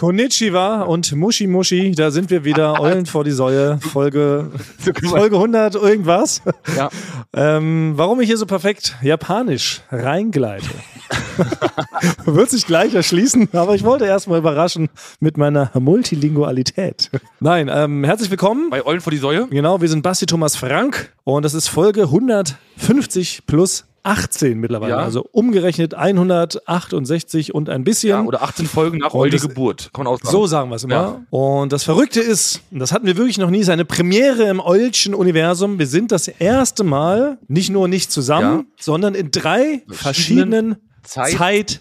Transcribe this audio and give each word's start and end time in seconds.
Konnichiwa 0.00 0.80
und 0.84 1.14
Mushi 1.14 1.46
Mushi, 1.46 1.90
da 1.94 2.10
sind 2.10 2.30
wir 2.30 2.42
wieder, 2.42 2.80
Eulen 2.80 3.04
vor 3.04 3.22
die 3.22 3.32
Säue, 3.32 3.78
Folge, 3.80 4.50
Folge 5.04 5.36
100 5.36 5.74
irgendwas. 5.74 6.40
Ja. 6.74 6.88
Ähm, 7.34 7.92
warum 7.96 8.18
ich 8.22 8.26
hier 8.26 8.38
so 8.38 8.46
perfekt 8.46 8.96
japanisch 9.02 9.82
reingleite, 9.90 10.70
wird 12.24 12.50
sich 12.50 12.66
gleich 12.66 12.94
erschließen, 12.94 13.48
aber 13.52 13.74
ich 13.74 13.84
wollte 13.84 14.04
erstmal 14.06 14.38
überraschen 14.38 14.88
mit 15.20 15.36
meiner 15.36 15.70
Multilingualität. 15.78 17.10
Nein, 17.40 17.70
ähm, 17.72 18.04
herzlich 18.04 18.30
willkommen. 18.30 18.70
Bei 18.70 18.84
Eulen 18.84 19.00
vor 19.00 19.10
die 19.10 19.18
Säue. 19.18 19.46
Genau, 19.48 19.80
wir 19.80 19.88
sind 19.88 20.02
Basti 20.02 20.26
Thomas 20.26 20.56
Frank 20.56 21.12
und 21.24 21.44
das 21.44 21.54
ist 21.54 21.68
Folge 21.68 22.02
150 22.02 23.42
plus 23.46 23.84
18 24.02 24.58
mittlerweile. 24.58 24.92
Ja. 24.92 24.98
Also 25.00 25.26
umgerechnet 25.30 25.92
168 25.94 27.54
und 27.54 27.68
ein 27.68 27.84
bisschen. 27.84 28.08
Ja, 28.10 28.22
oder 28.22 28.42
18 28.42 28.64
Folgen 28.66 28.98
nach 28.98 29.12
das- 29.30 29.42
Geburt. 29.42 29.90
Kann 29.92 30.04
man 30.04 30.14
auch 30.14 30.18
sagen. 30.18 30.32
So 30.32 30.46
sagen 30.46 30.70
wir 30.70 30.76
es 30.76 30.84
immer. 30.84 30.94
Ja. 30.94 31.20
Und 31.28 31.70
das 31.72 31.84
Verrückte 31.84 32.20
ist, 32.20 32.62
und 32.70 32.78
das 32.78 32.92
hatten 32.92 33.06
wir 33.06 33.18
wirklich 33.18 33.36
noch 33.36 33.50
nie, 33.50 33.62
seine 33.62 33.84
Premiere 33.84 34.44
im 34.44 34.58
Eulchen 34.58 35.14
Universum. 35.14 35.78
Wir 35.78 35.86
sind 35.86 36.12
das 36.12 36.28
erste 36.28 36.82
Mal 36.82 37.36
nicht 37.46 37.68
nur 37.70 37.88
nicht 37.88 38.10
zusammen, 38.10 38.60
Ja. 38.60 38.64
sondern 38.80 39.14
in 39.14 39.30
drei 39.32 39.82
verschiedenen 39.90 40.76
Zeit- 41.02 41.80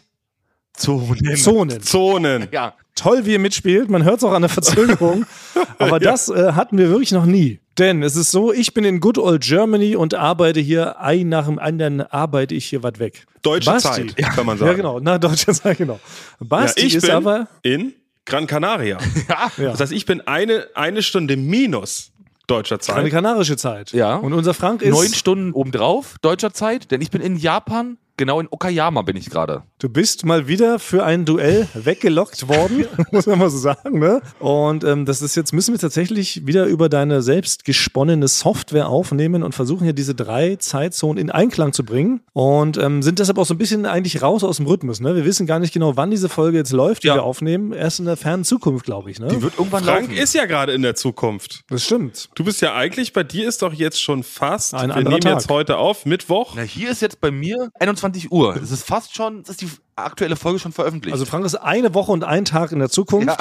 Zeitzonen. 0.74 1.36
Zonen. 1.38 1.82
Zonen. 1.82 2.48
Ja. 2.52 2.74
Toll, 2.96 3.26
wie 3.26 3.32
ihr 3.34 3.40
mitspielt. 3.40 3.90
Man 3.90 4.04
hört 4.04 4.18
es 4.18 4.24
auch 4.24 4.34
an 4.34 4.42
der 4.42 4.50
Verzögerung. 4.50 5.26
Aber 5.78 6.00
das 6.00 6.30
äh, 6.30 6.52
hatten 6.54 6.78
wir 6.78 6.90
wirklich 6.90 7.12
noch 7.12 7.26
nie. 7.26 7.60
Denn 7.78 8.04
es 8.04 8.18
ist 8.18 8.32
so, 8.32 8.52
ich 8.52 8.74
bin 8.74 8.84
in 8.84 9.00
Good 9.00 9.18
Old 9.18 9.42
Germany 9.42 9.96
und 9.96 10.14
arbeite 10.14 10.60
hier, 10.60 11.00
ein 11.00 11.30
nach 11.30 11.46
dem 11.46 11.60
anderen 11.60 12.02
arbeite 12.02 12.54
ich 12.56 12.66
hier 12.66 12.84
weit 12.84 13.00
weg. 13.00 13.26
Deutsche 13.42 13.72
Basti. 13.72 14.08
Zeit, 14.08 14.18
kann 14.36 14.46
man 14.46 14.58
sagen. 14.58 14.72
Ja, 14.72 14.76
genau. 14.76 15.00
Na, 15.02 15.18
deutsche 15.18 15.54
Zeit, 15.54 15.78
genau. 15.78 16.00
Ja, 16.42 16.46
Basti 16.48 16.82
ich 16.82 16.96
ist 16.96 17.04
bin 17.04 17.12
aber. 17.12 17.48
in 17.62 17.94
Gran 18.26 18.48
Canaria. 18.48 18.98
Ja. 19.58 19.72
Das 19.72 19.80
heißt, 19.80 19.92
ich 19.94 20.06
bin 20.06 20.20
eine, 20.28 20.68
eine 20.76 21.02
Stunde 21.02 21.38
minus 21.38 22.12
deutscher 22.48 22.76
Eine 22.76 22.82
Zeit. 22.82 23.10
kanarische 23.12 23.56
Zeit. 23.56 23.92
Ja. 23.94 24.16
Und 24.16 24.34
unser 24.34 24.54
Frank 24.54 24.82
ist. 24.82 24.92
Neun 24.92 25.14
Stunden 25.14 25.54
obendrauf, 25.54 26.16
deutscher 26.22 26.52
Zeit, 26.54 26.92
denn 26.92 27.00
ich 27.02 27.12
bin 27.12 27.22
in 27.22 27.38
Japan, 27.38 27.98
genau 28.20 28.40
in 28.40 28.48
Okayama 28.52 29.02
bin 29.02 29.16
ich 29.16 29.30
gerade. 29.30 29.64
Du 29.82 29.88
bist 29.88 30.26
mal 30.26 30.50
wieder 30.50 30.78
für 30.78 31.06
ein 31.06 31.24
Duell 31.24 31.66
weggelockt 31.74 32.50
worden, 32.50 32.86
muss 33.14 33.28
man 33.28 33.40
mal 33.40 33.50
so 33.50 33.58
sagen. 33.58 33.98
Ne? 34.00 34.22
Und 34.40 34.84
ähm, 34.84 35.06
das 35.06 35.22
ist 35.22 35.36
jetzt, 35.36 35.54
müssen 35.54 35.74
wir 35.74 35.80
tatsächlich 35.80 36.46
wieder 36.46 36.66
über 36.66 36.90
deine 36.90 37.22
selbst 37.22 37.64
gesponnene 37.64 38.28
Software 38.28 38.90
aufnehmen 38.90 39.42
und 39.42 39.56
versuchen 39.56 39.86
hier 39.86 39.94
diese 39.94 40.16
drei 40.16 40.58
Zeitzonen 40.58 41.18
in 41.18 41.32
Einklang 41.32 41.72
zu 41.72 41.86
bringen. 41.86 42.20
Und 42.34 42.78
ähm, 42.78 43.02
sind 43.02 43.20
deshalb 43.20 43.38
auch 43.38 43.46
so 43.46 43.54
ein 43.54 43.58
bisschen 43.58 43.86
eigentlich 43.86 44.22
raus 44.22 44.44
aus 44.44 44.58
dem 44.58 44.66
Rhythmus. 44.66 45.00
Ne? 45.00 45.16
Wir 45.16 45.24
wissen 45.24 45.48
gar 45.48 45.60
nicht 45.60 45.74
genau, 45.74 45.96
wann 45.96 46.12
diese 46.12 46.28
Folge 46.28 46.58
jetzt 46.58 46.74
läuft, 46.74 47.04
die 47.04 47.08
Ja. 47.08 47.16
wir 47.16 47.24
aufnehmen. 47.24 47.72
Erst 47.72 48.00
in 48.00 48.06
der 48.06 48.18
fernen 48.18 48.44
Zukunft, 48.44 48.84
glaube 48.86 49.10
ich. 49.12 49.22
Ne? 49.22 49.30
Die 49.30 49.42
wird 49.42 49.54
irgendwann 49.58 49.86
Frank 49.86 50.10
laufen. 50.10 50.18
ist 50.22 50.34
ja 50.34 50.46
gerade 50.46 50.74
in 50.74 50.82
der 50.82 50.96
Zukunft. 50.96 51.64
Das 51.70 51.86
stimmt. 51.86 52.28
Du 52.36 52.44
bist 52.44 52.60
ja 52.62 52.76
eigentlich, 52.76 53.14
bei 53.14 53.24
dir 53.24 53.48
ist 53.48 53.62
doch 53.62 53.74
jetzt 53.74 54.02
schon 54.02 54.24
fast, 54.24 54.74
Ein 54.74 54.90
wir 54.90 54.96
nehmen 55.04 55.22
Tag. 55.22 55.36
jetzt 55.36 55.50
heute 55.50 55.78
auf, 55.78 56.06
Mittwoch. 56.06 56.52
Na, 56.58 56.64
hier 56.64 56.92
ist 56.92 57.02
jetzt 57.02 57.22
bei 57.22 57.32
mir 57.32 57.70
21 57.80 58.30
Uhr. 58.30 58.58
Es 58.62 58.72
ist 58.72 58.86
fast 58.86 59.16
schon, 59.16 59.40
es 59.44 59.48
ist 59.52 59.62
die 59.62 59.69
aktuelle 59.96 60.36
Folge 60.36 60.60
schon 60.60 60.72
veröffentlicht. 60.72 61.14
Also 61.14 61.26
Frank 61.26 61.46
ist 61.46 61.56
eine 61.56 61.94
Woche 61.94 62.12
und 62.12 62.24
ein 62.24 62.46
Tag 62.46 62.72
in 62.72 62.80
der 62.80 62.90
Zukunft. 62.90 63.38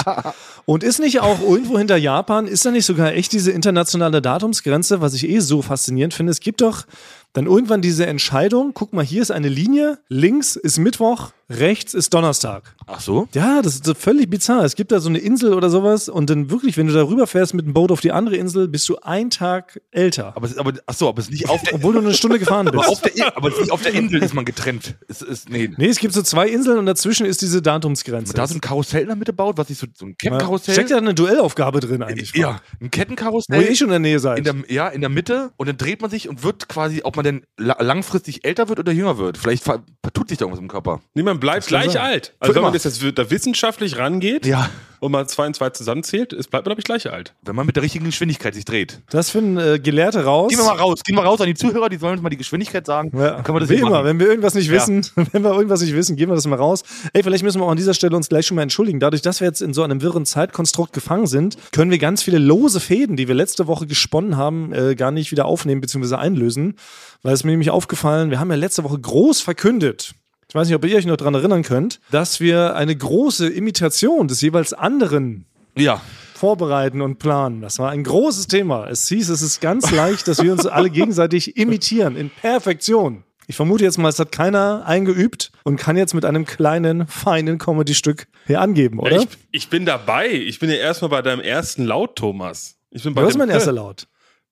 Und 0.64 0.82
ist 0.82 0.98
nicht 0.98 1.20
auch 1.20 1.40
irgendwo 1.40 1.78
hinter 1.78 1.96
Japan, 1.96 2.46
ist 2.46 2.66
da 2.66 2.70
nicht 2.70 2.84
sogar 2.84 3.12
echt 3.12 3.32
diese 3.32 3.52
internationale 3.52 4.20
Datumsgrenze, 4.20 5.00
was 5.00 5.14
ich 5.14 5.28
eh 5.28 5.38
so 5.38 5.62
faszinierend 5.62 6.14
finde? 6.14 6.32
Es 6.32 6.40
gibt 6.40 6.60
doch 6.60 6.84
dann 7.32 7.46
irgendwann 7.46 7.82
diese 7.82 8.06
Entscheidung, 8.06 8.72
guck 8.74 8.92
mal, 8.92 9.04
hier 9.04 9.22
ist 9.22 9.30
eine 9.30 9.48
Linie, 9.48 9.98
links 10.08 10.56
ist 10.56 10.78
Mittwoch, 10.78 11.30
rechts 11.50 11.94
ist 11.94 12.12
Donnerstag. 12.14 12.74
Ach 12.86 13.00
so? 13.00 13.28
Ja, 13.34 13.62
das 13.62 13.74
ist 13.76 13.84
so 13.84 13.94
völlig 13.94 14.28
bizarr. 14.30 14.64
Es 14.64 14.74
gibt 14.76 14.92
da 14.92 15.00
so 15.00 15.08
eine 15.08 15.18
Insel 15.18 15.54
oder 15.54 15.70
sowas 15.70 16.08
und 16.08 16.28
dann 16.30 16.50
wirklich, 16.50 16.76
wenn 16.76 16.86
du 16.86 16.92
da 16.92 17.02
rüberfährst 17.02 17.54
mit 17.54 17.66
dem 17.66 17.72
Boot 17.74 17.90
auf 17.90 18.00
die 18.00 18.12
andere 18.12 18.36
Insel, 18.36 18.68
bist 18.68 18.88
du 18.88 18.96
ein 19.02 19.30
Tag 19.30 19.80
älter. 19.90 20.36
Aber, 20.36 20.48
aber 20.56 20.72
ach 20.86 20.94
so, 20.94 21.08
aber 21.08 21.20
es 21.20 21.26
ist 21.26 21.32
nicht 21.32 21.48
auf 21.48 21.62
der, 21.62 21.74
Obwohl 21.74 21.94
du 21.94 22.00
eine 22.00 22.14
Stunde 22.14 22.38
gefahren 22.38 22.68
aber 22.68 22.78
bist. 22.78 22.88
auf 22.90 23.00
der, 23.02 23.36
aber 23.36 23.48
es 23.48 23.54
ist 23.54 23.60
nicht 23.62 23.72
auf 23.72 23.82
der 23.82 23.94
Insel 23.94 24.22
ist 24.22 24.34
man 24.34 24.44
getrennt. 24.44 24.96
Es 25.08 25.22
ist, 25.22 25.48
nee. 25.48 25.70
Nee, 25.76 25.86
es 25.88 25.98
gibt 25.98 26.14
so 26.14 26.22
zwei 26.22 26.48
Inseln 26.48 26.78
und 26.78 26.86
dazwischen 26.86 27.26
ist 27.26 27.40
diese 27.42 27.62
Datumsgrenze. 27.62 28.34
Da 28.34 28.46
so 28.46 28.54
ein 28.54 28.60
Karussell 28.60 29.02
in 29.02 29.08
der 29.08 29.16
Mitte 29.16 29.32
baut, 29.32 29.58
was 29.58 29.68
sich 29.68 29.78
so, 29.78 29.86
so 29.94 30.06
ein 30.06 30.16
Kettenkarussell. 30.16 30.74
Steckt 30.74 30.90
ja 30.90 30.98
eine 30.98 31.14
Duellaufgabe 31.14 31.80
drin 31.80 32.02
eigentlich. 32.02 32.34
ja, 32.34 32.48
Frank. 32.48 32.62
ein 32.80 32.86
Wo 32.86 32.88
Kettenkarussell. 32.90 33.62
ihr 33.62 33.70
eh 33.70 33.74
schon 33.74 33.88
in 33.88 33.92
der 33.92 33.98
Nähe 34.00 34.18
seid. 34.18 34.38
in 34.38 34.44
der, 34.44 34.54
ja, 34.68 34.88
in 34.88 35.00
der 35.00 35.10
Mitte 35.10 35.52
und 35.56 35.68
dann 35.68 35.76
dreht 35.76 36.00
man 36.02 36.10
sich 36.10 36.28
und 36.28 36.42
wird 36.42 36.68
quasi, 36.68 37.00
ob 37.04 37.16
man 37.16 37.24
denn 37.24 37.42
la 37.56 37.76
langfristig 37.82 38.44
älter 38.44 38.68
wird 38.68 38.78
oder 38.78 38.92
jünger 38.92 39.18
wird. 39.18 39.38
Vielleicht 39.38 39.62
vertut 39.64 40.28
sich 40.28 40.38
da 40.38 40.44
irgendwas 40.44 40.60
im 40.60 40.68
Körper. 40.68 41.00
Nee, 41.14 41.22
man 41.38 41.40
bleibt 41.40 41.66
gleich 41.66 41.92
sein. 41.92 42.02
alt. 42.02 42.34
Also 42.40 42.54
wenn 42.54 42.58
immer. 42.60 42.66
man 42.68 42.72
das 42.74 42.84
jetzt 42.84 43.02
da 43.18 43.30
wissenschaftlich 43.30 43.96
rangeht 43.98 44.44
Ja. 44.46 44.68
und 45.00 45.12
mal 45.12 45.26
zwei 45.28 45.46
und 45.46 45.54
zwei 45.54 45.70
zusammenzählt, 45.70 46.32
ist, 46.32 46.50
bleibt 46.50 46.66
man, 46.66 46.70
glaube 46.70 46.80
ich, 46.80 46.84
gleich 46.84 47.10
alt. 47.12 47.34
Wenn 47.42 47.54
man 47.54 47.66
mit 47.66 47.76
der 47.76 47.82
richtigen 47.82 48.04
Geschwindigkeit 48.04 48.54
sich 48.54 48.64
dreht. 48.64 49.00
Das 49.10 49.30
finden 49.30 49.56
äh, 49.58 49.78
Gelehrte 49.78 50.24
raus. 50.24 50.50
Gehen 50.50 50.58
wir 50.58 50.64
mal 50.64 50.76
raus, 50.76 51.02
gehen 51.04 51.16
wir 51.16 51.22
raus 51.22 51.40
an 51.40 51.46
die 51.46 51.54
Zuhörer, 51.54 51.88
die 51.88 51.96
sollen 51.98 52.14
uns 52.14 52.22
mal 52.22 52.30
die 52.30 52.36
Geschwindigkeit 52.36 52.84
sagen. 52.86 53.10
Ja, 53.16 53.30
Dann 53.32 53.44
können 53.44 53.56
wir 53.56 53.60
das 53.60 53.68
wie 53.70 53.74
immer, 53.76 53.90
machen. 53.90 54.04
wenn 54.06 54.20
wir 54.20 54.26
irgendwas 54.26 54.54
nicht 54.54 54.66
Ja. 54.68 54.74
wissen, 54.74 55.06
wenn 55.32 55.42
wir 55.42 55.52
irgendwas 55.52 55.80
nicht 55.80 55.94
wissen, 55.94 56.16
geben 56.16 56.32
wir 56.32 56.36
das 56.36 56.46
mal 56.46 56.56
raus. 56.56 56.82
Ey, 57.12 57.22
vielleicht 57.22 57.44
müssen 57.44 57.60
wir 57.60 57.64
auch 57.66 57.70
an 57.70 57.76
dieser 57.76 57.94
Stelle 57.94 58.16
uns 58.16 58.28
gleich 58.28 58.46
schon 58.46 58.56
mal 58.56 58.62
entschuldigen. 58.62 59.00
Dadurch, 59.00 59.22
dass 59.22 59.40
wir 59.40 59.46
jetzt 59.46 59.62
in 59.62 59.72
so 59.72 59.82
einem 59.82 60.02
wirren 60.02 60.26
Zeitkonstrukt 60.26 60.92
gefangen 60.92 61.26
sind, 61.26 61.56
können 61.72 61.90
wir 61.90 61.98
ganz 61.98 62.22
viele 62.22 62.38
lose 62.38 62.80
Fäden, 62.80 63.16
die 63.16 63.28
wir 63.28 63.34
letzte 63.34 63.66
Woche 63.66 63.86
gesponnen 63.86 64.36
haben, 64.36 64.72
äh, 64.72 64.94
gar 64.96 65.10
nicht 65.12 65.30
wieder 65.30 65.44
aufnehmen 65.46 65.80
bzw. 65.80 66.16
einlösen. 66.16 66.74
Weil 67.22 67.34
es 67.34 67.42
mir 67.44 67.50
nämlich 67.50 67.70
aufgefallen, 67.70 68.30
wir 68.30 68.38
haben 68.40 68.50
ja 68.50 68.56
letzte 68.56 68.84
Woche 68.84 68.98
groß 68.98 69.40
verkündet, 69.40 70.12
ich 70.48 70.54
weiß 70.54 70.66
nicht, 70.68 70.74
ob 70.76 70.84
ihr 70.84 70.96
euch 70.96 71.06
noch 71.06 71.16
dran 71.16 71.34
erinnern 71.34 71.62
könnt, 71.62 72.00
dass 72.10 72.40
wir 72.40 72.74
eine 72.74 72.96
große 72.96 73.48
Imitation 73.48 74.28
des 74.28 74.40
jeweils 74.40 74.72
anderen 74.72 75.44
Ja. 75.76 76.00
vorbereiten 76.34 77.02
und 77.02 77.18
planen. 77.18 77.60
Das 77.60 77.78
war 77.78 77.90
ein 77.90 78.02
großes 78.04 78.46
Thema. 78.46 78.88
Es 78.88 79.08
hieß, 79.08 79.28
es 79.28 79.42
ist 79.42 79.60
ganz 79.60 79.90
leicht, 79.90 80.26
dass 80.28 80.42
wir 80.42 80.52
uns 80.52 80.66
alle 80.66 80.88
gegenseitig 80.90 81.56
imitieren 81.56 82.16
in 82.16 82.30
Perfektion. 82.30 83.24
Ich 83.50 83.56
vermute 83.56 83.82
jetzt 83.84 83.96
mal, 83.98 84.08
es 84.10 84.18
hat 84.18 84.30
keiner 84.30 84.84
eingeübt 84.86 85.52
und 85.64 85.76
kann 85.76 85.96
jetzt 85.96 86.12
mit 86.14 86.24
einem 86.26 86.44
kleinen, 86.44 87.06
feinen 87.06 87.56
Comedy-Stück 87.58 88.26
hier 88.46 88.60
angeben, 88.60 88.98
oder? 89.00 89.16
Ja, 89.16 89.22
ich, 89.22 89.28
ich 89.52 89.68
bin 89.70 89.86
dabei. 89.86 90.28
Ich 90.30 90.58
bin 90.58 90.68
ja 90.68 90.76
erstmal 90.76 91.08
bei 91.10 91.22
deinem 91.22 91.40
ersten 91.40 91.84
Laut, 91.86 92.16
Thomas. 92.16 92.76
Ich 92.90 93.02
bin 93.04 93.14
bei 93.14 93.22
Was 93.22 93.30
ist 93.30 93.38
mein 93.38 93.48
erster. 93.48 93.72
Laut? 93.72 94.06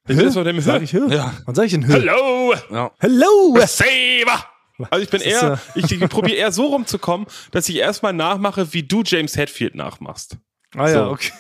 Ich 0.09 0.17
bin 0.17 0.21
erst 0.25 0.37
bei 0.37 0.45
dem 0.45 0.61
Sag 0.61 0.81
Hö. 0.81 0.85
ich 0.85 0.93
Hö? 0.95 1.09
Ja. 1.11 1.35
Wann 1.45 1.55
sag 1.55 1.65
ich 1.67 1.73
denn 1.73 1.87
Hö? 1.87 1.93
Hallo! 1.93 2.55
ja. 2.71 2.91
Hello! 2.99 3.59
Saber! 3.67 4.45
Also 4.91 5.03
ich 5.03 5.11
bin 5.11 5.21
Das 5.21 5.29
eher, 5.43 5.61
ich, 5.75 5.91
ich 5.91 6.09
probiere 6.09 6.37
eher 6.39 6.53
so 6.53 6.67
rumzukommen, 6.67 7.27
dass 7.51 7.69
ich 7.69 7.77
erstmal 7.77 8.13
nachmache, 8.13 8.73
wie 8.73 8.83
du 8.83 9.03
James 9.05 9.37
Hetfield 9.37 9.75
nachmachst. 9.75 10.37
Ah 10.75 10.89
ja, 10.91 11.05
So. 11.07 11.11
okay. 11.13 11.31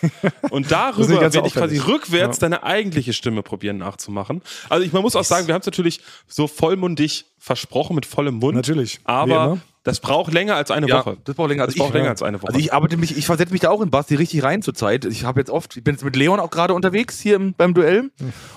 Und 0.50 0.70
darüber 0.72 1.20
werde 1.20 1.42
ich 1.46 1.52
quasi 1.52 1.78
rückwärts 1.78 2.38
Ja. 2.38 2.42
deine 2.42 2.62
eigentliche 2.62 3.12
Stimme 3.12 3.42
probieren 3.42 3.76
nachzumachen. 3.78 4.40
Also 4.70 4.86
ich, 4.86 4.92
man 4.92 5.02
muss 5.02 5.16
auch 5.16 5.24
sagen, 5.24 5.46
wir 5.46 5.54
haben 5.54 5.60
es 5.60 5.66
natürlich 5.66 6.00
so 6.26 6.46
vollmundig 6.46 7.26
versprochen, 7.38 7.94
mit 7.94 8.06
vollem 8.06 8.36
Mund. 8.36 8.54
Natürlich, 8.56 9.00
Aber 9.04 9.58
das 9.82 10.00
braucht 10.00 10.32
länger 10.32 10.54
als 10.56 10.70
eine 10.70 10.88
Ja, 10.88 11.00
Woche. 11.00 11.18
das 11.24 11.34
braucht 11.34 11.50
länger 11.50 11.64
als 11.64 11.74
Das 11.74 11.86
ich. 11.86 11.92
länger 11.92 12.06
ja. 12.06 12.10
als 12.12 12.22
eine 12.22 12.38
Woche. 12.40 12.48
Also 12.48 12.58
ich 12.60 12.72
arbeite 12.72 12.96
mich, 12.96 13.16
ich 13.18 13.26
versetze 13.26 13.52
mich 13.52 13.60
da 13.60 13.70
auch 13.70 13.82
in 13.82 13.90
Basti 13.90 14.14
richtig 14.14 14.42
rein 14.42 14.62
zurzeit. 14.62 15.04
Ich 15.04 15.24
habe 15.24 15.40
jetzt 15.40 15.50
oft, 15.50 15.76
ich 15.76 15.84
bin 15.84 15.94
jetzt 15.94 16.04
mit 16.04 16.16
Leon 16.16 16.40
auch 16.40 16.50
gerade 16.50 16.72
unterwegs 16.72 17.20
hier 17.20 17.36
im, 17.36 17.52
beim 17.52 17.74
Duell 17.74 18.10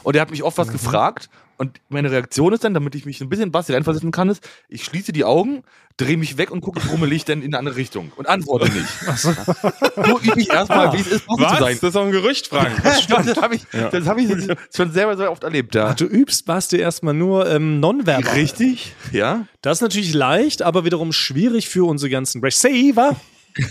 und 0.03 0.15
er 0.15 0.21
hat 0.21 0.31
mich 0.31 0.43
oft 0.43 0.57
was 0.57 0.69
gefragt 0.69 1.29
und 1.59 1.79
meine 1.89 2.09
Reaktion 2.09 2.53
ist 2.53 2.63
dann, 2.63 2.73
damit 2.73 2.95
ich 2.95 3.05
mich 3.05 3.19
ein 3.21 3.29
bisschen 3.29 3.45
in 3.45 3.51
Basti 3.51 3.73
reinversetzen 3.73 4.11
kann, 4.11 4.29
ist, 4.29 4.47
ich 4.69 4.83
schließe 4.85 5.11
die 5.11 5.25
Augen, 5.25 5.63
drehe 5.97 6.15
mich 6.17 6.37
weg 6.37 6.51
und 6.51 6.61
gucke 6.61 6.79
brummelig 6.79 7.25
dann 7.25 7.39
in 7.41 7.47
eine 7.49 7.59
andere 7.59 7.75
Richtung 7.75 8.11
und 8.15 8.27
antworte 8.29 8.71
nicht. 8.71 8.87
so 9.17 10.19
übe 10.21 10.39
ich 10.39 10.49
erstmal, 10.49 10.93
wie 10.93 11.01
es 11.01 11.07
ist, 11.07 11.27
Basti 11.27 11.43
Was? 11.43 11.51
zu 11.51 11.57
Das 11.57 11.59
sein. 11.59 11.73
ist 11.73 11.95
doch 11.95 12.05
ein 12.05 12.11
Gerücht, 12.11 12.47
Frank. 12.47 12.81
Das, 12.81 13.41
habe 13.41 13.55
ich, 13.55 13.61
das 13.91 14.07
hab 14.07 14.17
ich 14.17 14.29
schon 14.73 14.91
selber 14.93 15.17
so 15.17 15.29
oft 15.29 15.43
erlebt, 15.43 15.75
ja. 15.75 15.93
Du 15.93 16.05
übst, 16.05 16.45
Basti, 16.45 16.77
erstmal 16.77 17.13
nur 17.13 17.49
ähm, 17.49 17.81
nonverbal. 17.81 18.33
Richtig? 18.33 18.93
Ja. 19.11 19.45
Das 19.61 19.79
ist 19.79 19.81
natürlich 19.81 20.13
leicht, 20.13 20.61
aber 20.61 20.85
wiederum 20.85 21.11
schwierig 21.11 21.67
für 21.67 21.85
unsere 21.85 22.09
ganzen 22.09 22.41
Receiver, 22.41 23.17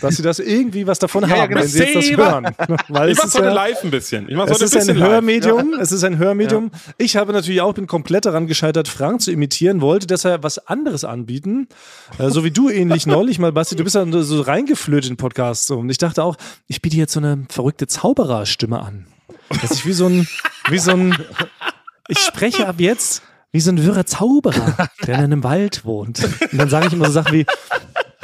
dass 0.00 0.16
sie 0.16 0.22
das 0.22 0.38
irgendwie 0.38 0.86
was 0.86 0.98
davon 0.98 1.22
Ja, 1.22 1.28
ja, 1.28 1.36
haben, 1.42 1.48
genau. 1.48 1.60
wenn 1.62 1.68
sie 1.68 1.78
jetzt 1.78 1.94
das 1.94 2.16
hören. 2.16 2.46
Weil 2.88 3.10
Ich 3.10 3.18
ist 3.18 3.34
heute 3.34 3.46
ja, 3.46 3.52
live 3.52 3.84
ein 3.84 3.90
bisschen. 3.90 4.28
Ich 4.28 4.36
mach's 4.36 4.50
es 4.50 4.56
heute 4.56 4.64
ist 4.64 4.74
ein 4.74 4.86
bisschen. 4.86 4.98
Hörmedium. 4.98 5.74
Es 5.80 5.92
ist 5.92 6.04
ein 6.04 6.18
Hörmedium. 6.18 6.70
Ich 6.96 7.16
habe 7.16 7.32
natürlich 7.32 7.60
auch 7.60 7.74
bin 7.74 7.86
komplett 7.86 8.26
daran 8.26 8.46
gescheitert, 8.46 8.88
Frank 8.88 9.20
zu 9.20 9.30
imitieren, 9.30 9.80
wollte 9.80 10.06
deshalb 10.06 10.42
was 10.42 10.58
anderes 10.66 11.04
anbieten, 11.04 11.68
äh, 12.18 12.30
so 12.30 12.44
wie 12.44 12.50
du 12.50 12.68
ähnlich 12.68 13.06
neulich 13.06 13.38
mal, 13.38 13.52
Basti. 13.52 13.76
Du 13.76 13.84
bist 13.84 13.94
ja 13.96 14.04
so 14.10 14.40
reingeflötet 14.40 15.10
in 15.10 15.14
den 15.14 15.18
Podcast 15.18 15.66
so. 15.66 15.78
und 15.78 15.90
ich 15.90 15.98
dachte 15.98 16.22
auch, 16.22 16.36
ich 16.66 16.82
biete 16.82 16.96
jetzt 16.96 17.12
so 17.12 17.20
eine 17.20 17.46
verrückte 17.48 17.86
Zaubererstimme 17.86 18.80
an, 18.80 19.06
dass 19.62 19.72
ich 19.72 19.86
wie 19.86 19.92
so 19.92 20.06
ein, 20.06 20.28
wie 20.68 20.78
so 20.78 20.92
ein, 20.92 21.16
ich 22.08 22.18
spreche 22.18 22.66
ab 22.66 22.76
jetzt 22.78 23.22
wie 23.52 23.60
so 23.60 23.70
ein 23.70 23.82
wirrer 23.82 24.04
Zauberer, 24.04 24.88
der 25.06 25.14
in 25.16 25.24
einem 25.24 25.44
Wald 25.44 25.84
wohnt. 25.84 26.22
Und 26.52 26.58
dann 26.58 26.68
sage 26.68 26.88
ich 26.88 26.92
immer 26.92 27.06
so 27.06 27.12
Sachen 27.12 27.32
wie 27.32 27.46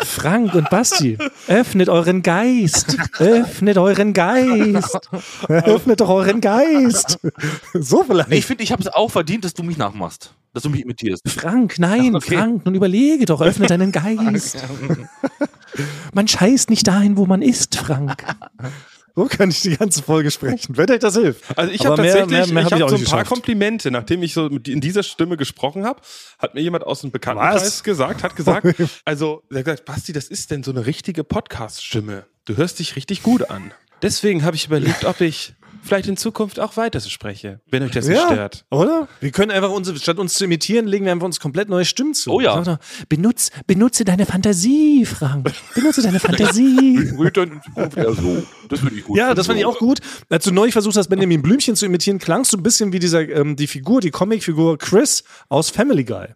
Frank 0.04 0.54
und 0.54 0.70
Basti, 0.70 1.18
öffnet 1.48 1.88
euren 1.88 2.22
Geist. 2.22 2.96
Öffnet 3.18 3.78
euren 3.78 4.12
Geist. 4.12 5.10
Öffnet 5.48 6.00
doch 6.00 6.08
euren 6.08 6.40
Geist. 6.40 7.18
So 7.74 8.04
vielleicht. 8.04 8.28
Nee, 8.28 8.36
ich 8.38 8.46
finde, 8.46 8.62
ich 8.64 8.72
habe 8.72 8.82
es 8.82 8.88
auch 8.88 9.10
verdient, 9.10 9.44
dass 9.44 9.54
du 9.54 9.62
mich 9.62 9.76
nachmachst. 9.76 10.34
Dass 10.52 10.62
du 10.62 10.70
mich 10.70 10.82
imitierst. 10.82 11.28
Frank, 11.28 11.78
nein, 11.78 12.14
okay. 12.14 12.36
Frank, 12.36 12.64
nun 12.64 12.74
überlege 12.74 13.24
doch, 13.24 13.40
öffne 13.40 13.66
deinen 13.66 13.90
Geist. 13.92 14.64
Man 16.12 16.28
scheißt 16.28 16.70
nicht 16.70 16.86
dahin, 16.86 17.16
wo 17.16 17.26
man 17.26 17.42
ist, 17.42 17.74
Frank. 17.76 18.24
So 19.16 19.26
kann 19.26 19.48
ich 19.50 19.62
die 19.62 19.76
ganze 19.76 20.02
Folge 20.02 20.30
sprechen, 20.32 20.76
wenn 20.76 20.90
euch 20.90 20.98
das 20.98 21.14
hilft. 21.14 21.56
Also 21.56 21.72
ich 21.72 21.86
habe 21.86 22.02
mehr- 22.02 22.16
tatsächlich, 22.18 22.52
mehr- 22.52 22.54
mehr 22.54 22.66
ich 22.66 22.72
hab 22.72 22.78
ich 22.78 22.82
habe 22.82 22.84
auch 22.84 22.88
so 22.88 22.96
ein 22.96 23.04
paar 23.04 23.18
geschafft. 23.20 23.30
Komplimente, 23.30 23.90
nachdem 23.92 24.22
ich 24.24 24.34
so 24.34 24.46
in 24.48 24.80
dieser 24.80 25.04
Stimme 25.04 25.36
gesprochen 25.36 25.84
habe, 25.84 26.00
hat 26.40 26.54
mir 26.54 26.62
jemand 26.62 26.84
aus 26.84 27.02
dem 27.02 27.12
Bekanntenkreis 27.12 27.62
Was? 27.62 27.84
gesagt, 27.84 28.22
hat 28.24 28.34
gesagt, 28.34 28.66
also 29.04 29.42
er 29.50 29.58
hat 29.58 29.64
gesagt, 29.66 29.84
Basti, 29.84 30.12
das 30.12 30.26
ist 30.26 30.50
denn 30.50 30.64
so 30.64 30.72
eine 30.72 30.86
richtige 30.86 31.22
Podcast-Stimme. 31.22 32.24
Du 32.44 32.56
hörst 32.56 32.80
dich 32.80 32.96
richtig 32.96 33.22
gut 33.22 33.50
an. 33.50 33.72
Deswegen 34.02 34.44
habe 34.44 34.56
ich 34.56 34.66
überlegt, 34.66 35.04
ob 35.04 35.20
ich 35.20 35.54
vielleicht 35.84 36.08
in 36.08 36.16
Zukunft 36.16 36.58
auch 36.58 36.76
weiter 36.76 36.98
so 37.00 37.08
spreche, 37.10 37.60
wenn 37.70 37.82
euch 37.82 37.92
das 37.92 38.08
nicht 38.08 38.20
stört. 38.20 38.64
oder? 38.70 39.08
Wir 39.20 39.30
können 39.30 39.50
einfach 39.50 39.70
unsere, 39.70 39.98
statt 39.98 40.18
uns 40.18 40.34
zu 40.34 40.44
imitieren, 40.44 40.86
legen 40.86 41.04
wir 41.04 41.12
einfach 41.12 41.26
uns 41.26 41.38
komplett 41.40 41.68
neue 41.68 41.84
Stimmen 41.84 42.14
zu. 42.14 42.32
Oh 42.32 42.40
ja. 42.40 42.60
Doch, 42.60 42.78
Benutz, 43.08 43.50
benutze 43.66 44.04
deine 44.04 44.26
Fantasie, 44.26 45.04
Frank. 45.04 45.52
Benutze 45.74 46.02
deine 46.02 46.20
Fantasie. 46.20 47.12
Das 48.68 48.80
finde 48.80 48.94
ich 48.96 49.04
gut. 49.04 49.16
Ja, 49.16 49.34
das 49.34 49.46
fand 49.46 49.58
ich 49.58 49.64
auch 49.66 49.78
gut. 49.78 50.00
Als 50.28 50.44
du 50.44 50.52
neulich 50.52 50.72
versucht 50.72 50.96
hast, 50.96 51.08
Benjamin 51.08 51.42
Blümchen 51.42 51.76
zu 51.76 51.86
imitieren, 51.86 52.18
klangst 52.18 52.52
du 52.52 52.56
ein 52.56 52.62
bisschen 52.62 52.92
wie 52.92 52.98
dieser, 52.98 53.28
ähm, 53.28 53.56
die 53.56 53.66
Figur, 53.66 54.00
die 54.00 54.10
Comicfigur 54.10 54.78
Chris 54.78 55.24
aus 55.48 55.70
Family 55.70 56.04
Guy. 56.04 56.26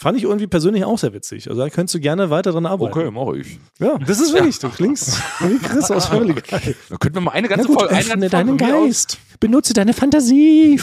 Fand 0.00 0.16
ich 0.16 0.22
irgendwie 0.22 0.46
persönlich 0.46 0.84
auch 0.84 0.96
sehr 0.96 1.12
witzig. 1.12 1.50
Also 1.50 1.60
da 1.60 1.68
könntest 1.70 1.96
du 1.96 1.98
gerne 1.98 2.30
weiter 2.30 2.52
dran 2.52 2.66
arbeiten. 2.66 2.96
Okay, 2.96 3.10
mache 3.10 3.38
ich. 3.38 3.58
Ja, 3.80 3.98
das 3.98 4.20
ist 4.20 4.32
wirklich, 4.32 4.56
du 4.60 4.68
klingst 4.68 5.20
wie 5.40 5.58
Chris 5.58 5.90
aus 5.90 6.06
Family 6.06 6.34
Guy. 6.34 6.76
Da 6.88 6.96
könnten 6.98 7.16
wir 7.16 7.20
mal 7.22 7.32
eine 7.32 7.48
ganze 7.48 7.66
Folge 7.66 7.92
öffne 7.96 8.06
Folge 8.12 8.28
deinen 8.28 8.50
aus- 8.52 8.58
Geist. 8.86 9.18
Benutze 9.40 9.72
deine 9.72 9.92
Fantasie. 9.94 10.78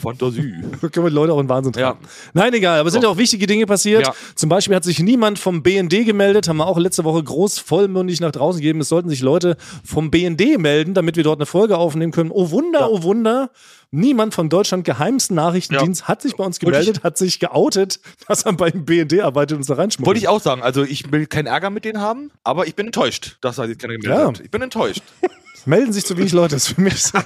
Fantasie. 0.00 0.54
Da 0.80 0.88
können 0.88 1.06
wir 1.06 1.10
die 1.10 1.14
Leute 1.14 1.32
auch 1.32 1.40
in 1.40 1.48
Wahnsinn 1.48 1.72
Ja. 1.76 1.92
treiben. 1.92 2.06
Nein, 2.34 2.54
egal, 2.54 2.80
aber 2.80 2.90
sind 2.90 3.02
ja 3.02 3.08
auch 3.10 3.16
wichtige 3.16 3.46
Dinge 3.46 3.66
passiert. 3.66 4.06
Ja. 4.06 4.14
Zum 4.34 4.48
Beispiel 4.48 4.76
hat 4.76 4.84
sich 4.84 4.98
niemand 5.00 5.38
vom 5.38 5.62
BND 5.62 6.04
gemeldet, 6.04 6.48
haben 6.48 6.56
wir 6.58 6.66
auch 6.66 6.78
letzte 6.78 7.04
Woche 7.04 7.22
groß 7.22 7.58
vollmündig 7.58 8.20
nach 8.20 8.32
draußen 8.32 8.60
gegeben. 8.60 8.80
Es 8.80 8.88
sollten 8.88 9.08
sich 9.08 9.20
Leute 9.22 9.56
vom 9.84 10.10
BND 10.10 10.58
melden, 10.58 10.94
damit 10.94 11.16
wir 11.16 11.24
dort 11.24 11.38
eine 11.38 11.46
Folge 11.46 11.76
aufnehmen 11.78 12.12
können. 12.12 12.30
Oh 12.30 12.50
Wunder, 12.50 12.90
oh 12.90 13.02
Wunder. 13.02 13.50
Niemand 13.94 14.32
vom 14.32 14.48
Deutschland 14.48 14.84
geheimsten 14.86 15.34
Nachrichtendienst 15.36 16.08
hat 16.08 16.22
sich 16.22 16.34
bei 16.36 16.44
uns 16.44 16.58
gemeldet, 16.58 17.02
hat 17.04 17.18
sich 17.18 17.38
geoutet, 17.38 18.00
dass 18.26 18.42
er 18.44 18.54
beim 18.54 18.86
BND 18.86 19.20
arbeitet 19.20 19.52
und 19.52 19.58
uns 19.58 19.66
da 19.66 19.74
reinschmuggelt. 19.74 20.06
Wollte 20.06 20.18
ich 20.18 20.28
auch 20.28 20.40
sagen. 20.40 20.62
Also 20.62 20.82
ich 20.82 21.12
will 21.12 21.26
keinen 21.26 21.46
Ärger 21.46 21.68
mit 21.68 21.84
denen 21.84 22.00
haben, 22.00 22.30
aber 22.42 22.66
ich 22.66 22.74
bin 22.74 22.86
enttäuscht, 22.86 23.36
dass 23.42 23.56
da 23.56 23.66
jetzt 23.66 23.80
keiner 23.82 23.94
gemeldet 23.98 24.18
Ja. 24.18 24.26
hat. 24.28 24.40
Ich 24.40 24.50
bin 24.50 24.62
enttäuscht. 24.62 25.02
Melden 25.66 25.92
sich 25.92 26.04
zu 26.04 26.16
wenig 26.16 26.32
Leute, 26.32 26.54
das 26.56 26.68
ist 26.68 26.74
für 26.74 26.80
mich 26.80 27.02
so 27.02 27.18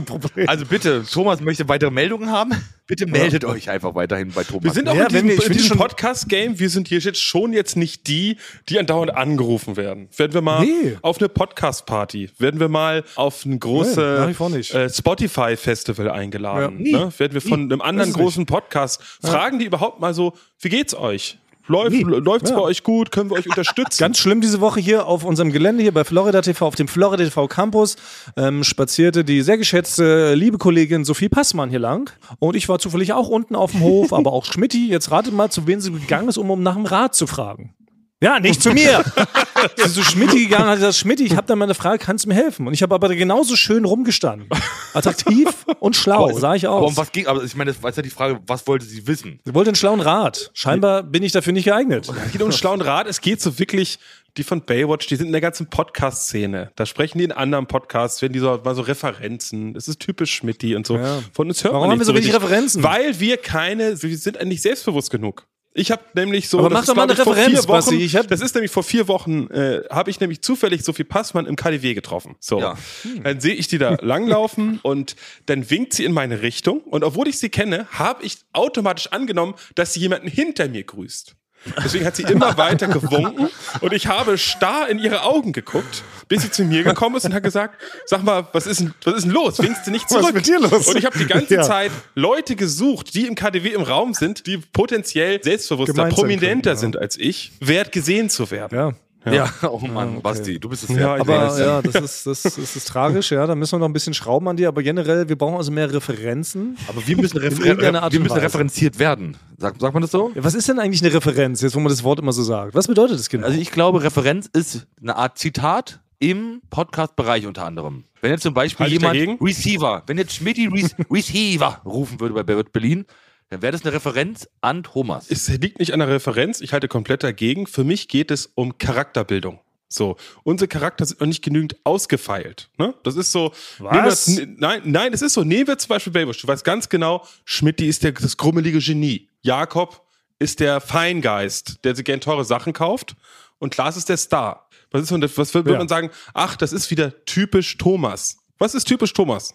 ein 0.00 0.04
Problem. 0.04 0.48
Also 0.48 0.66
bitte, 0.66 1.04
Thomas 1.10 1.40
möchte 1.40 1.68
weitere 1.68 1.90
Meldungen 1.90 2.30
haben. 2.30 2.52
Bitte 2.86 3.06
meldet 3.06 3.44
euch 3.44 3.70
einfach 3.70 3.94
weiterhin 3.94 4.30
bei 4.32 4.44
Thomas. 4.44 4.64
Wir 4.64 4.72
sind 4.72 4.88
auch 4.88 4.94
Ja, 4.94 5.04
in 5.04 5.08
diesem, 5.08 5.28
wenn 5.28 5.36
wir- 5.36 5.42
ich 5.42 5.46
in 5.46 5.52
diesem 5.54 5.78
Podcast-Game, 5.78 6.58
wir 6.58 6.68
sind 6.68 6.88
hier 6.88 6.98
jetzt 6.98 7.20
schon 7.22 7.52
jetzt 7.52 7.76
nicht 7.76 8.06
die, 8.08 8.36
die 8.68 8.78
andauernd 8.78 9.14
angerufen 9.14 9.76
werden. 9.76 10.08
Werden 10.16 10.34
wir 10.34 10.42
mal 10.42 10.64
Nee. 10.66 10.98
auf 11.02 11.18
eine 11.18 11.28
Podcast-Party, 11.28 12.30
werden 12.38 12.60
wir 12.60 12.68
mal 12.68 13.04
auf 13.16 13.44
ein 13.46 13.58
großes 13.58 13.96
Nee, 13.96 14.78
äh, 14.78 14.90
Spotify-Festival 14.90 16.10
eingeladen, 16.10 16.84
Ja. 16.84 17.06
ne? 17.06 17.12
werden 17.18 17.32
wir 17.34 17.40
von 17.40 17.60
einem 17.62 17.80
anderen 17.80 18.12
großen 18.12 18.46
Podcast, 18.46 19.02
fragen 19.22 19.58
die 19.58 19.64
überhaupt 19.66 20.00
mal 20.00 20.12
so, 20.14 20.34
wie 20.60 20.68
geht's 20.68 20.94
euch? 20.94 21.38
Läuft, 21.72 21.96
läuft's 22.02 22.50
Ja. 22.50 22.56
bei 22.56 22.62
euch 22.62 22.82
gut? 22.82 23.10
Können 23.10 23.30
wir 23.30 23.36
euch 23.36 23.46
unterstützen? 23.50 23.98
Ganz 23.98 24.18
schlimm 24.18 24.40
diese 24.40 24.60
Woche 24.60 24.78
hier 24.80 25.06
auf 25.06 25.24
unserem 25.24 25.50
Gelände 25.52 25.82
hier 25.82 25.92
bei 25.92 26.04
Florida 26.04 26.40
TV, 26.42 26.66
auf 26.66 26.74
dem 26.74 26.86
Florida 26.88 27.24
TV 27.24 27.48
Campus, 27.48 27.96
ähm, 28.36 28.62
spazierte 28.62 29.24
die 29.24 29.42
sehr 29.42 29.58
geschätzte 29.58 30.34
liebe 30.34 30.58
Kollegin 30.58 31.04
Sophie 31.04 31.28
Passmann 31.28 31.70
hier 31.70 31.78
lang. 31.78 32.10
Und 32.38 32.54
ich 32.56 32.68
war 32.68 32.78
zufällig 32.78 33.12
auch 33.14 33.28
unten 33.28 33.56
auf 33.56 33.72
dem 33.72 33.80
Hof, 33.80 34.12
aber 34.12 34.32
auch 34.32 34.44
Schmidti. 34.44 34.88
Jetzt 34.88 35.10
ratet 35.10 35.32
mal, 35.34 35.50
zu 35.50 35.66
wem 35.66 35.80
sie 35.80 35.90
gegangen 35.92 36.28
ist, 36.28 36.36
um, 36.38 36.50
um 36.50 36.62
nach 36.62 36.74
dem 36.74 36.84
Rat 36.86 37.14
zu 37.14 37.26
fragen. 37.26 37.74
Ja, 38.22 38.38
nicht 38.38 38.62
zu 38.62 38.70
mir. 38.72 39.04
Sie 39.76 39.82
ist 39.82 39.94
zu 39.94 40.04
Schmidti 40.04 40.44
gegangen 40.44 40.64
und 40.64 40.70
hat 40.70 40.76
gesagt, 40.76 40.94
Schmidti, 40.94 41.24
ich 41.24 41.36
habe 41.36 41.46
da 41.48 41.56
mal 41.56 41.64
eine 41.64 41.74
Frage, 41.74 41.98
kannst 41.98 42.24
du 42.24 42.28
mir 42.28 42.36
helfen? 42.36 42.68
Und 42.68 42.72
ich 42.72 42.80
habe 42.82 42.94
aber 42.94 43.12
genauso 43.16 43.56
schön 43.56 43.84
rumgestanden. 43.84 44.48
Attraktiv 44.94 45.48
und 45.80 45.96
schlau, 45.96 46.28
aber, 46.28 46.38
sah 46.38 46.54
ich 46.54 46.68
Aber 46.68 46.78
um 46.78 46.84
aus. 46.84 46.96
was 46.96 47.10
ging? 47.10 47.26
Aber 47.26 47.42
ich 47.42 47.56
meine, 47.56 47.72
das 47.72 47.82
war 47.82 47.90
jetzt 47.90 47.96
ja 47.96 48.02
die 48.04 48.10
Frage, 48.10 48.38
was 48.46 48.64
wollte 48.68 48.84
sie 48.84 49.08
wissen? 49.08 49.40
Sie 49.44 49.52
wollte 49.54 49.70
einen 49.70 49.74
schlauen 49.74 50.00
Rat. 50.00 50.52
Scheinbar 50.54 51.02
bin 51.02 51.24
ich 51.24 51.32
dafür 51.32 51.52
nicht 51.52 51.64
geeignet. 51.64 52.08
Es 52.08 52.30
geht 52.32 52.40
um 52.40 52.46
einen 52.48 52.56
schlauen 52.56 52.80
Rat. 52.80 53.08
Es 53.08 53.20
geht 53.20 53.40
so 53.40 53.58
wirklich, 53.58 53.98
die 54.36 54.44
von 54.44 54.62
Baywatch, 54.62 55.08
die 55.08 55.16
sind 55.16 55.26
in 55.26 55.32
der 55.32 55.40
ganzen 55.40 55.68
Podcast-Szene. 55.68 56.70
Da 56.76 56.86
sprechen 56.86 57.18
die 57.18 57.24
in 57.24 57.32
anderen 57.32 57.66
Podcasts, 57.66 58.22
werden 58.22 58.34
die 58.34 58.38
so 58.38 58.60
mal 58.64 58.76
so 58.76 58.82
Referenzen. 58.82 59.74
Das 59.74 59.88
ist 59.88 59.98
typisch 59.98 60.32
Schmidti 60.32 60.76
und 60.76 60.86
so. 60.86 60.96
Ja. 60.96 61.18
Von 61.32 61.48
uns 61.48 61.64
hört 61.64 61.74
Warum 61.74 61.88
man 61.88 61.92
haben 61.92 61.98
nicht 61.98 62.06
wir 62.06 62.12
so 62.12 62.14
wenig 62.14 62.32
richtig, 62.32 62.42
Referenzen? 62.42 62.82
Weil 62.84 63.18
wir 63.18 63.36
keine, 63.36 64.00
wir 64.00 64.16
sind 64.16 64.38
eigentlich 64.38 64.62
selbstbewusst 64.62 65.10
genug. 65.10 65.48
Ich 65.74 65.90
habe 65.90 66.02
nämlich 66.14 66.48
so, 66.50 66.58
Aber 66.58 66.68
das 66.68 66.80
mach 66.80 66.86
doch 66.86 66.94
mal 66.96 67.02
eine 67.04 67.18
Referenz, 67.18 67.46
vier 67.48 67.58
Wochen, 67.60 67.66
Basti. 67.68 67.96
Ich 67.96 68.14
hab- 68.16 68.28
das 68.28 68.40
ist 68.42 68.54
nämlich 68.54 68.70
vor 68.70 68.82
vier 68.82 69.08
Wochen, 69.08 69.46
äh, 69.50 69.82
habe 69.90 70.10
ich 70.10 70.20
nämlich 70.20 70.42
zufällig 70.42 70.84
Sophie 70.84 71.04
Passmann 71.04 71.46
im 71.46 71.56
KDW 71.56 71.94
getroffen. 71.94 72.36
So, 72.40 72.60
Ja. 72.60 72.76
dann 73.24 73.40
sehe 73.40 73.54
ich 73.54 73.68
die 73.68 73.78
da 73.78 73.96
langlaufen 74.02 74.80
und 74.82 75.16
dann 75.46 75.70
winkt 75.70 75.94
sie 75.94 76.04
in 76.04 76.12
meine 76.12 76.42
Richtung 76.42 76.80
und 76.82 77.04
obwohl 77.04 77.26
ich 77.28 77.38
sie 77.38 77.48
kenne, 77.48 77.86
habe 77.90 78.22
ich 78.24 78.36
automatisch 78.52 79.06
angenommen, 79.12 79.54
dass 79.74 79.94
sie 79.94 80.00
jemanden 80.00 80.28
hinter 80.28 80.68
mir 80.68 80.84
grüßt. 80.84 81.36
Deswegen 81.84 82.04
hat 82.04 82.16
sie 82.16 82.22
immer 82.24 82.56
weiter 82.58 82.88
gewunken 82.88 83.48
und 83.80 83.92
ich 83.92 84.06
habe 84.08 84.36
starr 84.38 84.88
in 84.88 84.98
ihre 84.98 85.22
Augen 85.22 85.52
geguckt, 85.52 86.02
bis 86.28 86.42
sie 86.42 86.50
zu 86.50 86.64
mir 86.64 86.82
gekommen 86.82 87.16
ist 87.16 87.24
und 87.24 87.34
hat 87.34 87.42
gesagt, 87.42 87.80
sag 88.06 88.22
mal, 88.22 88.46
was 88.52 88.66
ist 88.66 88.80
denn, 88.80 88.94
was 89.04 89.14
ist 89.14 89.24
denn 89.24 89.32
los? 89.32 89.58
Winkst 89.62 89.86
du 89.86 89.90
nicht 89.90 90.04
Was 90.06 90.12
ist 90.12 90.20
zurück? 90.20 90.34
mit 90.34 90.46
dir 90.46 90.58
los? 90.60 90.88
Und 90.88 90.96
ich 90.96 91.04
habe 91.04 91.18
die 91.18 91.26
ganze 91.26 91.54
Ja. 91.54 91.62
Zeit 91.62 91.90
Leute 92.14 92.56
gesucht, 92.56 93.14
die 93.14 93.26
im 93.26 93.34
KDW 93.34 93.68
im 93.70 93.82
Raum 93.82 94.14
sind, 94.14 94.46
die 94.46 94.58
potenziell 94.58 95.42
selbstbewusster, 95.42 95.92
Gemeint 95.92 96.14
prominenter 96.14 96.70
können, 96.70 96.74
ja. 96.74 96.76
sind 96.76 96.96
als 96.96 97.16
ich, 97.18 97.52
wert 97.60 97.92
gesehen 97.92 98.28
zu 98.30 98.50
werden. 98.50 98.76
Ja. 98.76 98.92
Ja, 99.24 99.48
oh 99.62 99.78
Mann, 99.86 100.20
Basti, 100.20 100.58
du 100.58 100.68
bist 100.68 100.84
es 100.84 100.90
Ja, 100.90 101.16
ja. 101.16 101.20
Aber 101.20 101.58
ja, 101.58 101.82
das 101.82 101.94
ist, 101.94 102.26
das, 102.26 102.42
das 102.42 102.76
ist 102.76 102.88
tragisch, 102.88 103.30
ja. 103.30 103.46
Da 103.46 103.54
müssen 103.54 103.72
wir 103.72 103.78
noch 103.78 103.88
ein 103.88 103.92
bisschen 103.92 104.14
schrauben 104.14 104.48
an 104.48 104.56
dir. 104.56 104.68
Aber 104.68 104.82
generell, 104.82 105.28
wir 105.28 105.36
brauchen 105.36 105.56
also 105.56 105.70
mehr 105.70 105.92
Referenzen. 105.92 106.76
Aber 106.88 107.06
wir 107.06 107.16
müssen, 107.16 107.38
refer 107.38 107.64
wir 107.64 107.72
und 107.72 108.12
müssen 108.12 108.30
Weise. 108.30 108.42
referenziert 108.42 108.98
werden. 108.98 109.36
Sagt, 109.58 109.80
sagt 109.80 109.94
man 109.94 110.02
das 110.02 110.10
so? 110.10 110.32
Ja, 110.34 110.42
was 110.42 110.54
ist 110.54 110.68
denn 110.68 110.78
eigentlich 110.78 111.02
eine 111.04 111.14
Referenz, 111.14 111.60
jetzt 111.60 111.76
wo 111.76 111.80
man 111.80 111.90
das 111.90 112.02
Wort 112.02 112.18
immer 112.18 112.32
so 112.32 112.42
sagt? 112.42 112.74
Was 112.74 112.88
bedeutet 112.88 113.18
das 113.18 113.28
genau? 113.28 113.46
Also 113.46 113.60
ich 113.60 113.70
glaube, 113.70 114.02
Referenz 114.02 114.48
ist 114.52 114.86
eine 115.00 115.16
Art 115.16 115.38
Zitat 115.38 116.00
im 116.18 116.62
Podcast-Bereich 116.70 117.46
unter 117.46 117.64
anderem. 117.64 118.04
Wenn 118.20 118.30
jetzt 118.30 118.42
zum 118.42 118.54
Beispiel 118.54 118.84
Halt 118.84 118.92
jemand 118.92 119.14
dagegen? 119.14 119.38
Receiver, 119.40 120.02
wenn 120.06 120.18
jetzt 120.18 120.34
Schmidti 120.34 120.66
Re 120.68 120.88
Receiver 121.10 121.80
rufen 121.84 122.20
würde 122.20 122.34
bei 122.34 122.62
Berlin, 122.62 123.04
dann 123.52 123.60
wäre 123.62 123.72
das 123.72 123.82
eine 123.82 123.92
Referenz 123.92 124.48
an 124.62 124.82
Thomas. 124.82 125.26
Es 125.30 125.46
liegt 125.48 125.78
nicht 125.78 125.92
an 125.92 126.00
der 126.00 126.08
Referenz, 126.08 126.60
ich 126.60 126.72
halte 126.72 126.88
komplett 126.88 127.22
dagegen. 127.22 127.66
Für 127.66 127.84
mich 127.84 128.08
geht 128.08 128.30
es 128.30 128.46
um 128.54 128.78
Charakterbildung. 128.78 129.60
So, 129.88 130.16
unsere 130.42 130.68
Charakter 130.68 131.04
sind 131.04 131.20
noch 131.20 131.26
nicht 131.26 131.44
genügend 131.44 131.76
ausgefeilt. 131.84 132.70
Ne? 132.78 132.94
Das 133.02 133.14
ist 133.16 133.30
so. 133.30 133.52
Was? 133.78 134.26
Wir, 134.36 134.44
n- 134.44 134.56
nein, 134.58 134.80
nein, 134.86 135.12
es 135.12 135.20
ist 135.20 135.34
so. 135.34 135.44
Nehmen 135.44 135.66
wir 135.66 135.76
zum 135.76 135.90
Beispiel 135.90 136.12
Baywatch. 136.14 136.40
Du 136.40 136.48
weißt 136.48 136.64
ganz 136.64 136.88
genau, 136.88 137.26
Schmidti 137.44 137.86
ist 137.86 138.02
der, 138.02 138.12
das 138.12 138.38
grummelige 138.38 138.78
Genie. 138.78 139.28
Jakob 139.42 140.00
ist 140.38 140.60
der 140.60 140.80
Feingeist, 140.80 141.84
der 141.84 141.94
sich 141.94 142.06
gern 142.06 142.20
teure 142.22 142.46
Sachen 142.46 142.72
kauft. 142.72 143.16
Und 143.58 143.74
Klaas 143.74 143.98
ist 143.98 144.08
der 144.08 144.16
Star. 144.16 144.66
Was, 144.92 145.02
ist, 145.02 145.08
so- 145.10 145.20
was 145.20 145.52
würde 145.52 145.72
Ja. 145.72 145.78
man 145.78 145.88
sagen? 145.88 146.10
Ach, 146.32 146.56
das 146.56 146.72
ist 146.72 146.90
wieder 146.90 147.24
typisch 147.26 147.76
Thomas. 147.76 148.38
Was 148.62 148.76
ist 148.76 148.84
typisch 148.84 149.12
Thomas? 149.12 149.54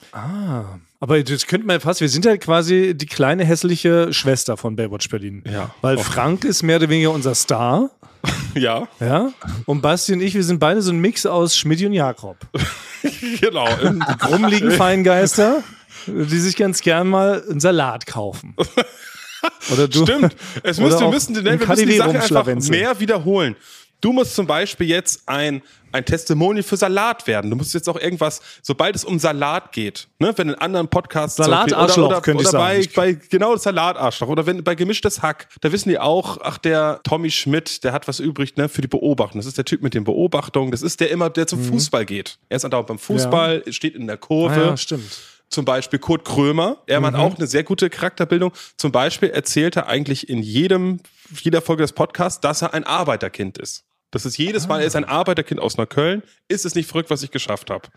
Aber 1.00 1.24
das 1.24 1.46
könnte 1.48 1.66
man 1.66 1.78
ja 1.78 1.80
fast, 1.80 2.02
wir 2.02 2.10
sind 2.10 2.26
ja 2.26 2.36
quasi 2.36 2.94
die 2.94 3.06
kleine 3.06 3.46
hässliche 3.46 4.12
Schwester 4.12 4.58
von 4.58 4.76
Baywatch 4.76 5.08
Berlin. 5.08 5.44
Ja. 5.50 5.74
Weil 5.82 5.96
Oh. 5.96 6.04
Frank 6.04 6.44
ist 6.44 6.62
mehr 6.62 6.76
oder 6.76 6.90
weniger 6.90 7.12
unser 7.12 7.34
Star. 7.34 7.90
Ja, 8.54 8.90
Ja. 9.00 9.32
Und 9.66 9.82
Basti 9.82 10.12
und 10.12 10.20
ich, 10.20 10.34
wir 10.34 10.44
sind 10.44 10.60
beide 10.60 10.82
so 10.82 10.92
ein 10.92 11.00
Mix 11.00 11.26
aus 11.26 11.56
Schmidt 11.56 11.82
und 11.86 11.94
Jakob. 11.94 12.36
genau. 13.40 13.68
Rumliegen 14.28 14.72
Feingeister, 14.72 15.64
die 16.08 16.40
sich 16.40 16.58
ganz 16.58 16.82
gern 16.82 17.08
mal 17.08 17.44
einen 17.50 17.62
Salat 17.62 18.08
kaufen. 18.08 18.56
Oder 19.72 19.88
du. 19.88 20.04
Stimmt. 20.04 20.36
Es 20.64 20.80
müsste, 20.80 21.02
wir 21.02 21.10
müssen, 21.12 21.36
im 21.36 21.46
wir 21.46 21.68
müssen 21.68 21.88
die 21.88 21.96
Sache 21.98 22.20
einfach 22.20 22.70
mehr 22.70 23.00
wiederholen. 23.00 23.56
Du 24.02 24.14
musst 24.14 24.36
zum 24.36 24.46
Beispiel 24.46 24.88
jetzt 24.88 25.24
ein, 25.28 25.64
ein 25.92 26.06
Testimonial 26.06 26.62
für 26.62 26.78
Salat 26.78 27.26
werden. 27.26 27.50
Du 27.50 27.58
musst 27.58 27.74
jetzt 27.74 27.90
auch 27.90 28.00
irgendwas, 28.00 28.42
sobald 28.62 28.96
es 28.96 29.04
um 29.04 29.18
Salat 29.18 29.72
geht, 29.72 30.08
ne, 30.20 30.34
wenn 30.36 30.50
in 30.50 30.56
anderen 30.56 30.88
Podcasts 30.88 31.38
Salatarschloch, 31.38 32.22
könnte 32.22 32.44
ich 32.44 32.50
oder 32.50 32.60
bei, 32.60 32.82
sagen. 32.82 32.94
bei 32.96 33.14
genau 33.14 33.56
Salatarschloch 33.56 34.28
oder 34.28 34.46
wenn 34.46 34.64
bei 34.64 34.76
gemischtes 34.76 35.24
Hack, 35.24 35.48
da 35.62 35.72
wissen 35.72 35.90
die 35.90 35.98
auch, 35.98 36.38
ach 36.42 36.60
der 36.60 37.00
Tommy 37.04 37.32
Schmidt, 37.32 37.84
der 37.84 37.92
hat 37.92 38.08
was 38.08 38.20
übrig, 38.20 38.56
ne, 38.56 38.70
für 38.70 38.82
die 38.82 38.88
Beobachtung. 38.88 39.40
Das 39.40 39.48
ist 39.48 39.58
der 39.58 39.66
Typ 39.66 39.82
mit 39.82 39.96
den 39.96 40.04
Beobachtungen. 40.04 40.70
Das 40.70 40.84
ist 40.84 41.00
der 41.00 41.10
immer, 41.10 41.30
der 41.32 41.48
zum 41.48 41.64
Fußball 41.64 42.06
geht. 42.06 42.38
Er 42.50 42.58
ist 42.58 42.66
andauernd 42.66 42.88
beim 42.88 43.00
Fußball, 43.00 43.64
steht 43.72 43.96
in 43.96 44.06
der 44.06 44.18
Kurve. 44.18 44.56
Mhm. 44.56 44.62
Ah, 44.62 44.66
ja, 44.68 44.78
stimmt. 44.78 45.18
Zum 45.50 45.64
Beispiel 45.64 45.98
Kurt 46.00 46.26
Krömer. 46.26 46.78
Er 46.88 47.02
hat 47.02 47.16
auch 47.16 47.38
eine 47.38 47.48
sehr 47.48 47.64
gute 47.64 47.90
Charakterbildung. 47.90 48.52
Zum 48.76 48.92
Beispiel 48.92 49.30
erzählt 49.30 49.78
er 49.78 49.88
eigentlich 49.88 50.28
in 50.30 50.44
jedem, 50.44 51.00
jeder 51.42 51.62
Folge 51.62 51.84
des 51.84 51.94
Podcasts, 51.94 52.42
dass 52.42 52.62
er 52.62 52.74
ein 52.74 52.84
Arbeiterkind 52.84 53.58
ist. 53.58 53.87
Das 54.12 54.26
ist 54.26 54.38
jedes 54.38 54.68
Mal, 54.70 54.80
er 54.80 54.88
ist 54.88 54.96
ein 54.96 55.04
Arbeiterkind 55.04 55.60
aus 55.60 55.76
Neukölln. 55.78 56.24
Ist 56.48 56.66
es 56.66 56.76
nicht 56.76 56.88
verrückt, 56.88 57.10
was 57.10 57.24
ich 57.24 57.32
geschafft 57.32 57.70
habe? 57.70 57.90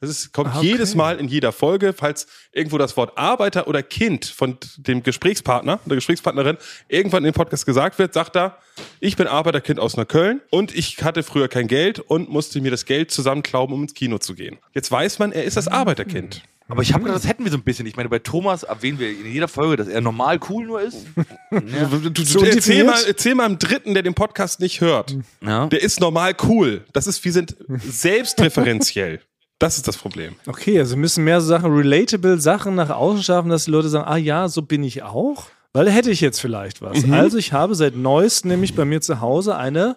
Das 0.00 0.08
ist, 0.08 0.32
kommt 0.32 0.50
Ah, 0.54 0.58
okay. 0.58 0.66
jedes 0.66 0.94
Mal 0.94 1.18
in 1.18 1.26
jeder 1.26 1.50
Folge, 1.50 1.92
falls 1.92 2.28
irgendwo 2.52 2.78
das 2.78 2.96
Wort 2.96 3.18
Arbeiter 3.18 3.66
oder 3.66 3.82
Kind 3.82 4.26
von 4.26 4.58
dem 4.76 5.02
Gesprächspartner, 5.02 5.80
der 5.84 5.96
Gesprächspartnerin, 5.96 6.56
irgendwann 6.88 7.24
in 7.24 7.32
dem 7.32 7.34
Podcast 7.34 7.66
gesagt 7.66 7.98
wird, 7.98 8.14
sagt 8.14 8.36
er, 8.36 8.58
ich 9.00 9.16
bin 9.16 9.26
Arbeiterkind 9.26 9.80
aus 9.80 9.96
Neukölln 9.96 10.40
und 10.50 10.72
ich 10.72 11.02
hatte 11.02 11.24
früher 11.24 11.48
kein 11.48 11.66
Geld 11.66 11.98
und 11.98 12.28
musste 12.28 12.60
mir 12.60 12.70
das 12.70 12.84
Geld 12.84 13.10
zusammenklauben, 13.10 13.74
um 13.74 13.82
ins 13.82 13.94
Kino 13.94 14.18
zu 14.18 14.34
gehen. 14.34 14.58
Jetzt 14.72 14.92
weiß 14.92 15.18
man, 15.18 15.32
er 15.32 15.44
ist 15.44 15.56
das 15.56 15.66
Arbeiterkind. 15.66 16.42
Aber 16.68 16.82
ich 16.82 16.92
habe 16.92 17.04
gedacht, 17.04 17.22
das 17.22 17.28
hätten 17.28 17.44
wir 17.44 17.52
so 17.52 17.58
ein 17.58 17.62
bisschen. 17.62 17.86
Ich 17.86 17.96
meine, 17.96 18.08
bei 18.08 18.18
Thomas 18.18 18.64
erwähnen 18.64 18.98
wir 18.98 19.08
in 19.08 19.32
jeder 19.32 19.46
Folge, 19.46 19.76
dass 19.76 19.86
er 19.86 20.00
normal 20.00 20.40
cool 20.50 20.66
nur 20.66 20.80
ist. 20.80 21.06
ja. 21.52 21.60
Du, 21.84 22.10
du, 22.10 22.24
So 22.24 22.44
erzähl, 22.44 22.82
mal, 22.84 22.98
erzähl 23.06 23.36
mal 23.36 23.44
einem 23.44 23.58
Dritten, 23.58 23.94
der 23.94 24.02
den 24.02 24.14
Podcast 24.14 24.58
nicht 24.58 24.80
hört. 24.80 25.16
Ja. 25.40 25.66
Der 25.66 25.82
ist 25.82 26.00
normal 26.00 26.34
cool. 26.44 26.84
Das 26.92 27.06
ist, 27.06 27.24
wir 27.24 27.32
sind 27.32 27.56
selbstreferenziell. 27.68 29.20
Das 29.58 29.76
ist 29.76 29.88
das 29.88 29.96
Problem. 29.96 30.34
Okay, 30.46 30.78
also 30.78 30.96
wir 30.96 31.00
müssen 31.00 31.24
mehr 31.24 31.40
so 31.40 31.46
Sachen, 31.46 31.72
relatable 31.72 32.38
Sachen 32.40 32.74
nach 32.74 32.90
außen 32.90 33.22
schaffen, 33.22 33.48
dass 33.48 33.64
die 33.64 33.70
Leute 33.70 33.88
sagen, 33.88 34.06
ah 34.06 34.16
ja, 34.16 34.48
so 34.48 34.62
bin 34.62 34.84
ich 34.84 35.02
auch. 35.02 35.44
Weil 35.72 35.86
da 35.86 35.92
hätte 35.92 36.10
ich 36.10 36.20
jetzt 36.20 36.40
vielleicht 36.40 36.82
was. 36.82 37.06
Mhm. 37.06 37.14
Also 37.14 37.38
ich 37.38 37.52
habe 37.52 37.74
seit 37.74 37.96
neuestem 37.96 38.50
nämlich 38.50 38.74
bei 38.74 38.84
mir 38.84 39.00
zu 39.00 39.20
Hause 39.20 39.56
eine 39.56 39.96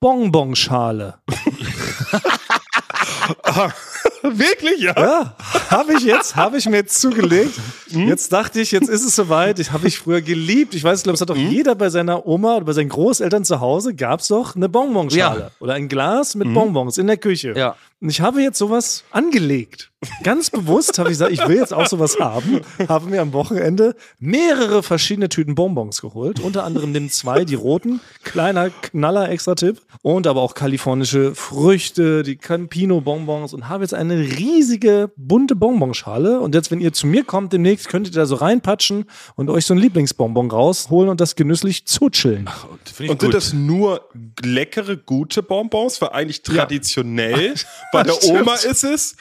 Bonbonschale. 0.00 1.18
Wirklich, 4.38 4.80
ja? 4.80 4.92
Ja, 4.96 5.36
habe 5.70 5.94
ich 5.94 6.04
jetzt, 6.04 6.36
habe 6.36 6.56
ich 6.58 6.66
mir 6.66 6.76
jetzt 6.76 7.00
zugelegt. 7.00 7.54
Jetzt 7.88 8.32
dachte 8.32 8.60
ich, 8.60 8.70
jetzt 8.72 8.88
ist 8.88 9.04
es 9.04 9.16
soweit. 9.16 9.58
Ich 9.58 9.72
habe 9.72 9.88
ich 9.88 9.98
früher 9.98 10.20
geliebt. 10.22 10.74
Ich 10.74 10.84
weiß, 10.84 10.98
ich 11.00 11.04
glaube, 11.04 11.14
es 11.16 11.20
hat 11.20 11.30
doch 11.30 11.36
jeder 11.36 11.74
bei 11.74 11.90
seiner 11.90 12.26
Oma 12.26 12.56
oder 12.56 12.66
bei 12.66 12.72
seinen 12.72 12.88
Großeltern 12.88 13.44
zu 13.44 13.60
Hause 13.60 13.94
gab 13.94 14.20
es 14.20 14.28
doch 14.28 14.56
eine 14.56 14.68
Bonbonschale 14.68 15.40
Ja. 15.40 15.50
oder 15.60 15.74
ein 15.74 15.88
Glas 15.88 16.34
mit 16.34 16.52
Bonbons 16.54 16.98
in 16.98 17.06
der 17.06 17.16
Küche. 17.16 17.54
Ja. 17.56 17.76
Und 18.02 18.08
ich 18.08 18.20
habe 18.20 18.42
jetzt 18.42 18.58
sowas 18.58 19.04
angelegt. 19.12 19.92
Ganz 20.24 20.50
bewusst 20.50 20.98
habe 20.98 21.10
ich 21.10 21.14
gesagt, 21.14 21.30
ich 21.30 21.46
will 21.46 21.56
jetzt 21.56 21.72
auch 21.72 21.86
sowas 21.86 22.18
haben. 22.18 22.62
Habe 22.88 23.08
mir 23.08 23.22
am 23.22 23.32
Wochenende 23.32 23.94
mehrere 24.18 24.82
verschiedene 24.82 25.28
Tüten 25.28 25.54
Bonbons 25.54 26.00
geholt. 26.00 26.40
Unter 26.40 26.64
anderem 26.64 26.90
nimm 26.90 27.08
zwei, 27.08 27.44
die 27.44 27.54
roten. 27.54 28.00
Kleiner 28.24 28.70
Knaller, 28.70 29.30
extra 29.30 29.54
Tipp. 29.54 29.80
Und 30.02 30.26
aber 30.26 30.42
auch 30.42 30.54
kalifornische 30.54 31.36
Früchte, 31.36 32.24
die 32.24 32.34
Campino-Bonbons. 32.34 33.54
Und 33.54 33.68
habe 33.68 33.84
jetzt 33.84 33.94
eine 33.94 34.18
riesige, 34.18 35.12
bunte 35.16 35.54
Bonbonschale. 35.54 36.40
Und 36.40 36.56
jetzt, 36.56 36.72
wenn 36.72 36.80
ihr 36.80 36.92
zu 36.92 37.06
mir 37.06 37.22
kommt 37.22 37.52
demnächst, 37.52 37.88
könnt 37.88 38.08
ihr 38.08 38.12
da 38.12 38.26
so 38.26 38.34
reinpatschen 38.34 39.04
und 39.36 39.50
euch 39.50 39.66
so 39.66 39.74
ein 39.74 39.78
Lieblingsbonbon 39.78 40.50
rausholen 40.50 41.10
und 41.10 41.20
das 41.20 41.36
genüsslich 41.36 41.86
zutscheln. 41.86 42.50
Finde 42.84 43.04
ich 43.04 43.10
Und 43.10 43.20
sind 43.20 43.34
das 43.34 43.52
nur 43.52 44.08
leckere, 44.42 44.96
gute 44.96 45.44
Bonbons? 45.44 46.02
Weil 46.02 46.08
eigentlich 46.08 46.42
traditionell 46.42 47.54
bei 47.92 48.02
der. 48.02 48.20
Oma 48.24 48.54
ist 48.56 48.82
es 48.82 49.14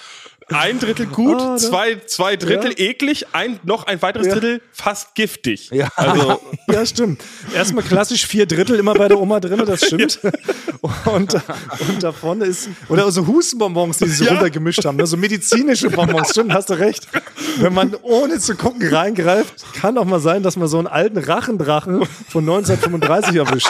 ein 0.53 0.79
Drittel 0.79 1.05
gut, 1.07 1.37
ne? 1.37 1.55
zwei, 1.57 1.95
zwei 2.05 2.35
Drittel 2.35 2.71
Ja. 2.77 2.89
eklig, 2.89 3.27
ein, 3.33 3.59
noch 3.63 3.85
ein 3.87 4.01
weiteres 4.01 4.27
Ja. 4.27 4.33
Drittel 4.33 4.61
fast 4.71 5.15
giftig. 5.15 5.69
Ja. 5.71 5.87
Also, 5.95 6.39
Ja, 6.71 6.85
stimmt. 6.85 7.21
Erstmal 7.53 7.83
klassisch 7.83 8.25
vier 8.25 8.45
Drittel 8.45 8.77
immer 8.79 8.93
bei 8.93 9.07
der 9.07 9.19
Oma 9.19 9.39
drin, 9.39 9.61
das 9.65 9.85
stimmt. 9.85 10.19
Und, 11.05 11.35
und 11.35 12.01
davon 12.01 12.41
ist, 12.41 12.67
oder 12.89 13.11
so 13.11 13.27
Hustenbonbons, 13.27 13.97
die 13.99 14.07
sie 14.07 14.15
so 14.15 14.23
Ja. 14.25 14.31
runtergemischt 14.31 14.83
haben, 14.83 14.97
ne? 14.97 15.05
so 15.05 15.15
medizinische 15.15 15.91
Bonbons, 15.91 16.29
stimmt, 16.31 16.53
hast 16.53 16.71
du 16.71 16.73
recht. 16.73 17.07
Wenn 17.59 17.73
man 17.73 17.93
ohne 18.01 18.39
zu 18.39 18.55
gucken 18.55 18.91
reingreift, 18.91 19.73
kann 19.73 19.97
auch 19.99 20.05
mal 20.05 20.19
sein, 20.19 20.41
dass 20.41 20.57
man 20.57 20.67
so 20.67 20.79
einen 20.79 20.87
alten 20.87 21.19
Rachendrachen 21.19 22.03
von 22.29 22.43
1935 22.49 23.35
erwischt. 23.35 23.69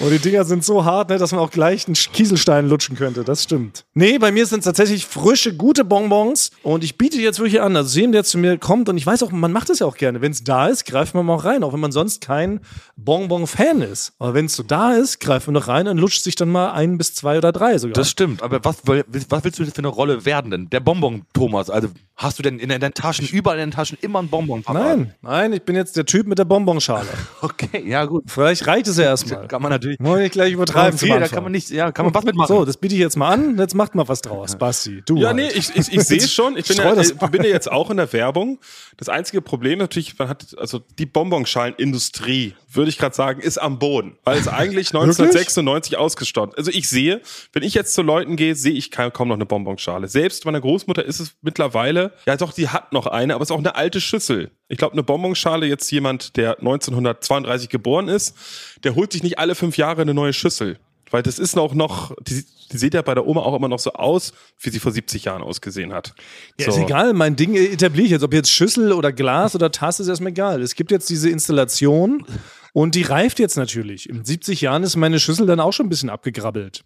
Und 0.00 0.10
die 0.10 0.18
Dinger 0.18 0.44
sind 0.44 0.64
so 0.64 0.84
hart, 0.84 1.08
ne, 1.10 1.18
dass 1.18 1.32
man 1.32 1.40
auch 1.40 1.50
gleich 1.50 1.86
einen 1.86 1.94
Kieselstein 1.94 2.68
lutschen 2.68 2.96
könnte, 2.96 3.24
das 3.24 3.42
stimmt. 3.44 3.84
Nee, 3.94 4.18
bei 4.18 4.32
mir 4.32 4.44
sind 4.46 4.58
es 4.60 4.64
tatsächlich 4.66 5.06
frische, 5.24 5.56
gute 5.56 5.84
Bonbons 5.84 6.50
und 6.62 6.84
ich 6.84 6.98
biete 6.98 7.18
jetzt 7.18 7.38
wirklich 7.38 7.62
an, 7.62 7.74
also 7.76 7.98
jedem, 7.98 8.12
der 8.12 8.24
zu 8.24 8.36
mir 8.36 8.58
kommt 8.58 8.90
und 8.90 8.98
ich 8.98 9.06
weiß 9.06 9.22
auch, 9.22 9.30
man 9.30 9.52
macht 9.52 9.70
das 9.70 9.78
ja 9.78 9.86
auch 9.86 9.96
gerne, 9.96 10.20
wenn 10.20 10.32
es 10.32 10.44
da 10.44 10.66
ist, 10.68 10.84
greift 10.84 11.14
man 11.14 11.24
mal 11.24 11.36
auch 11.36 11.44
rein, 11.44 11.64
auch 11.64 11.72
wenn 11.72 11.80
man 11.80 11.92
sonst 11.92 12.20
kein 12.20 12.60
Bonbon-Fan 12.96 13.80
ist. 13.80 14.12
Aber 14.18 14.34
wenn 14.34 14.46
es 14.46 14.54
so 14.54 14.62
da 14.62 14.92
ist, 14.92 15.20
greift 15.20 15.46
man 15.46 15.54
doch 15.54 15.66
rein 15.66 15.88
und 15.88 15.96
lutscht 15.96 16.22
sich 16.22 16.34
dann 16.34 16.50
mal 16.50 16.72
ein 16.72 16.98
bis 16.98 17.14
zwei 17.14 17.38
oder 17.38 17.52
drei 17.52 17.78
sogar. 17.78 17.94
Das 17.94 18.10
stimmt, 18.10 18.42
aber 18.42 18.62
was, 18.64 18.82
was 18.86 19.44
willst 19.44 19.58
du 19.58 19.64
für 19.64 19.78
eine 19.78 19.88
Rolle 19.88 20.26
werden 20.26 20.50
denn? 20.50 20.68
Der 20.68 20.80
Bonbon, 20.80 21.22
Thomas. 21.32 21.70
Also 21.70 21.88
hast 22.16 22.38
du 22.38 22.42
denn 22.42 22.58
in 22.58 22.68
deinen 22.68 22.94
Taschen, 22.94 23.26
überall 23.26 23.58
in 23.58 23.70
den 23.70 23.74
Taschen 23.74 23.98
immer 24.00 24.18
einen 24.18 24.28
Bonbon 24.28 24.62
parat? 24.62 24.98
Nein, 24.98 25.14
nein, 25.22 25.52
ich 25.54 25.62
bin 25.62 25.74
jetzt 25.74 25.96
der 25.96 26.04
Typ 26.04 26.26
mit 26.26 26.38
der 26.38 26.44
Bonbonschale. 26.44 27.08
Okay, 27.40 27.84
ja 27.86 28.04
gut. 28.06 28.24
Vielleicht 28.26 28.66
reicht 28.66 28.86
es 28.86 28.96
ja 28.96 29.04
erstmal. 29.04 29.46
Kann 29.48 29.60
man 29.60 29.70
natürlich. 29.70 29.98
Muss 29.98 30.18
ich 30.20 30.32
gleich 30.32 30.52
übertreiben. 30.52 30.98
Viel, 30.98 31.20
da 31.20 31.28
kann 31.28 31.42
man 31.42 31.52
nicht, 31.52 31.70
ja, 31.70 31.92
kann 31.92 32.06
man 32.06 32.14
was 32.14 32.24
mitmachen. 32.24 32.48
So, 32.48 32.64
das 32.64 32.78
biete 32.78 32.94
ich 32.94 33.00
jetzt 33.00 33.16
mal 33.16 33.32
an. 33.32 33.58
Jetzt 33.58 33.74
macht 33.74 33.94
mal 33.94 34.08
was 34.08 34.22
draus, 34.22 34.56
Basti. 34.58 35.02
Du. 35.04 35.13
Ja, 35.16 35.28
halt. 35.28 35.36
nee, 35.36 35.48
ich, 35.48 35.74
ich, 35.74 35.92
ich 35.92 36.02
sehe 36.02 36.18
es 36.18 36.32
schon. 36.34 36.56
Ich 36.56 36.66
bin 36.66 36.76
ja, 36.76 37.00
ich 37.00 37.14
bin 37.14 37.42
ja 37.42 37.48
jetzt 37.48 37.70
auch 37.70 37.90
in 37.90 37.96
der 37.96 38.12
Werbung. 38.12 38.58
Das 38.96 39.08
einzige 39.08 39.42
Problem 39.42 39.78
natürlich, 39.78 40.18
man 40.18 40.28
hat, 40.28 40.56
also 40.58 40.80
die 40.98 41.06
Bonbonschalenindustrie, 41.06 42.54
würde 42.70 42.88
ich 42.88 42.98
gerade 42.98 43.14
sagen, 43.14 43.40
ist 43.40 43.58
am 43.58 43.78
Boden. 43.78 44.18
Weil 44.24 44.38
es 44.38 44.48
eigentlich 44.48 44.88
1996 44.94 45.96
ausgestorben 45.96 46.54
Also 46.56 46.70
ich 46.70 46.88
sehe, 46.88 47.20
wenn 47.52 47.62
ich 47.62 47.74
jetzt 47.74 47.94
zu 47.94 48.02
Leuten 48.02 48.36
gehe, 48.36 48.54
sehe 48.54 48.72
ich 48.72 48.90
kaum 48.90 49.12
kaum 49.12 49.28
noch 49.28 49.36
eine 49.36 49.46
Bonbonschale. 49.46 50.08
Selbst 50.08 50.44
meiner 50.44 50.60
Großmutter 50.60 51.04
ist 51.04 51.20
es 51.20 51.34
mittlerweile, 51.42 52.12
ja 52.26 52.36
doch, 52.36 52.52
die 52.52 52.68
hat 52.68 52.92
noch 52.92 53.06
eine, 53.06 53.34
aber 53.34 53.42
es 53.42 53.50
ist 53.50 53.54
auch 53.54 53.58
eine 53.58 53.76
alte 53.76 54.00
Schüssel. 54.00 54.50
Ich 54.68 54.78
glaube, 54.78 54.92
eine 54.92 55.02
Bonbonschale, 55.02 55.66
jetzt 55.66 55.90
jemand, 55.90 56.36
der 56.36 56.58
1932 56.58 57.68
geboren 57.68 58.08
ist, 58.08 58.36
der 58.82 58.94
holt 58.94 59.12
sich 59.12 59.22
nicht 59.22 59.38
alle 59.38 59.54
fünf 59.54 59.76
Jahre 59.76 60.02
eine 60.02 60.14
neue 60.14 60.32
Schüssel. 60.32 60.78
Weil 61.14 61.22
das 61.22 61.38
ist 61.38 61.56
auch 61.56 61.74
noch, 61.74 62.12
die, 62.26 62.44
die 62.72 62.76
sieht 62.76 62.92
ja 62.92 63.00
bei 63.00 63.14
der 63.14 63.24
Oma 63.24 63.42
auch 63.42 63.54
immer 63.54 63.68
noch 63.68 63.78
so 63.78 63.92
aus, 63.92 64.32
wie 64.58 64.70
sie 64.70 64.80
vor 64.80 64.90
70 64.90 65.26
Jahren 65.26 65.42
ausgesehen 65.42 65.92
hat. 65.92 66.12
Ja, 66.58 66.66
ist 66.66 66.74
so. 66.74 66.82
egal, 66.82 67.12
mein 67.12 67.36
Ding 67.36 67.54
etabliere 67.54 68.06
ich 68.06 68.10
jetzt. 68.10 68.24
Ob 68.24 68.34
jetzt 68.34 68.50
Schüssel 68.50 68.92
oder 68.92 69.12
Glas 69.12 69.54
oder 69.54 69.70
Tasse, 69.70 70.02
ist 70.02 70.08
erstmal 70.08 70.32
egal. 70.32 70.60
Es 70.60 70.74
gibt 70.74 70.90
jetzt 70.90 71.08
diese 71.08 71.30
Installation 71.30 72.26
und 72.72 72.96
die 72.96 73.02
reift 73.02 73.38
jetzt 73.38 73.56
natürlich. 73.56 74.08
In 74.08 74.24
70 74.24 74.60
Jahren 74.60 74.82
ist 74.82 74.96
meine 74.96 75.20
Schüssel 75.20 75.46
dann 75.46 75.60
auch 75.60 75.72
schon 75.72 75.86
ein 75.86 75.88
bisschen 75.88 76.10
abgegrabbelt. 76.10 76.82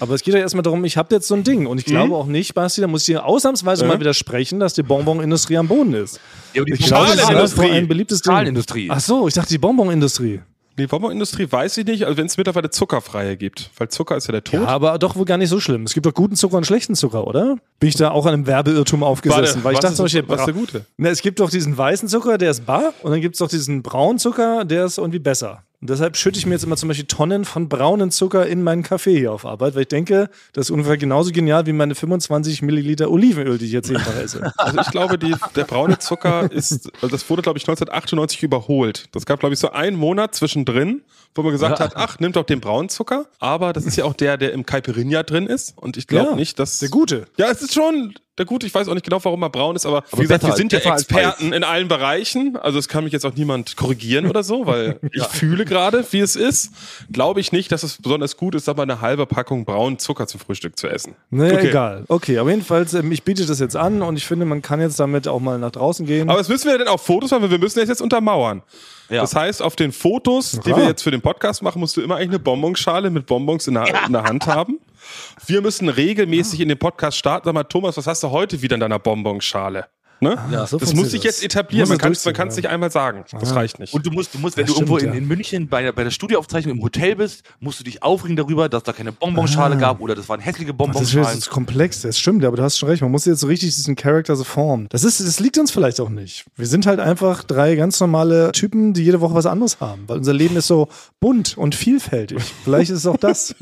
Aber 0.00 0.14
es 0.14 0.22
geht 0.22 0.32
ja 0.32 0.40
erstmal 0.40 0.62
darum, 0.62 0.82
ich 0.86 0.96
habe 0.96 1.14
jetzt 1.14 1.28
so 1.28 1.34
ein 1.34 1.44
Ding. 1.44 1.66
Und 1.66 1.76
ich 1.76 1.84
glaube 1.84 2.14
auch 2.14 2.24
nicht, 2.24 2.54
Basti, 2.54 2.80
da 2.80 2.86
muss 2.86 3.02
ich 3.02 3.14
dir 3.14 3.26
ausnahmsweise 3.26 3.84
mal 3.84 4.00
widersprechen, 4.00 4.60
dass 4.60 4.72
die 4.72 4.82
Bonbonindustrie 4.82 5.58
am 5.58 5.68
Boden 5.68 5.92
ist. 5.92 6.20
Ja, 6.54 6.62
aber 6.62 6.70
die 6.70 6.72
Ich 6.72 6.86
glaube, 6.86 7.14
das 7.14 7.52
ist 7.52 7.58
ein 7.58 7.86
beliebtes 7.86 8.22
Ding. 8.22 8.32
Ach 8.88 9.00
so, 9.00 9.28
ich 9.28 9.34
dachte 9.34 9.50
die 9.50 9.58
Bonbonindustrie. 9.58 10.40
Die 10.78 10.86
Bonbonindustrie 10.86 11.50
weiß 11.50 11.76
ich 11.78 11.86
nicht, 11.86 12.04
also 12.04 12.16
wenn 12.16 12.26
es 12.26 12.36
mittlerweile 12.36 12.70
zuckerfreie 12.70 13.36
gibt, 13.36 13.70
weil 13.78 13.88
Zucker 13.88 14.16
ist 14.16 14.28
ja 14.28 14.32
der 14.32 14.44
Tod. 14.44 14.60
Ja, 14.60 14.66
aber 14.66 14.98
doch 14.98 15.16
wohl 15.16 15.24
gar 15.24 15.36
nicht 15.36 15.48
so 15.48 15.58
schlimm. 15.58 15.82
Es 15.82 15.92
gibt 15.92 16.06
doch 16.06 16.14
guten 16.14 16.36
Zucker 16.36 16.56
und 16.56 16.66
schlechten 16.66 16.94
Zucker, 16.94 17.26
oder? 17.26 17.56
Bin 17.80 17.88
ich 17.88 17.96
da 17.96 18.12
auch 18.12 18.26
an 18.26 18.34
einem 18.34 18.46
Werbeirrtum 18.46 19.02
aufgesessen? 19.02 19.64
weil 19.64 19.72
ich 19.72 19.78
was 19.78 19.82
dachte 19.82 19.94
ist, 19.94 19.98
Beispiel, 20.02 20.24
was 20.28 20.40
ist 20.40 20.46
der 20.46 20.54
gute? 20.54 20.84
Na, 20.96 21.08
es 21.08 21.20
gibt 21.20 21.40
doch 21.40 21.50
diesen 21.50 21.76
weißen 21.76 22.08
Zucker, 22.08 22.38
der 22.38 22.52
ist 22.52 22.64
bar, 22.64 22.94
und 23.02 23.10
dann 23.10 23.20
gibt 23.20 23.34
es 23.34 23.40
doch 23.40 23.48
diesen 23.48 23.82
braunen 23.82 24.20
Zucker, 24.20 24.64
der 24.64 24.84
ist 24.84 24.98
irgendwie 24.98 25.18
besser. 25.18 25.64
Und 25.80 25.90
deshalb 25.90 26.16
schütte 26.16 26.38
ich 26.38 26.46
mir 26.46 26.54
jetzt 26.54 26.64
immer 26.64 26.76
zum 26.76 26.88
Beispiel 26.88 27.06
Tonnen 27.06 27.44
von 27.44 27.68
braunen 27.68 28.10
Zucker 28.10 28.46
in 28.46 28.64
meinen 28.64 28.82
Kaffee 28.82 29.16
hier 29.16 29.32
auf 29.32 29.46
Arbeit, 29.46 29.76
weil 29.76 29.82
ich 29.82 29.88
denke, 29.88 30.28
das 30.52 30.66
ist 30.66 30.70
ungefähr 30.70 30.96
genauso 30.96 31.30
genial 31.30 31.66
wie 31.66 31.72
meine 31.72 31.94
25 31.94 32.62
Milliliter 32.62 33.10
Olivenöl, 33.10 33.58
die 33.58 33.66
ich 33.66 33.72
jetzt 33.72 33.88
jeden 33.88 34.02
Tag 34.02 34.16
esse. 34.22 34.52
Also 34.56 34.80
ich 34.80 34.90
glaube, 34.90 35.18
die, 35.18 35.36
der 35.54 35.64
braune 35.64 35.98
Zucker 35.98 36.50
ist, 36.50 36.90
also 36.96 37.08
das 37.08 37.30
wurde, 37.30 37.42
glaube 37.42 37.58
ich, 37.58 37.64
1998 37.64 38.42
überholt. 38.42 39.08
Das 39.12 39.24
gab, 39.24 39.38
glaube 39.38 39.54
ich, 39.54 39.60
so 39.60 39.70
einen 39.70 39.96
Monat 39.96 40.34
zwischendrin, 40.34 41.02
wo 41.38 41.42
man 41.42 41.52
gesagt 41.52 41.80
hat, 41.80 41.92
ach, 41.96 42.18
nimmt 42.18 42.36
doch 42.36 42.44
den 42.44 42.60
braunen 42.60 42.88
Zucker. 42.88 43.26
Aber 43.38 43.72
das 43.72 43.86
ist 43.86 43.96
ja 43.96 44.04
auch 44.04 44.14
der, 44.14 44.36
der 44.36 44.52
im 44.52 44.66
Caipirinha 44.66 45.22
drin 45.22 45.46
ist. 45.46 45.72
Und 45.78 45.96
ich 45.96 46.06
glaube 46.06 46.30
Ja, 46.30 46.36
nicht, 46.36 46.58
dass... 46.58 46.80
Der 46.80 46.88
gute. 46.88 47.26
Ja, 47.36 47.46
es 47.50 47.62
ist 47.62 47.72
schon 47.74 48.14
der 48.38 48.46
gute. 48.46 48.66
Ich 48.66 48.74
weiß 48.74 48.86
auch 48.88 48.94
nicht 48.94 49.04
genau, 49.04 49.18
warum 49.24 49.42
er 49.42 49.50
braun 49.50 49.74
ist, 49.74 49.84
aber, 49.86 50.02
wie 50.10 50.12
Aber 50.12 50.22
gesagt, 50.22 50.42
besser 50.42 50.52
wir 50.52 50.56
sind 50.56 50.72
ja 50.72 50.78
Experten 50.78 51.52
in 51.52 51.64
allen 51.64 51.88
Bereichen. 51.88 52.56
Also 52.56 52.78
es 52.78 52.86
kann 52.86 53.02
mich 53.04 53.12
jetzt 53.12 53.24
auch 53.26 53.34
niemand 53.34 53.76
korrigieren 53.76 54.26
oder 54.26 54.42
so, 54.44 54.64
weil 54.66 55.00
ich 55.12 55.24
fühle 55.24 55.64
gerade, 55.64 56.04
wie 56.12 56.20
es 56.20 56.36
ist. 56.36 56.70
Glaube 57.12 57.40
ich 57.40 57.50
nicht, 57.52 57.72
dass 57.72 57.82
es 57.82 58.00
besonders 58.00 58.36
gut 58.36 58.54
ist, 58.54 58.68
aber 58.68 58.82
eine 58.84 59.00
halbe 59.00 59.26
Packung 59.26 59.64
braunen 59.64 59.98
Zucker 59.98 60.26
zum 60.28 60.38
Frühstück 60.40 60.78
zu 60.78 60.86
essen. 60.88 61.14
Naja, 61.30 61.54
Okay. 61.54 61.68
egal. 61.70 62.04
Okay, 62.08 62.38
aber 62.38 62.50
jedenfalls, 62.50 62.94
ähm, 62.94 63.10
ich 63.10 63.24
biete 63.24 63.44
das 63.44 63.58
jetzt 63.58 63.74
an 63.76 64.02
und 64.02 64.16
ich 64.16 64.26
finde, 64.26 64.44
man 64.44 64.62
kann 64.62 64.80
jetzt 64.80 65.00
damit 65.00 65.26
auch 65.26 65.40
mal 65.40 65.58
nach 65.58 65.72
draußen 65.72 66.06
gehen. 66.06 66.28
Aber 66.30 66.38
was 66.38 66.48
müssen 66.48 66.70
wir 66.70 66.78
denn 66.78 66.88
auf 66.88 67.02
Fotos 67.02 67.30
machen? 67.32 67.50
Wir 67.50 67.58
müssen 67.58 67.80
das 67.80 67.88
jetzt 67.88 68.00
untermauern. 68.02 68.62
Ja. 69.08 69.22
Das 69.22 69.34
heißt, 69.34 69.62
auf 69.62 69.76
den 69.76 69.92
Fotos, 69.92 70.52
die 70.52 70.60
klar. 70.60 70.78
wir 70.78 70.84
jetzt 70.86 71.02
für 71.02 71.10
den 71.10 71.22
Podcast 71.22 71.62
machen, 71.62 71.80
musst 71.80 71.96
du 71.96 72.02
immer 72.02 72.16
eigentlich 72.16 72.30
eine 72.30 72.38
Bonbonschale 72.40 73.10
mit 73.10 73.26
Bonbons 73.26 73.66
in 73.66 73.74
der, 73.74 74.04
in 74.06 74.12
der 74.12 74.24
Hand 74.24 74.46
haben. 74.46 74.78
Wir 75.46 75.62
müssen 75.62 75.88
regelmäßig 75.88 76.60
in 76.60 76.68
den 76.68 76.78
Podcast 76.78 77.16
starten. 77.16 77.46
Sag 77.46 77.54
mal, 77.54 77.64
Thomas, 77.64 77.96
was 77.96 78.06
hast 78.06 78.22
du 78.22 78.30
heute 78.30 78.60
wieder 78.60 78.74
in 78.74 78.80
deiner 78.80 78.98
Bonbonschale? 78.98 79.86
Ne? 80.20 80.36
Ja, 80.50 80.66
so 80.66 80.78
das 80.78 80.94
muss 80.94 81.10
sich 81.10 81.22
jetzt 81.22 81.44
etablieren. 81.44 81.88
Man 81.88 81.98
kann 81.98 82.12
es 82.12 82.24
ja. 82.24 82.32
nicht 82.44 82.66
einmal 82.66 82.90
sagen. 82.90 83.24
Das 83.30 83.54
reicht 83.54 83.78
nicht. 83.78 83.94
Und 83.94 84.04
du 84.04 84.10
musst, 84.10 84.34
du 84.34 84.38
musst, 84.38 84.56
wenn 84.56 84.66
Das 84.66 84.74
du 84.74 84.80
irgendwo 84.80 84.98
stimmt, 84.98 85.14
in, 85.14 85.18
ja. 85.18 85.22
in 85.22 85.28
München 85.28 85.68
bei, 85.68 85.82
der- 85.82 85.92
bei 85.92 86.04
der 86.04 86.10
Studioaufzeichnung 86.10 86.76
im 86.76 86.82
Hotel 86.82 87.16
bist, 87.16 87.44
musst 87.60 87.78
du 87.80 87.84
dich 87.84 88.02
aufregen 88.02 88.36
darüber, 88.36 88.68
dass 88.68 88.82
da 88.82 88.92
keine 88.92 89.12
Bonbonschale 89.12 89.76
gab 89.76 90.00
oder 90.00 90.14
das 90.14 90.28
waren 90.28 90.40
hässliche 90.40 90.72
Das 90.74 90.86
ist, 90.88 90.88
das 90.88 90.94
Bonbonschalen. 91.12 91.38
ist 91.38 91.50
komplex, 91.50 92.02
das 92.02 92.18
stimmt, 92.18 92.44
aber 92.44 92.56
du 92.56 92.62
hast 92.62 92.78
schon 92.78 92.88
recht. 92.88 93.02
Man 93.02 93.10
muss 93.10 93.24
jetzt 93.26 93.40
so 93.40 93.46
richtig 93.46 93.74
diesen 93.74 93.94
Charakter 93.96 94.34
so 94.36 94.44
formen. 94.44 94.86
Das, 94.90 95.04
ist, 95.04 95.20
das 95.20 95.38
liegt 95.40 95.58
uns 95.58 95.70
vielleicht 95.70 96.00
auch 96.00 96.08
nicht. 96.08 96.46
Wir 96.56 96.66
sind 96.66 96.86
halt 96.86 97.00
einfach 97.00 97.44
drei 97.44 97.74
ganz 97.76 98.00
normale 98.00 98.52
Typen, 98.52 98.94
die 98.94 99.04
jede 99.04 99.20
Woche 99.20 99.34
was 99.34 99.46
anderes 99.46 99.78
haben. 99.80 100.04
Weil 100.08 100.18
unser 100.18 100.32
Leben 100.34 100.56
ist 100.56 100.66
so 100.66 100.88
bunt 101.20 101.56
und 101.56 101.74
vielfältig. 101.74 102.42
Vielleicht 102.64 102.90
ist 102.90 102.98
es 102.98 103.06
auch 103.06 103.16
das. 103.16 103.54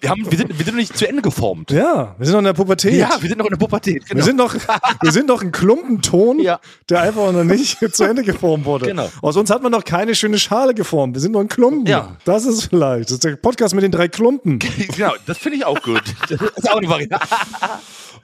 Wir, 0.00 0.10
haben, 0.10 0.30
wir, 0.30 0.38
sind, 0.38 0.50
wir 0.50 0.56
sind 0.64 0.74
noch 0.74 0.80
nicht 0.80 0.96
zu 0.96 1.08
Ende 1.08 1.22
geformt. 1.22 1.70
Ja, 1.70 2.14
wir 2.18 2.26
sind 2.26 2.32
noch 2.34 2.40
in 2.40 2.44
der 2.46 2.52
Pubertät. 2.52 2.94
Ja, 2.94 3.16
wir 3.20 3.28
sind 3.28 3.38
noch 3.38 3.46
in 3.46 3.50
der 3.50 3.56
Pubertät. 3.58 4.06
Genau. 4.06 4.16
Wir 4.18 4.24
sind 4.24 4.36
noch, 4.36 4.54
wir 4.54 5.12
sind 5.12 5.28
noch 5.28 5.42
ein 5.42 5.52
Klumpenton, 6.00 6.38
Ja. 6.40 6.60
der 6.88 7.02
einfach 7.02 7.32
noch 7.32 7.44
nicht 7.44 7.78
zu 7.94 8.04
Ende 8.04 8.22
geformt 8.22 8.64
wurde. 8.64 8.86
Genau. 8.86 9.10
Aus 9.22 9.36
uns 9.36 9.50
hat 9.50 9.62
man 9.62 9.72
noch 9.72 9.84
keine 9.84 10.14
schöne 10.14 10.38
Schale 10.38 10.74
geformt. 10.74 11.14
Wir 11.14 11.20
sind 11.20 11.32
noch 11.32 11.40
ein 11.40 11.48
Klumpen. 11.48 11.86
Ja. 11.86 12.16
Das 12.24 12.44
ist 12.44 12.64
vielleicht. 12.64 13.06
Das 13.06 13.12
ist 13.12 13.24
der 13.24 13.36
Podcast 13.36 13.74
mit 13.74 13.84
den 13.84 13.90
drei 13.92 14.08
Klumpen. 14.08 14.58
genau, 14.96 15.12
das 15.26 15.38
finde 15.38 15.58
ich 15.58 15.64
auch 15.64 15.80
gut. 15.82 16.02
Das 16.28 16.40
ist 16.40 16.70
auch 16.70 16.76
eine 16.78 16.88
Variante. 16.88 17.18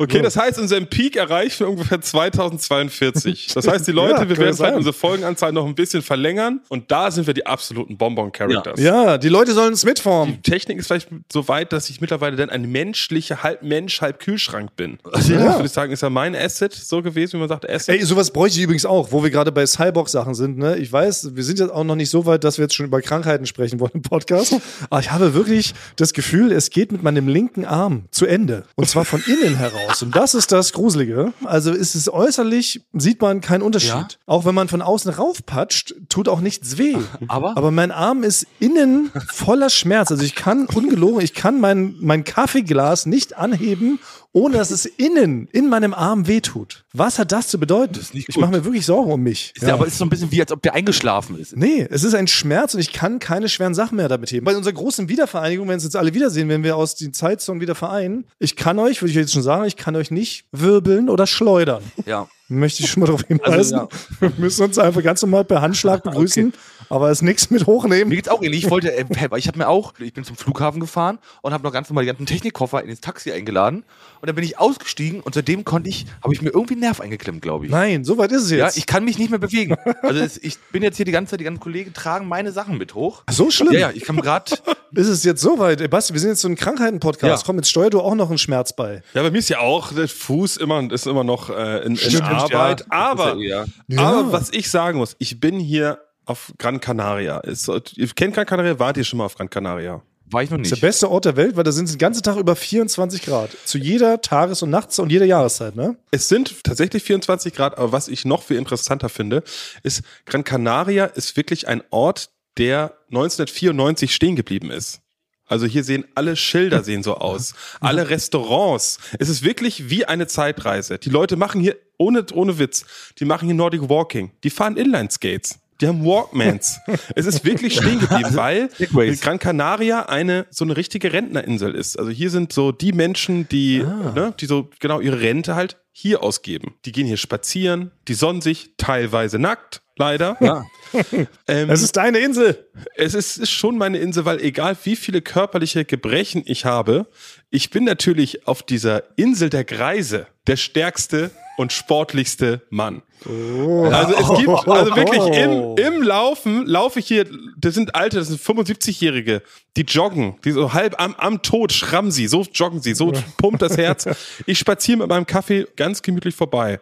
Okay, 0.00 0.22
das 0.22 0.36
heißt, 0.36 0.58
unseren 0.58 0.86
Peak 0.86 1.16
erreichen 1.16 1.60
wir 1.60 1.68
ungefähr 1.68 2.00
2042. 2.00 3.48
Das 3.54 3.66
heißt, 3.66 3.86
die 3.86 3.92
Leute, 3.92 4.22
Ja, 4.22 4.28
wir 4.28 4.36
werden 4.38 4.48
ja 4.48 4.54
vielleicht 4.54 4.76
unsere 4.76 4.92
Folgenanzahl 4.94 5.52
noch 5.52 5.66
ein 5.66 5.74
bisschen 5.74 6.00
verlängern 6.02 6.60
und 6.68 6.90
da 6.90 7.10
sind 7.10 7.26
wir 7.26 7.34
die 7.34 7.44
absoluten 7.46 7.98
Bonbon-Characters. 7.98 8.80
Ja, 8.80 9.18
die 9.18 9.28
Leute 9.28 9.52
sollen 9.52 9.74
es 9.74 9.84
mitformen. 9.84 10.38
Die 10.42 10.50
Technik 10.50 10.78
ist 10.78 10.86
vielleicht 10.86 11.08
so 11.30 11.46
weit, 11.48 11.72
dass 11.72 11.90
ich 11.90 12.00
mittlerweile 12.00 12.36
dann 12.36 12.48
ein 12.48 12.70
menschlicher, 12.70 13.42
halb 13.42 13.62
Mensch, 13.62 14.00
halb 14.00 14.20
Kühlschrank 14.20 14.74
bin. 14.76 14.98
ja. 15.04 15.10
Das 15.12 15.28
würde 15.28 15.66
ich 15.66 15.72
sagen, 15.72 15.92
ist 15.92 16.02
ja 16.02 16.08
mein 16.08 16.34
Asset 16.34 16.72
so 16.72 17.02
gewesen, 17.02 17.34
wie 17.34 17.38
man 17.38 17.48
sagt, 17.48 17.68
Asset. 17.68 17.96
Ey, 18.00 18.04
sowas 18.04 18.30
bräuchte 18.30 18.58
ich 18.58 18.64
übrigens 18.64 18.86
auch, 18.86 19.12
wo 19.12 19.22
wir 19.22 19.30
gerade 19.30 19.52
bei 19.52 19.66
Cyborg-Sachen 19.66 20.34
sind. 20.34 20.56
Ne? 20.56 20.78
Ich 20.78 20.90
weiß, 20.90 21.36
wir 21.36 21.44
sind 21.44 21.58
jetzt 21.58 21.72
auch 21.72 21.84
noch 21.84 21.96
nicht 21.96 22.10
so 22.10 22.24
weit, 22.24 22.44
dass 22.44 22.56
wir 22.56 22.64
jetzt 22.64 22.74
schon 22.74 22.86
über 22.86 23.02
Krankheiten 23.02 23.44
sprechen 23.44 23.80
wollen 23.80 23.92
im 23.94 24.02
Podcast. 24.02 24.56
Aber 24.88 25.00
ich 25.00 25.10
habe 25.10 25.34
wirklich 25.34 25.74
das 25.96 26.12
Gefühl, 26.14 26.52
es 26.52 26.70
geht 26.70 26.92
mit 26.92 27.02
meinem 27.02 27.28
linken 27.28 27.64
Arm 27.66 28.04
zu 28.10 28.24
Ende. 28.24 28.64
Und 28.76 28.88
zwar 28.88 29.04
von 29.04 29.22
innen 29.26 29.56
heraus. 29.56 29.89
Und 30.02 30.16
das 30.16 30.34
ist 30.34 30.52
das 30.52 30.72
Gruselige. 30.72 31.32
Also 31.44 31.72
ist 31.72 31.94
es 31.94 32.12
äußerlich, 32.12 32.82
sieht 32.92 33.20
man 33.20 33.40
keinen 33.40 33.62
Unterschied. 33.62 33.90
Ja? 33.90 34.08
Auch 34.26 34.44
wenn 34.44 34.54
man 34.54 34.68
von 34.68 34.82
außen 34.82 35.12
raufpatscht, 35.12 35.94
tut 36.08 36.28
auch 36.28 36.40
nichts 36.40 36.78
weh. 36.78 36.96
Aber? 37.28 37.56
Aber 37.56 37.70
mein 37.70 37.90
Arm 37.90 38.22
ist 38.22 38.46
innen 38.58 39.10
voller 39.32 39.70
Schmerz. 39.70 40.10
Also 40.10 40.22
ich 40.22 40.34
kann, 40.34 40.66
ungelogen, 40.66 41.20
ich 41.20 41.34
kann 41.34 41.60
mein, 41.60 41.96
mein 42.00 42.24
Kaffeeglas 42.24 43.06
nicht 43.06 43.36
anheben, 43.36 43.98
ohne 44.32 44.58
dass 44.58 44.70
es 44.70 44.86
innen 44.86 45.48
in 45.52 45.68
meinem 45.68 45.92
Arm 45.92 46.26
wehtut. 46.26 46.84
Was 46.92 47.18
hat 47.18 47.32
das 47.32 47.48
zu 47.48 47.58
bedeuten? 47.58 47.98
ist 47.98 48.14
nicht 48.14 48.28
ich 48.28 48.36
mache 48.36 48.50
mir 48.50 48.64
wirklich 48.64 48.86
Sorgen 48.86 49.10
um 49.10 49.20
mich. 49.20 49.52
Ist 49.54 49.62
ja. 49.66 49.74
Aber 49.74 49.86
es 49.86 49.92
ist 49.92 49.98
so 49.98 50.04
ein 50.04 50.10
bisschen 50.10 50.30
wie, 50.30 50.40
als 50.40 50.52
ob 50.52 50.62
der 50.62 50.74
eingeschlafen 50.74 51.38
ist. 51.38 51.56
Nee, 51.56 51.86
es 51.90 52.04
ist 52.04 52.14
ein 52.14 52.28
Schmerz 52.28 52.74
und 52.74 52.80
ich 52.80 52.92
kann 52.92 53.18
keine 53.18 53.48
schweren 53.48 53.74
Sachen 53.74 53.96
mehr 53.96 54.08
damit 54.08 54.30
heben. 54.30 54.44
Bei 54.44 54.56
unserer 54.56 54.74
großen 54.74 55.08
Wiedervereinigung, 55.08 55.68
wenn 55.68 55.78
es 55.78 55.84
jetzt 55.84 55.96
alle 55.96 56.14
wiedersehen, 56.14 56.48
wenn 56.48 56.62
wir 56.62 56.76
aus 56.76 56.94
den 56.94 57.12
Zeitzonen 57.12 57.60
wieder 57.60 57.74
vereinen, 57.74 58.24
ich 58.38 58.56
kann 58.56 58.78
euch, 58.78 59.02
würde 59.02 59.10
ich 59.10 59.16
jetzt 59.16 59.32
schon 59.32 59.42
sagen, 59.42 59.64
ich 59.64 59.76
kann 59.76 59.96
euch 59.96 60.10
nicht 60.10 60.44
wirbeln 60.52 61.08
oder 61.08 61.26
schleudern. 61.26 61.82
Ja. 62.06 62.28
Möchte 62.50 62.82
ich 62.82 62.90
schon 62.90 63.00
mal 63.00 63.06
darauf 63.06 63.22
hinweisen. 63.26 63.76
ja. 63.78 63.88
Wir 64.20 64.32
müssen 64.36 64.64
uns 64.64 64.78
einfach 64.78 65.02
ganz 65.02 65.22
normal 65.22 65.44
per 65.44 65.62
Handschlag 65.62 66.02
begrüßen, 66.04 66.52
aber 66.88 67.10
es 67.10 67.18
ist 67.18 67.22
nichts 67.22 67.48
mit 67.50 67.66
hochnehmen. 67.66 68.08
Mir 68.08 68.16
geht's 68.16 68.28
auch 68.28 68.42
ähnlich. 68.42 68.64
Ich 68.64 68.70
wollte, 68.70 68.92
äh, 68.92 69.04
ich 69.36 69.46
habe 69.48 69.58
mir 69.58 69.68
auch, 69.68 69.94
ich 70.00 70.12
bin 70.12 70.24
zum 70.24 70.36
Flughafen 70.36 70.80
gefahren 70.80 71.18
und 71.42 71.52
habe 71.52 71.62
noch 71.62 71.72
ganz 71.72 71.88
normal 71.88 72.04
die 72.04 72.08
ganzen 72.08 72.26
Technikkoffer 72.26 72.82
ins 72.82 73.00
Taxi 73.00 73.30
eingeladen 73.32 73.84
und 74.20 74.26
dann 74.26 74.34
bin 74.34 74.44
ich 74.44 74.58
ausgestiegen 74.58 75.20
und 75.20 75.34
seitdem 75.34 75.64
konnte 75.64 75.88
ich, 75.88 76.06
habe 76.22 76.34
ich 76.34 76.42
mir 76.42 76.50
irgendwie 76.50 76.74
einen 76.74 76.80
Nerv 76.82 77.00
eingeklemmt, 77.00 77.40
glaube 77.40 77.66
ich. 77.66 77.70
Nein, 77.70 78.04
so 78.04 78.18
weit 78.18 78.32
ist 78.32 78.42
es 78.42 78.50
Ja, 78.50 78.66
jetzt. 78.66 78.76
ich 78.76 78.86
kann 78.86 79.04
mich 79.04 79.16
nicht 79.16 79.30
mehr 79.30 79.38
bewegen. 79.38 79.76
Also 80.02 80.20
es, 80.20 80.36
ich 80.36 80.58
bin 80.72 80.82
jetzt 80.82 80.96
hier 80.96 81.04
die 81.06 81.12
ganze 81.12 81.30
Zeit, 81.30 81.40
die 81.40 81.44
ganzen 81.44 81.60
Kollegen 81.60 81.92
tragen 81.94 82.26
meine 82.26 82.50
Sachen 82.52 82.76
mit 82.78 82.94
hoch. 82.94 83.22
so 83.30 83.50
schlimm. 83.50 83.72
Ja, 83.72 83.78
ja, 83.78 83.90
ich 83.94 84.02
kann 84.04 84.16
gerade. 84.16 84.52
Ist 84.94 85.08
es 85.08 85.24
jetzt 85.24 85.40
so 85.40 85.58
weit? 85.58 85.80
Ey, 85.80 85.88
Basti, 85.88 86.12
wir 86.12 86.20
sind 86.20 86.30
jetzt 86.30 86.40
so 86.40 86.48
ein 86.48 86.56
Krankheiten-Podcast. 86.56 87.42
Ja. 87.42 87.46
Komm, 87.46 87.56
jetzt 87.56 87.70
steuer 87.70 87.90
du 87.90 88.00
auch 88.00 88.14
noch 88.14 88.28
einen 88.28 88.38
Schmerz 88.38 88.74
bei. 88.74 89.02
Ja, 89.14 89.22
bei 89.22 89.30
mir 89.30 89.38
ist 89.38 89.48
ja 89.48 89.60
auch 89.60 89.92
der 89.92 90.08
Fuß 90.08 90.56
immer, 90.58 90.90
ist 90.92 91.06
immer 91.06 91.24
noch 91.24 91.50
äh, 91.50 91.78
in, 91.84 91.92
in 91.92 91.96
Stimmt, 91.96 92.22
Arbeit. 92.22 92.80
ja. 92.80 92.86
aber, 92.90 93.36
ja 93.36 93.64
aber 93.96 94.32
was 94.32 94.50
ich 94.52 94.70
sagen 94.70 94.98
muss, 94.98 95.16
ich 95.18 95.40
bin 95.40 95.58
hier 95.58 96.00
auf 96.26 96.52
Gran 96.58 96.80
Canaria. 96.80 97.38
Ist, 97.38 97.68
ihr 97.96 98.08
kennt 98.08 98.34
Gran 98.34 98.46
Canaria? 98.46 98.78
Wart 98.78 98.96
ihr 98.96 99.04
schon 99.04 99.18
mal 99.18 99.24
auf 99.26 99.34
Gran 99.36 99.50
Canaria? 99.50 100.02
War 100.32 100.44
ich 100.44 100.50
noch 100.50 100.58
Das 100.58 100.62
nicht. 100.62 100.72
ist 100.74 100.80
der 100.82 100.86
beste 100.86 101.10
Ort 101.10 101.24
der 101.24 101.36
Welt, 101.36 101.56
weil 101.56 101.64
da 101.64 101.72
sind 101.72 101.86
es 101.86 101.90
den 101.92 101.98
ganzen 101.98 102.22
Tag 102.22 102.36
über 102.36 102.54
24 102.54 103.22
Grad. 103.22 103.50
Zu 103.64 103.78
jeder 103.78 104.20
Tages- 104.20 104.62
und 104.62 104.70
Nachts- 104.70 105.00
und 105.00 105.10
jeder 105.10 105.24
Jahreszeit, 105.26 105.74
ne? 105.74 105.96
Es 106.12 106.28
sind 106.28 106.62
tatsächlich 106.62 107.02
24 107.02 107.52
Grad, 107.52 107.76
aber 107.78 107.90
was 107.90 108.06
ich 108.06 108.24
noch 108.24 108.44
viel 108.44 108.56
interessanter 108.56 109.08
finde, 109.08 109.42
ist, 109.82 110.02
Gran 110.26 110.44
Canaria 110.44 111.06
ist 111.06 111.36
wirklich 111.36 111.66
ein 111.66 111.82
Ort, 111.90 112.30
der 112.60 112.92
1994 113.08 114.14
stehen 114.14 114.36
geblieben 114.36 114.70
ist. 114.70 115.00
Also 115.46 115.66
hier 115.66 115.82
sehen 115.82 116.04
alle 116.14 116.36
Schilder 116.36 116.84
sehen 116.84 117.02
so 117.02 117.16
aus, 117.16 117.54
alle 117.80 118.08
Restaurants. 118.08 118.98
Es 119.18 119.28
ist 119.28 119.42
wirklich 119.42 119.90
wie 119.90 120.04
eine 120.04 120.28
Zeitreise. 120.28 120.98
Die 120.98 121.10
Leute 121.10 121.36
machen 121.36 121.60
hier 121.60 121.76
ohne 121.98 122.24
ohne 122.34 122.58
Witz, 122.58 122.84
die 123.18 123.24
machen 123.24 123.46
hier 123.46 123.54
Nordic 123.54 123.88
Walking, 123.88 124.30
die 124.44 124.50
fahren 124.50 124.76
Inline 124.76 125.10
Skates. 125.10 125.58
Die 125.80 125.88
haben 125.88 126.04
Walkmans. 126.04 126.78
es 127.16 127.24
ist 127.24 127.44
wirklich 127.44 127.74
stehen 127.74 127.98
geblieben, 127.98 128.36
weil 128.36 128.70
Segways. 128.76 129.22
Gran 129.22 129.38
Canaria 129.38 130.02
eine 130.02 130.46
so 130.50 130.64
eine 130.64 130.76
richtige 130.76 131.14
Rentnerinsel 131.14 131.74
ist. 131.74 131.98
Also 131.98 132.10
hier 132.10 132.28
sind 132.28 132.52
so 132.52 132.70
die 132.70 132.92
Menschen, 132.92 133.48
die, 133.48 133.78
ne, 133.78 134.34
die 134.38 134.44
so 134.44 134.68
genau 134.78 135.00
ihre 135.00 135.22
Rente 135.22 135.54
halt 135.54 135.78
hier 135.90 136.22
ausgeben. 136.22 136.74
Die 136.84 136.92
gehen 136.92 137.06
hier 137.06 137.16
spazieren, 137.16 137.92
die 138.08 138.14
sonnen 138.14 138.42
sich 138.42 138.74
teilweise 138.76 139.38
nackt, 139.38 139.80
leider. 139.96 140.36
Ja. 140.40 140.64
Ähm, 141.46 141.70
Es 141.70 141.82
ist 141.82 141.96
deine 141.96 142.18
Insel. 142.18 142.66
es 142.96 143.14
ist, 143.14 143.36
ist 143.38 143.50
schon 143.50 143.78
meine 143.78 143.98
Insel, 143.98 144.24
weil 144.24 144.40
egal 144.40 144.76
wie 144.82 144.96
viele 144.96 145.22
körperliche 145.22 145.84
Gebrechen 145.84 146.42
ich 146.46 146.64
habe, 146.64 147.06
ich 147.50 147.70
bin 147.70 147.84
natürlich 147.84 148.48
auf 148.48 148.64
dieser 148.64 149.04
Insel 149.16 149.50
der 149.50 149.62
Greise 149.62 150.26
der 150.48 150.56
stärkste 150.56 151.30
und 151.58 151.72
sportlichste 151.72 152.62
Mann. 152.70 153.02
Also 153.24 154.14
es 154.14 154.38
gibt, 154.38 154.48
also 154.68 154.96
wirklich 154.96 155.22
im, 155.38 155.76
im 155.76 156.02
Laufen 156.02 156.66
laufe 156.66 156.98
ich 157.00 157.06
hier, 157.06 157.26
das 157.58 157.74
sind 157.74 157.94
alte, 157.94 158.16
das 158.18 158.28
sind 158.28 158.40
75-Jährige, 158.40 159.42
die 159.76 159.82
joggen, 159.82 160.36
die 160.44 160.52
so 160.52 160.72
halb 160.72 160.98
am, 161.00 161.14
am 161.16 161.42
Tod 161.42 161.72
schrammen 161.72 162.10
sie, 162.10 162.26
so 162.28 162.46
joggen 162.52 162.80
sie, 162.80 162.94
so 162.94 163.12
pumpt 163.36 163.62
das 163.62 163.76
Herz. 163.76 164.08
Ich 164.46 164.58
spaziere 164.58 164.98
mit 164.98 165.08
meinem 165.08 165.26
Kaffee 165.26 165.66
ganz 165.76 166.00
gemütlich 166.02 166.34
vorbei. 166.34 166.80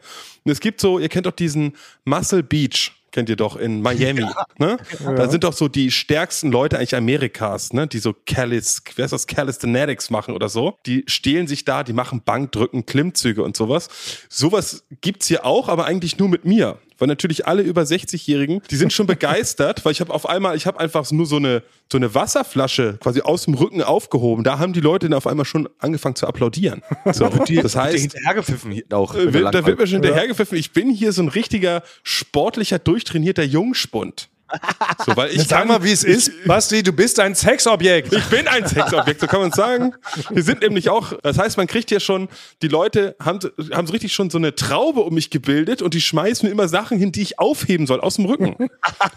Und 0.49 0.53
es 0.53 0.61
gibt 0.61 0.81
so, 0.81 0.99
ihr 0.99 1.11
kennt 1.11 1.27
doch 1.27 1.33
diesen 1.33 1.75
Muscle 2.07 2.43
Beach, 2.43 2.91
kennt 3.13 3.29
ihr 3.29 3.37
doch 3.37 3.57
in 3.57 3.83
Miami, 3.83 4.27
ne? 4.59 4.79
Da 5.05 5.29
sind 5.29 5.45
doch 5.45 5.53
so 5.53 5.69
die 5.69 5.91
stärksten 5.91 6.51
Leute 6.51 6.79
eigentlich 6.79 6.95
Amerikas, 6.95 7.73
ne? 7.73 7.87
Die 7.87 7.99
so 7.99 8.15
Calis, 8.27 8.83
wer 8.97 9.05
ist 9.05 9.13
das, 9.13 9.27
Calisthenics 9.27 10.11
machen 10.11 10.35
oder 10.35 10.49
so. 10.49 10.77
Die 10.87 11.05
stehlen 11.07 11.47
sich 11.47 11.65
da, 11.65 11.85
die 11.85 11.93
machen 11.93 12.23
Bankdrücken, 12.25 12.87
Klimmzüge 12.87 13.43
und 13.43 13.57
sowas. 13.57 13.89
Sowas 14.29 14.85
gibt's 15.01 15.27
hier 15.27 15.45
auch, 15.45 15.69
aber 15.69 15.87
eigentlich 15.87 16.19
nur 16.19 16.29
mit 16.29 16.45
mir. 16.45 16.79
Weil 16.99 17.07
natürlich 17.07 17.47
alle 17.47 17.63
über 17.63 17.83
60-Jährigen, 17.83 18.61
die 18.71 18.77
sind 18.77 18.93
schon 18.93 19.07
begeistert, 19.07 19.85
weil 19.85 19.93
ich 19.93 20.01
habe 20.01 20.13
auf 20.13 20.29
einmal, 20.29 20.57
ich 20.57 20.67
habe 20.67 20.81
einfach 20.81 21.09
nur 21.13 21.27
so 21.27 21.37
eine, 21.37 21.63
so 21.91 21.97
eine 21.97 22.13
Wasserflasche 22.15 22.99
quasi 23.01 23.21
aus 23.21 23.45
dem 23.45 23.55
Rücken 23.55 23.83
aufgehoben. 23.83 24.43
Da 24.43 24.59
haben 24.59 24.73
die 24.73 24.81
Leute 24.81 25.09
dann 25.09 25.17
auf 25.17 25.29
einmal 25.29 25.47
schon 25.47 25.69
angefangen 25.79 26.17
zu 26.17 26.27
applaudieren. 26.27 26.83
So, 27.13 27.29
das 27.29 27.77
heißt, 27.77 27.99
hinterhergepfiffen 27.99 28.83
auch. 28.93 29.15
äh, 29.15 29.31
da 29.31 29.65
wird 29.65 29.79
mir 29.79 29.87
schon 29.87 30.03
hinterhergepfiffen. 30.03 30.59
Ich 30.59 30.73
bin 30.73 30.91
hier 30.91 31.13
so 31.13 31.23
ein 31.23 31.29
richtiger 31.29 31.83
sportlicher, 32.03 32.79
durchtrainierter 32.99 33.45
Jungspund. 33.45 34.29
So, 35.05 35.17
weil 35.17 35.31
ich 35.31 35.45
Sag 35.45 35.67
mal, 35.67 35.83
wie 35.83 35.93
es 35.93 36.05
ist. 36.05 36.33
Basti, 36.47 36.83
du 36.83 36.93
bist 36.93 37.21
ein 37.21 37.35
Sexobjekt. 37.35 38.13
ich 38.13 38.25
bin 38.27 38.47
ein 38.49 38.67
Sexobjekt, 38.67 39.21
so 39.21 39.27
kann 39.27 39.41
man 39.41 39.53
sagen. 39.53 39.95
Wir 40.31 40.43
sind 40.43 40.61
nämlich 40.61 40.89
auch, 40.89 41.13
das 41.23 41.39
heißt, 41.39 41.57
man 41.57 41.67
kriegt 41.67 41.91
hier 41.91 42.01
schon, 42.01 42.29
die 42.63 42.69
Leute 42.69 43.15
haben, 43.21 43.39
haben 43.73 43.87
so 43.87 43.93
richtig 43.93 44.13
schon 44.13 44.31
so 44.31 44.39
eine 44.39 44.55
Traube 44.55 45.01
um 45.01 45.15
mich 45.15 45.31
gebildet 45.31 45.83
und 45.83 45.95
die 45.95 46.01
schmeißen 46.01 46.47
mir 46.47 46.53
immer 46.53 46.69
Sachen 46.69 46.99
hin, 46.99 47.13
die 47.13 47.23
ich 47.23 47.39
aufheben 47.39 47.87
soll, 47.87 48.01
aus 48.01 48.17
dem 48.17 48.25
Rücken. 48.27 48.57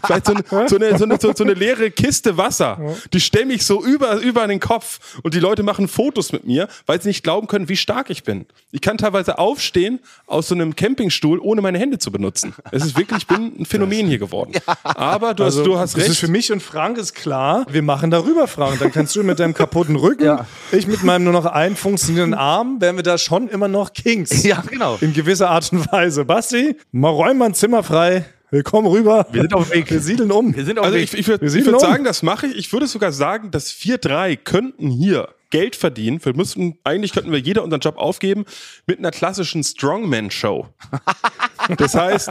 Vielleicht 0.04 0.26
so 0.26 0.34
eine, 0.34 0.68
so 0.68 0.76
eine, 0.76 0.98
so 0.98 1.04
eine, 1.04 1.18
so, 1.20 1.44
eine 1.44 1.54
leere 1.54 1.90
Kiste 1.90 2.36
Wasser. 2.36 2.78
Die 3.12 3.20
stemme 3.20 3.52
ich 3.52 3.64
so 3.64 3.84
über, 3.84 4.16
über 4.16 4.46
den 4.46 4.60
Kopf 4.60 5.18
und 5.22 5.34
die 5.34 5.40
Leute 5.40 5.62
machen 5.62 5.88
Fotos 5.88 6.32
mit 6.32 6.46
mir, 6.46 6.68
weil 6.86 7.00
sie 7.00 7.08
nicht 7.08 7.22
glauben 7.22 7.46
können, 7.46 7.68
wie 7.68 7.76
stark 7.76 8.10
ich 8.10 8.22
bin. 8.22 8.46
Ich 8.70 8.80
kann 8.80 8.98
teilweise 8.98 9.38
aufstehen 9.38 10.00
aus 10.26 10.48
so 10.48 10.54
einem 10.54 10.76
Campingstuhl, 10.76 11.38
ohne 11.38 11.60
meine 11.60 11.78
Hände 11.78 11.98
zu 11.98 12.10
benutzen. 12.10 12.54
Es 12.70 12.84
ist 12.84 12.96
wirklich, 12.96 13.18
ich 13.18 13.26
bin 13.26 13.52
ein 13.58 13.66
Phänomen 13.66 14.06
hier 14.06 14.18
geworden. 14.18 14.52
Aber 14.82 15.21
du 15.34 15.44
hast, 15.44 15.56
du 15.58 15.78
hast 15.78 15.94
Also, 15.94 15.98
das 15.98 16.04
ist 16.06 16.10
recht. 16.10 16.20
für 16.20 16.28
mich 16.28 16.52
und 16.52 16.62
Frank 16.62 16.98
ist 16.98 17.14
klar, 17.14 17.64
wir 17.70 17.82
machen 17.82 18.10
darüber, 18.10 18.46
Frank. 18.48 18.78
Dann 18.80 18.90
kannst 18.92 19.14
du 19.16 19.22
mit 19.22 19.38
deinem 19.38 19.54
kaputten 19.54 19.96
Rücken, 19.96 20.24
Ja. 20.26 20.46
ich 20.72 20.86
mit 20.86 21.02
meinem 21.02 21.24
nur 21.24 21.32
noch 21.32 21.46
einen 21.46 21.76
funktionierenden 21.76 22.38
Arm, 22.38 22.80
wären 22.80 22.96
wir 22.96 23.02
da 23.02 23.16
schon 23.18 23.48
immer 23.48 23.68
noch 23.68 23.92
Kings. 23.92 24.42
Ja, 24.42 24.62
genau. 24.68 24.98
In 25.00 25.12
gewisser 25.12 25.50
Art 25.50 25.72
und 25.72 25.90
Weise. 25.92 26.24
Basti, 26.24 26.76
mal 26.90 27.08
räum 27.10 27.38
mal 27.38 27.46
ein 27.46 27.54
Zimmer 27.54 27.82
frei. 27.82 28.24
Willkommen 28.50 28.86
rüber. 28.86 29.26
Wir 29.32 29.42
sind 29.42 29.54
auf 29.54 29.70
dem 29.70 29.78
Weg. 29.78 29.90
Wir 29.90 30.00
siedeln 30.00 30.30
um. 30.30 30.54
Wir 30.54 30.66
sind 30.66 30.78
auf 30.78 30.84
Also 30.84 30.96
dem 30.98 31.04
ich, 31.04 31.12
Weg. 31.14 31.20
ich 31.20 31.28
würde 31.28 31.50
Wir 31.50 31.58
ich 31.60 31.64
würd 31.64 31.74
um. 31.76 31.80
sagen, 31.80 32.04
das 32.04 32.22
mache 32.22 32.46
ich. 32.48 32.56
Ich 32.56 32.72
würde 32.72 32.86
sogar 32.86 33.10
sagen, 33.12 33.50
dass 33.50 33.74
wir 33.84 33.96
drei 33.96 34.36
könnten 34.36 34.90
hier 34.90 35.28
Geld 35.48 35.74
verdienen. 35.76 36.22
Wir 36.22 36.34
müssten, 36.34 36.76
eigentlich 36.84 37.12
könnten 37.12 37.30
wir 37.32 37.38
jeder 37.38 37.62
unseren 37.64 37.80
Job 37.80 37.96
aufgeben 37.96 38.44
mit 38.86 38.98
einer 38.98 39.10
klassischen 39.10 39.62
Strongman-Show. 39.64 40.66
Das 41.76 41.94
heißt, 41.94 42.30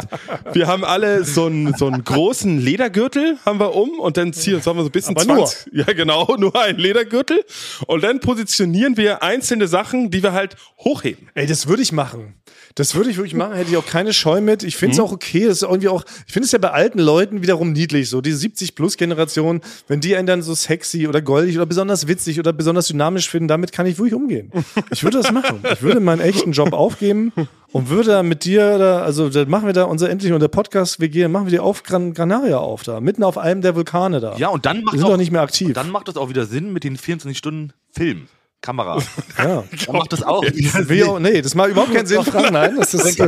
wir 0.54 0.67
haben 0.67 0.84
alle 0.84 1.24
so 1.24 1.46
einen, 1.46 1.74
so 1.76 1.88
einen 1.88 2.04
großen 2.04 2.60
Ledergürtel 2.60 3.38
haben 3.46 3.60
wir 3.60 3.76
um 3.76 4.00
und 4.00 4.17
dann 4.17 4.34
ziehen 4.34 4.56
uns 4.56 4.67
haben 4.67 4.78
wir 4.78 4.84
so 4.84 4.89
ein 4.89 4.91
bisschen 4.91 5.15
Aber 5.17 5.26
nur. 5.26 5.46
20 5.46 5.74
Ja, 5.74 5.94
genau, 5.94 6.36
nur 6.39 6.60
ein 6.60 6.78
Ledergürtel. 6.78 7.44
Und 7.88 8.04
dann 8.04 8.20
positionieren 8.20 8.98
wir 8.98 9.24
einzelne 9.24 9.67
Sachen, 9.67 10.12
die 10.12 10.24
wir 10.24 10.34
halt 10.34 10.56
hochheben. 10.80 11.30
Ey, 11.34 11.48
das 11.48 11.67
würde 11.67 11.82
ich 11.82 11.91
machen. 11.91 12.36
Das 12.76 12.96
würde 12.96 13.10
ich 13.10 13.17
wirklich 13.17 13.34
machen, 13.34 13.54
hätte 13.54 13.70
ich 13.70 13.78
auch 13.78 13.86
keine 13.86 14.13
Scheu 14.13 14.39
mit. 14.39 14.63
Ich 14.63 14.78
finde 14.78 14.94
es 14.94 15.00
auch 15.00 15.12
okay, 15.12 15.46
das 15.46 15.58
ist 15.58 15.63
irgendwie 15.63 15.89
auch, 15.89 16.04
ich 16.26 16.34
finde 16.34 16.46
es 16.46 16.52
ja 16.52 16.60
bei 16.60 16.72
alten 16.72 17.00
Leuten 17.00 17.41
wiederum 17.41 17.74
niedlich, 17.74 18.10
so 18.10 18.22
diese 18.22 18.48
70-Plus-Generation, 18.48 19.62
wenn 19.88 20.00
die 20.00 20.15
einen 20.15 20.28
dann 20.28 20.41
so 20.41 20.54
sexy 20.54 21.08
oder 21.08 21.22
goldig 21.22 21.58
oder 21.58 21.65
besonders 21.65 22.08
witzig 22.08 22.39
oder 22.39 22.54
besonders 22.54 22.88
dynamisch 22.88 23.30
finden, 23.30 23.48
damit 23.48 23.72
kann 23.72 23.86
ich 23.86 23.98
wirklich 23.98 24.13
umgehen. 24.13 24.52
Ich 24.91 25.04
würde 25.04 25.17
das 25.17 25.32
machen. 25.32 25.63
Ich 25.72 25.82
würde 25.82 26.00
meinen 26.00 26.22
echten 26.22 26.54
Job 26.54 26.74
aufgeben 26.74 27.34
und 27.72 27.90
würde 27.90 28.10
da 28.10 28.24
mit 28.24 28.44
dir, 28.44 28.78
da, 28.78 29.02
also 29.02 29.30
da 29.30 29.46
machen 29.46 29.66
wir 29.66 29.74
da 29.74 29.84
unser 29.86 30.10
endlich 30.10 30.32
unter 30.34 30.48
Podcast 30.48 31.00
WG, 31.00 31.28
machen 31.28 31.46
wir 31.46 31.52
die 31.52 31.60
auf 31.60 31.84
Gran 31.84 32.14
Canaria 32.14 32.58
auf 32.58 32.84
da, 32.84 33.00
mitten 33.00 33.24
auf 33.24 33.38
einem 33.38 33.62
der 33.62 33.76
Vulkane 33.76 34.20
da. 34.20 34.36
Ja, 34.38 34.50
und 34.50 34.66
dann 34.66 34.84
macht 34.84 34.94
Wir 34.94 35.00
sind 35.00 35.08
auch, 35.08 35.12
doch 35.12 35.18
nicht 35.18 35.32
mehr 35.32 35.42
aktiv. 35.42 35.74
Dann 35.74 35.90
macht 35.90 36.08
es 36.08 36.18
auch 36.18 36.30
wieder 36.30 36.46
Sinn 36.46 36.74
mit 36.74 36.84
den 36.84 36.98
24 36.98 37.38
Stunden 37.38 37.74
Film. 37.92 38.28
Kamera. 38.62 39.02
Ja. 39.38 39.63
Dann 39.86 39.95
macht 39.95 40.13
das 40.13 40.21
auch 40.24 40.43
Will 40.43 41.04
auch, 41.06 41.19
nee, 41.19 41.41
das 41.41 41.56
macht 41.56 41.69
überhaupt 41.69 41.93
keinen 41.93 42.06
Sinn, 42.06 42.24
Frank. 42.24 42.52
Nein, 42.52 42.76
das 42.78 42.93
ist, 42.93 43.19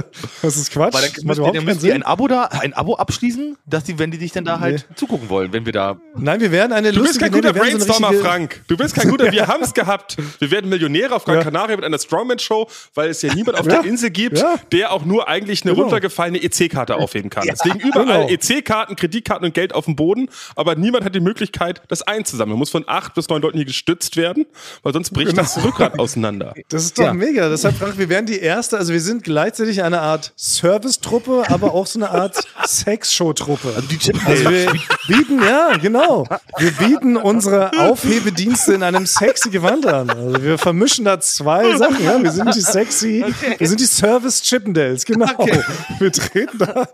das 0.42 0.58
ist 0.58 0.72
Quatsch. 0.72 0.94
Weil 0.94 1.02
dann 1.02 1.12
macht 1.12 1.24
müsst 1.24 1.28
ihr, 1.28 1.34
überhaupt 1.34 1.56
dann 1.58 1.66
keinen 1.66 1.76
müsst 1.76 1.84
ihr 1.86 1.94
ein 1.96 2.04
Abo 2.04 2.28
da, 2.28 2.44
ein 2.46 2.74
Abo 2.74 2.96
abschließen, 2.96 3.58
dass 3.66 3.84
die, 3.84 3.98
wenn 4.00 4.12
die 4.12 4.18
dich 4.20 4.32
dann 4.32 4.46
da 4.46 4.60
halt 4.60 4.86
zugucken 4.96 5.30
wollen, 5.30 5.52
wenn 5.54 5.66
wir 5.66 5.74
da. 5.74 5.98
Nein, 6.16 6.40
wir 6.42 6.52
werden 6.52 6.72
eine 6.72 6.92
Du 6.92 7.02
bist 7.02 7.20
kein 7.20 7.32
guter 7.32 7.52
nee, 7.54 7.60
so 7.60 7.64
Brainstormer, 7.66 8.10
richtige- 8.10 8.28
Frank. 8.28 8.62
Du 8.68 8.78
bist 8.78 8.96
kein 8.96 9.10
guter, 9.10 9.32
wir 9.32 9.48
haben 9.48 9.64
es 9.64 9.74
gehabt. 9.74 10.18
Wir 10.40 10.52
werden 10.52 10.70
Millionäre 10.70 11.16
auf 11.16 11.26
Gran 11.26 11.38
Ja. 11.38 11.44
Canaria 11.44 11.76
mit 11.76 11.86
einer 11.86 11.98
Strongman-Show, 12.00 12.68
weil 12.94 13.10
es 13.10 13.22
ja 13.24 13.34
niemand 13.34 13.60
auf 13.60 13.66
Ja. 13.66 13.82
der 13.82 13.86
Insel 13.90 14.12
gibt, 14.12 14.38
Ja. 14.40 14.56
der 14.72 14.92
auch 14.92 15.04
nur 15.06 15.28
eigentlich 15.28 15.64
eine 15.64 15.72
Genau. 15.74 15.84
runtergefallene 15.86 16.44
EC-Karte 16.44 16.96
aufheben 16.96 17.30
kann. 17.30 17.48
Es 17.48 17.64
liegen 17.66 17.80
überall 17.80 18.28
Genau. 18.28 18.30
EC-Karten, 18.30 18.96
Kreditkarten 18.96 19.46
und 19.46 19.54
Geld 19.54 19.74
auf 19.74 19.86
dem 19.86 19.96
Boden, 19.96 20.30
aber 20.56 20.76
niemand 20.76 21.06
hat 21.06 21.16
die 21.16 21.20
Möglichkeit, 21.20 21.82
das 21.88 22.04
einzusammeln. 22.04 22.52
Man 22.54 22.60
muss 22.60 22.70
von 22.70 22.84
acht 22.88 23.14
bis 23.16 23.28
neun 23.30 23.42
Leuten 23.42 23.58
hier 23.58 23.66
gestützt 23.66 24.16
werden, 24.18 24.46
weil 24.84 24.94
sonst 24.94 25.12
bricht 25.24 25.38
das 25.38 25.64
Rückgrat 25.64 26.00
auseinander. 26.00 26.54
Das 26.70 26.84
ist 26.84 26.98
doch 26.98 27.06
Ja. 27.06 27.14
mega. 27.14 27.50
Deshalb, 27.50 27.78
Frank, 27.78 27.98
wir 27.98 28.10
werden 28.10 28.26
die 28.26 28.40
erste, 28.40 28.78
also 28.78 28.94
wir 28.94 29.02
sind 29.02 29.24
gleichzeitig 29.24 29.84
eine 29.84 30.02
Art 30.02 30.34
Service-Truppe, 30.38 31.44
aber 31.50 31.74
auch 31.74 31.88
so 31.88 32.00
eine 32.00 32.10
Art 32.10 32.36
Sex-Show-Truppe. 32.66 33.74
Also, 33.76 33.88
die 33.88 33.98
Chip 33.98 34.16
wir 34.26 34.72
bieten, 35.08 35.42
ja, 35.44 35.78
genau. 35.78 36.26
Wir 36.58 36.72
bieten 36.72 37.18
unsere 37.18 37.72
Aufhebedienste 37.80 38.74
in 38.74 38.84
einem 38.84 39.06
sexy 39.06 39.50
Gewand 39.50 39.86
an. 39.86 40.10
Also 40.10 40.44
wir 40.44 40.58
vermischen 40.58 41.06
da 41.06 41.20
zwei 41.20 41.76
Sachen. 41.78 42.04
Ja? 42.04 42.22
Wir 42.22 42.32
sind 42.32 42.56
die 42.56 42.62
sexy, 42.62 43.26
wir 43.58 43.68
sind 43.68 43.80
die 43.80 43.86
Service-Chippendales, 43.86 45.06
genau. 45.06 45.28
Wir 46.00 46.12
treten 46.12 46.58
da 46.58 46.88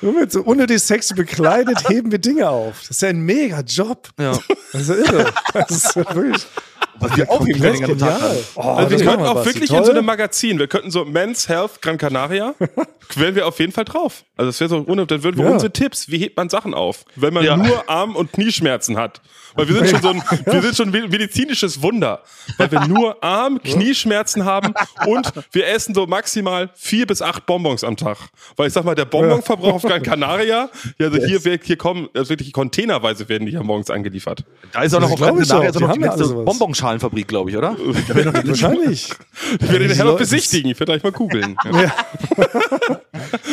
nur 0.00 0.12
mit 0.12 0.32
so 0.32 0.42
unnötig 0.42 0.80
sexy 0.82 1.14
bekleidet, 1.14 1.88
heben 1.88 2.10
wir 2.10 2.18
Dinge 2.18 2.48
auf. 2.48 2.80
Das 2.80 2.90
ist 2.90 3.02
ja 3.02 3.08
ein 3.08 3.20
mega 3.20 3.60
Job. 3.60 4.08
Ja. 4.18 4.38
Das 4.72 4.82
ist 4.82 4.88
ja 4.88 4.94
irre. 4.96 5.26
Das 5.52 5.70
ist 5.70 5.94
ja 5.96 6.14
wirklich 6.14 6.46
Was 7.00 7.16
wir 7.16 7.30
aufheben 7.30 7.60
können 7.60 7.80
den 7.80 7.98
ganzen. 7.98 8.08
Oh, 8.54 8.60
Also 8.62 8.90
wir 8.98 9.04
könnten 9.04 9.26
auch 9.26 9.44
wirklich 9.44 9.68
Toll. 9.70 9.78
in 9.80 9.84
so 9.84 9.90
einem 9.90 10.04
Magazin, 10.04 10.58
wir 10.58 10.68
könnten 10.68 10.90
so 10.90 11.04
Men's 11.04 11.48
Health 11.48 11.82
Gran 11.82 11.98
Canaria, 11.98 12.54
wären 13.16 13.34
wir 13.34 13.46
auf 13.46 13.58
jeden 13.58 13.72
Fall 13.72 13.84
drauf. 13.84 14.24
Also 14.36 14.48
das 14.50 14.60
wäre 14.60 14.70
so, 14.70 14.84
ohne, 14.86 15.06
dann 15.06 15.22
würden 15.22 15.36
wir 15.38 15.46
Ja. 15.46 15.50
unsere 15.52 15.72
Tipps, 15.72 16.08
wie 16.08 16.18
hebt 16.18 16.36
man 16.36 16.48
Sachen 16.48 16.72
auf, 16.74 17.04
wenn 17.16 17.34
man 17.34 17.44
Ja. 17.44 17.56
nur 17.56 17.88
Arm- 17.90 18.16
und 18.16 18.32
Knieschmerzen 18.32 18.96
hat. 18.96 19.20
Weil 19.56 19.68
wir 19.68 19.74
sind 19.76 19.88
schon 19.90 20.02
so 20.02 20.08
ein, 20.10 20.22
wir 20.46 20.62
sind 20.62 20.76
schon 20.76 20.94
ein 20.94 21.10
medizinisches 21.10 21.80
Wunder, 21.82 22.20
weil 22.58 22.70
wir 22.72 22.86
nur 22.86 23.22
Arm, 23.22 23.60
Knieschmerzen 23.62 24.44
haben 24.44 24.74
und 25.06 25.32
wir 25.52 25.66
essen 25.68 25.94
so 25.94 26.06
maximal 26.06 26.70
vier 26.74 27.06
bis 27.06 27.22
acht 27.22 27.46
Bonbons 27.46 27.84
am 27.84 27.96
Tag. 27.96 28.18
Weil 28.56 28.68
ich 28.68 28.72
sag 28.72 28.84
mal, 28.84 28.94
der 28.94 29.04
Bonbonverbrauch 29.04 29.74
auf 29.74 29.82
Gran 29.82 30.02
Canaria, 30.02 30.68
ja, 30.98 31.06
also 31.06 31.18
hier, 31.24 31.44
wird- 31.44 31.64
hier 31.64 31.76
kommen, 31.76 32.08
also 32.14 32.30
wirklich 32.30 32.52
containerweise 32.52 33.28
werden 33.28 33.46
die 33.46 33.52
ja 33.52 33.62
morgens 33.62 33.90
angeliefert. 33.90 34.44
Da 34.72 34.82
ist 34.82 34.94
auch 34.94 35.00
noch 35.00 35.10
auf 35.12 35.18
Gran 35.20 35.36
Canaria 35.38 35.72
so 35.72 35.78
Die 35.78 35.84
noch 35.84 35.90
haben 35.90 36.02
die 36.02 36.08
letzte. 36.08 36.34
Bonbonschalenfabrik, 36.34 37.28
glaube 37.28 37.50
ich, 37.50 37.56
oder? 37.56 37.76
Wahrscheinlich. 37.78 39.10
Ich 39.54 39.62
werde 39.62 39.78
den 39.80 39.88
diese 39.88 39.96
Herr 39.98 40.04
noch 40.06 40.18
besichtigen, 40.18 40.70
ich 40.70 40.80
werde 40.80 40.92
gleich 40.92 41.02
mal 41.02 41.12
googeln. 41.12 41.56
Ja. 41.74 41.92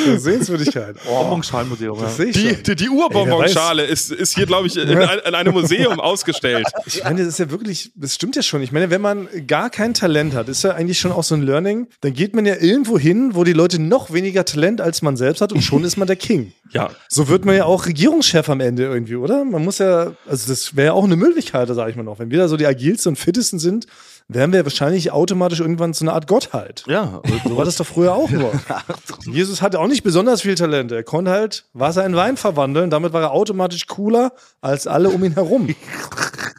Ja, 0.06 0.18
Sehenswürdigkeit. 0.18 0.96
Oh, 1.08 1.22
Bonbonschalenmuseum, 1.24 2.00
ja. 2.00 2.26
Die, 2.26 2.64
die, 2.64 2.76
die 2.76 2.90
Urbonbonschale 2.90 3.84
ist, 3.84 4.12
ist 4.12 4.36
hier, 4.36 4.46
glaube 4.46 4.68
ich, 4.68 4.78
in, 4.78 4.88
in 4.90 5.36
einem 5.36 5.54
Museum 5.54 5.91
ausgestellt. 6.00 6.66
Ich 6.86 7.04
meine, 7.04 7.20
das 7.20 7.28
ist 7.30 7.40
ja 7.40 7.52
wirklich, 7.52 7.92
das 7.96 8.16
stimmt 8.16 8.36
ja 8.36 8.42
schon. 8.42 8.62
Ich 8.62 8.72
meine, 8.72 8.90
wenn 8.90 9.02
man 9.02 9.28
gar 9.48 9.70
kein 9.70 9.94
Talent 9.94 10.34
hat, 10.34 10.50
ist 10.50 10.64
ja 10.64 10.72
eigentlich 10.72 11.00
schon 11.00 11.12
auch 11.12 11.24
so 11.24 11.36
ein 11.36 11.42
Learning, 11.42 11.88
dann 12.02 12.14
geht 12.14 12.36
man 12.36 12.46
ja 12.46 12.56
irgendwo 12.60 12.98
hin, 12.98 13.32
wo 13.34 13.44
die 13.44 13.54
Leute 13.54 13.82
noch 13.82 14.12
weniger 14.12 14.44
Talent 14.46 14.82
als 14.82 15.02
man 15.02 15.16
selbst 15.16 15.42
hat 15.42 15.54
und 15.54 15.62
schon 15.62 15.84
ist 15.84 15.98
man 15.98 16.08
der 16.08 16.16
King. 16.18 16.54
Ja. 16.74 16.90
So 17.10 17.28
wird 17.28 17.44
man 17.44 17.58
ja 17.58 17.66
auch 17.66 17.86
Regierungschef 17.86 18.48
am 18.48 18.62
Ende 18.62 18.84
irgendwie, 18.84 19.18
oder? 19.18 19.44
Man 19.44 19.62
muss 19.62 19.80
ja, 19.80 20.14
also 20.26 20.48
das 20.48 20.74
wäre 20.74 20.86
ja 20.86 20.94
auch 20.94 21.04
eine 21.04 21.18
Möglichkeit, 21.18 21.68
sage 21.68 21.92
ich 21.92 21.98
mal 21.98 22.04
noch. 22.04 22.20
Wenn 22.20 22.32
wir 22.32 22.38
da 22.38 22.48
so 22.48 22.56
die 22.56 22.66
agilsten 22.66 23.10
und 23.10 23.16
fittesten 23.18 23.60
sind, 23.60 23.88
wären 24.30 24.54
wir 24.54 24.64
wahrscheinlich 24.64 25.12
automatisch 25.12 25.60
irgendwann 25.60 25.94
so 25.94 26.06
eine 26.06 26.14
Art 26.14 26.28
Gottheit. 26.28 26.84
Ja, 26.88 27.22
So 27.44 27.58
war 27.58 27.66
das 27.66 27.76
doch 27.76 27.86
früher 27.86 28.14
auch 28.14 28.30
nur. 28.30 28.54
Jesus 29.26 29.62
hatte 29.62 29.80
auch 29.82 29.88
nicht 29.88 30.04
besonders 30.04 30.44
viel 30.44 30.56
Talent. 30.56 30.94
Er 30.94 31.04
konnte 31.04 31.32
halt 31.32 31.66
Wasser 31.74 32.06
in 32.06 32.16
Wein 32.16 32.38
verwandeln. 32.38 32.90
Damit 32.90 33.12
war 33.12 33.22
er 33.22 33.32
automatisch 33.32 33.88
cooler 33.88 34.32
als 34.62 34.88
alle 34.88 35.10
um 35.10 35.24
ihn 35.26 35.34
herum. 35.34 35.76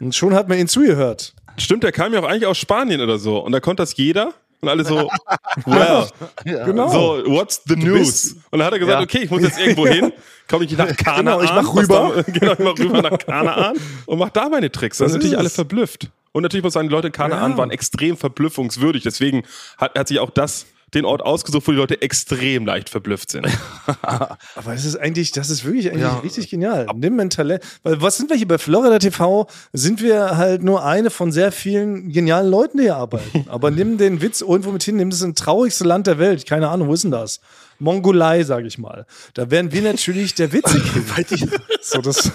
Und 0.01 0.13
schon 0.15 0.33
hat 0.33 0.47
man 0.47 0.57
ihn 0.57 0.67
zugehört. 0.67 1.33
Stimmt, 1.57 1.83
der 1.83 1.91
kam 1.91 2.13
ja 2.13 2.19
auch 2.21 2.27
eigentlich 2.27 2.45
aus 2.47 2.57
Spanien 2.57 3.01
oder 3.01 3.17
so. 3.19 3.37
Und 3.39 3.51
da 3.51 3.59
konnte 3.59 3.83
das 3.83 3.95
jeder. 3.97 4.33
Und 4.61 4.69
alle 4.69 4.85
so, 4.85 5.09
well, 5.65 6.07
Genau. 6.45 6.87
so, 6.89 7.23
what's 7.27 7.61
the 7.67 7.75
news? 7.75 8.35
Und 8.49 8.59
dann 8.59 8.67
hat 8.67 8.73
er 8.73 8.79
gesagt, 8.79 8.99
Ja. 8.99 9.03
okay, 9.03 9.25
ich 9.25 9.29
muss 9.29 9.41
jetzt 9.41 9.59
irgendwo 9.59 9.85
hin. 9.87 10.13
Komme 10.47 10.65
ich 10.65 10.77
nach 10.77 10.87
Kanaan. 10.97 11.25
Genau, 11.25 11.41
ich 11.41 11.49
mach 11.53 11.75
rüber. 11.75 12.13
Da, 12.15 12.21
genau, 12.31 12.53
ich 12.53 12.59
mach 12.59 12.79
rüber 12.79 13.01
nach 13.01 13.17
Kanaan 13.17 13.77
und 14.05 14.19
mach 14.19 14.29
da 14.29 14.47
meine 14.49 14.71
Tricks. 14.71 14.97
Das 14.99 15.11
sind 15.11 15.19
natürlich 15.19 15.37
alle 15.37 15.49
verblüfft. 15.49 16.09
Und 16.31 16.43
natürlich 16.43 16.63
muss 16.63 16.71
ich 16.71 16.75
sagen, 16.75 16.87
die 16.87 16.93
Leute 16.95 17.07
in 17.07 17.13
Kanaan 17.13 17.51
Ja. 17.51 17.57
waren 17.57 17.71
extrem 17.71 18.15
verblüffungswürdig. 18.17 19.03
Deswegen 19.03 19.43
hat, 19.77 19.97
hat 19.99 20.07
sich 20.07 20.19
auch 20.19 20.29
das 20.31 20.65
den 20.93 21.05
Ort 21.05 21.21
ausgesucht, 21.21 21.67
wo 21.67 21.71
die 21.71 21.77
Leute 21.77 22.01
extrem 22.01 22.65
leicht 22.65 22.89
verblüfft 22.89 23.31
sind. 23.31 23.47
Aber 24.01 24.73
es 24.73 24.85
ist 24.85 24.95
eigentlich, 24.95 25.31
das 25.31 25.49
ist 25.49 25.65
wirklich 25.65 25.89
eigentlich 25.89 26.01
Ja. 26.03 26.19
richtig 26.19 26.49
genial. 26.49 26.87
Nimm 26.95 27.19
ein 27.19 27.29
Talent. 27.29 27.63
Weil 27.83 28.01
was 28.01 28.17
sind 28.17 28.29
wir 28.29 28.37
hier 28.37 28.47
bei 28.47 28.57
Florida 28.57 28.99
TV? 28.99 29.47
Sind 29.73 30.01
wir 30.01 30.37
halt 30.37 30.63
nur 30.63 30.83
eine 30.85 31.09
von 31.09 31.31
sehr 31.31 31.51
vielen 31.51 32.11
genialen 32.11 32.49
Leuten, 32.49 32.77
die 32.77 32.83
hier 32.83 32.95
arbeiten. 32.97 33.45
Aber 33.49 33.71
nimm 33.71 33.97
den 33.97 34.21
Witz 34.21 34.41
irgendwo 34.41 34.71
mit 34.71 34.83
hin, 34.83 34.95
nimm 34.97 35.09
das 35.09 35.21
in 35.21 35.35
traurigste 35.35 35.83
Land 35.83 36.07
der 36.07 36.19
Welt. 36.19 36.45
Keine 36.45 36.69
Ahnung, 36.69 36.87
wo 36.87 36.93
ist 36.93 37.03
denn 37.03 37.11
das? 37.11 37.39
Mongolei, 37.79 38.43
sage 38.43 38.67
ich 38.67 38.77
mal. 38.77 39.05
Da 39.33 39.49
wären 39.51 39.71
wir 39.71 39.81
natürlich 39.81 40.35
der 40.35 40.53
Witzige. 40.53 40.83
so, 41.81 42.01
das 42.01 42.31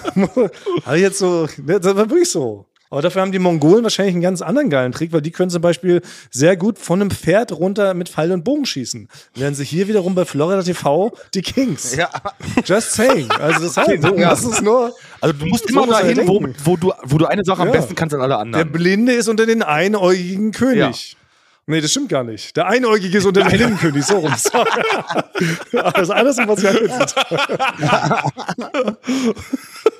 habe 0.84 0.96
ich 0.96 1.02
jetzt 1.02 1.18
so, 1.18 1.46
das 1.64 1.84
war 1.84 2.10
wirklich 2.10 2.30
so. 2.30 2.66
Aber 2.90 3.02
dafür 3.02 3.22
haben 3.22 3.32
die 3.32 3.38
Mongolen 3.38 3.82
wahrscheinlich 3.82 4.14
einen 4.14 4.22
ganz 4.22 4.40
anderen 4.40 4.70
geilen 4.70 4.92
Trick, 4.92 5.12
weil 5.12 5.20
die 5.20 5.30
können 5.30 5.50
zum 5.50 5.60
Beispiel 5.60 6.00
sehr 6.30 6.56
gut 6.56 6.78
von 6.78 7.00
einem 7.00 7.10
Pferd 7.10 7.52
runter 7.52 7.92
mit 7.94 8.08
Pfeil 8.08 8.32
und 8.32 8.44
Bogen 8.44 8.64
schießen. 8.64 9.08
Während 9.34 9.56
sie 9.56 9.64
hier 9.64 9.88
wiederum 9.88 10.14
bei 10.14 10.24
Florida 10.24 10.62
TV 10.62 11.12
die 11.34 11.42
Kings. 11.42 11.94
Ja. 11.96 12.08
Just 12.64 12.92
saying. 12.92 13.30
Also 13.32 13.60
das, 13.64 13.76
heißt, 13.76 14.02
das 14.02 14.44
ist 14.44 14.62
nur, 14.62 14.94
Also 15.20 15.32
du 15.38 15.46
musst 15.46 15.68
So 15.68 15.82
immer 15.84 15.94
er 15.98 16.02
dahin, 16.14 16.26
wo, 16.28 16.42
wo, 16.64 16.76
du, 16.76 16.92
wo 17.04 17.18
du 17.18 17.26
eine 17.26 17.44
Sache 17.44 17.62
am 17.62 17.68
Ja. 17.68 17.72
besten 17.74 17.94
kannst 17.94 18.14
an 18.14 18.20
alle 18.22 18.30
der 18.30 18.38
anderen. 18.38 18.72
Blinde 18.72 19.12
ist 19.12 19.28
unter 19.28 19.44
den 19.46 19.62
einäugigen 19.62 20.52
König. 20.52 21.16
Nee, 21.70 21.82
das 21.82 21.90
stimmt 21.90 22.08
gar 22.08 22.24
nicht. 22.24 22.56
Der 22.56 22.66
Einäugige 22.66 23.18
ist 23.18 23.26
unter 23.26 23.42
den 23.42 23.50
blinden 23.50 23.76
König, 23.78 24.02
so 24.06 24.16
rum. 24.20 24.32
Das 25.70 26.02
ist 26.02 26.10
alles, 26.10 26.38
was 26.38 26.62
wir 26.62 26.72
jetzt 26.72 27.14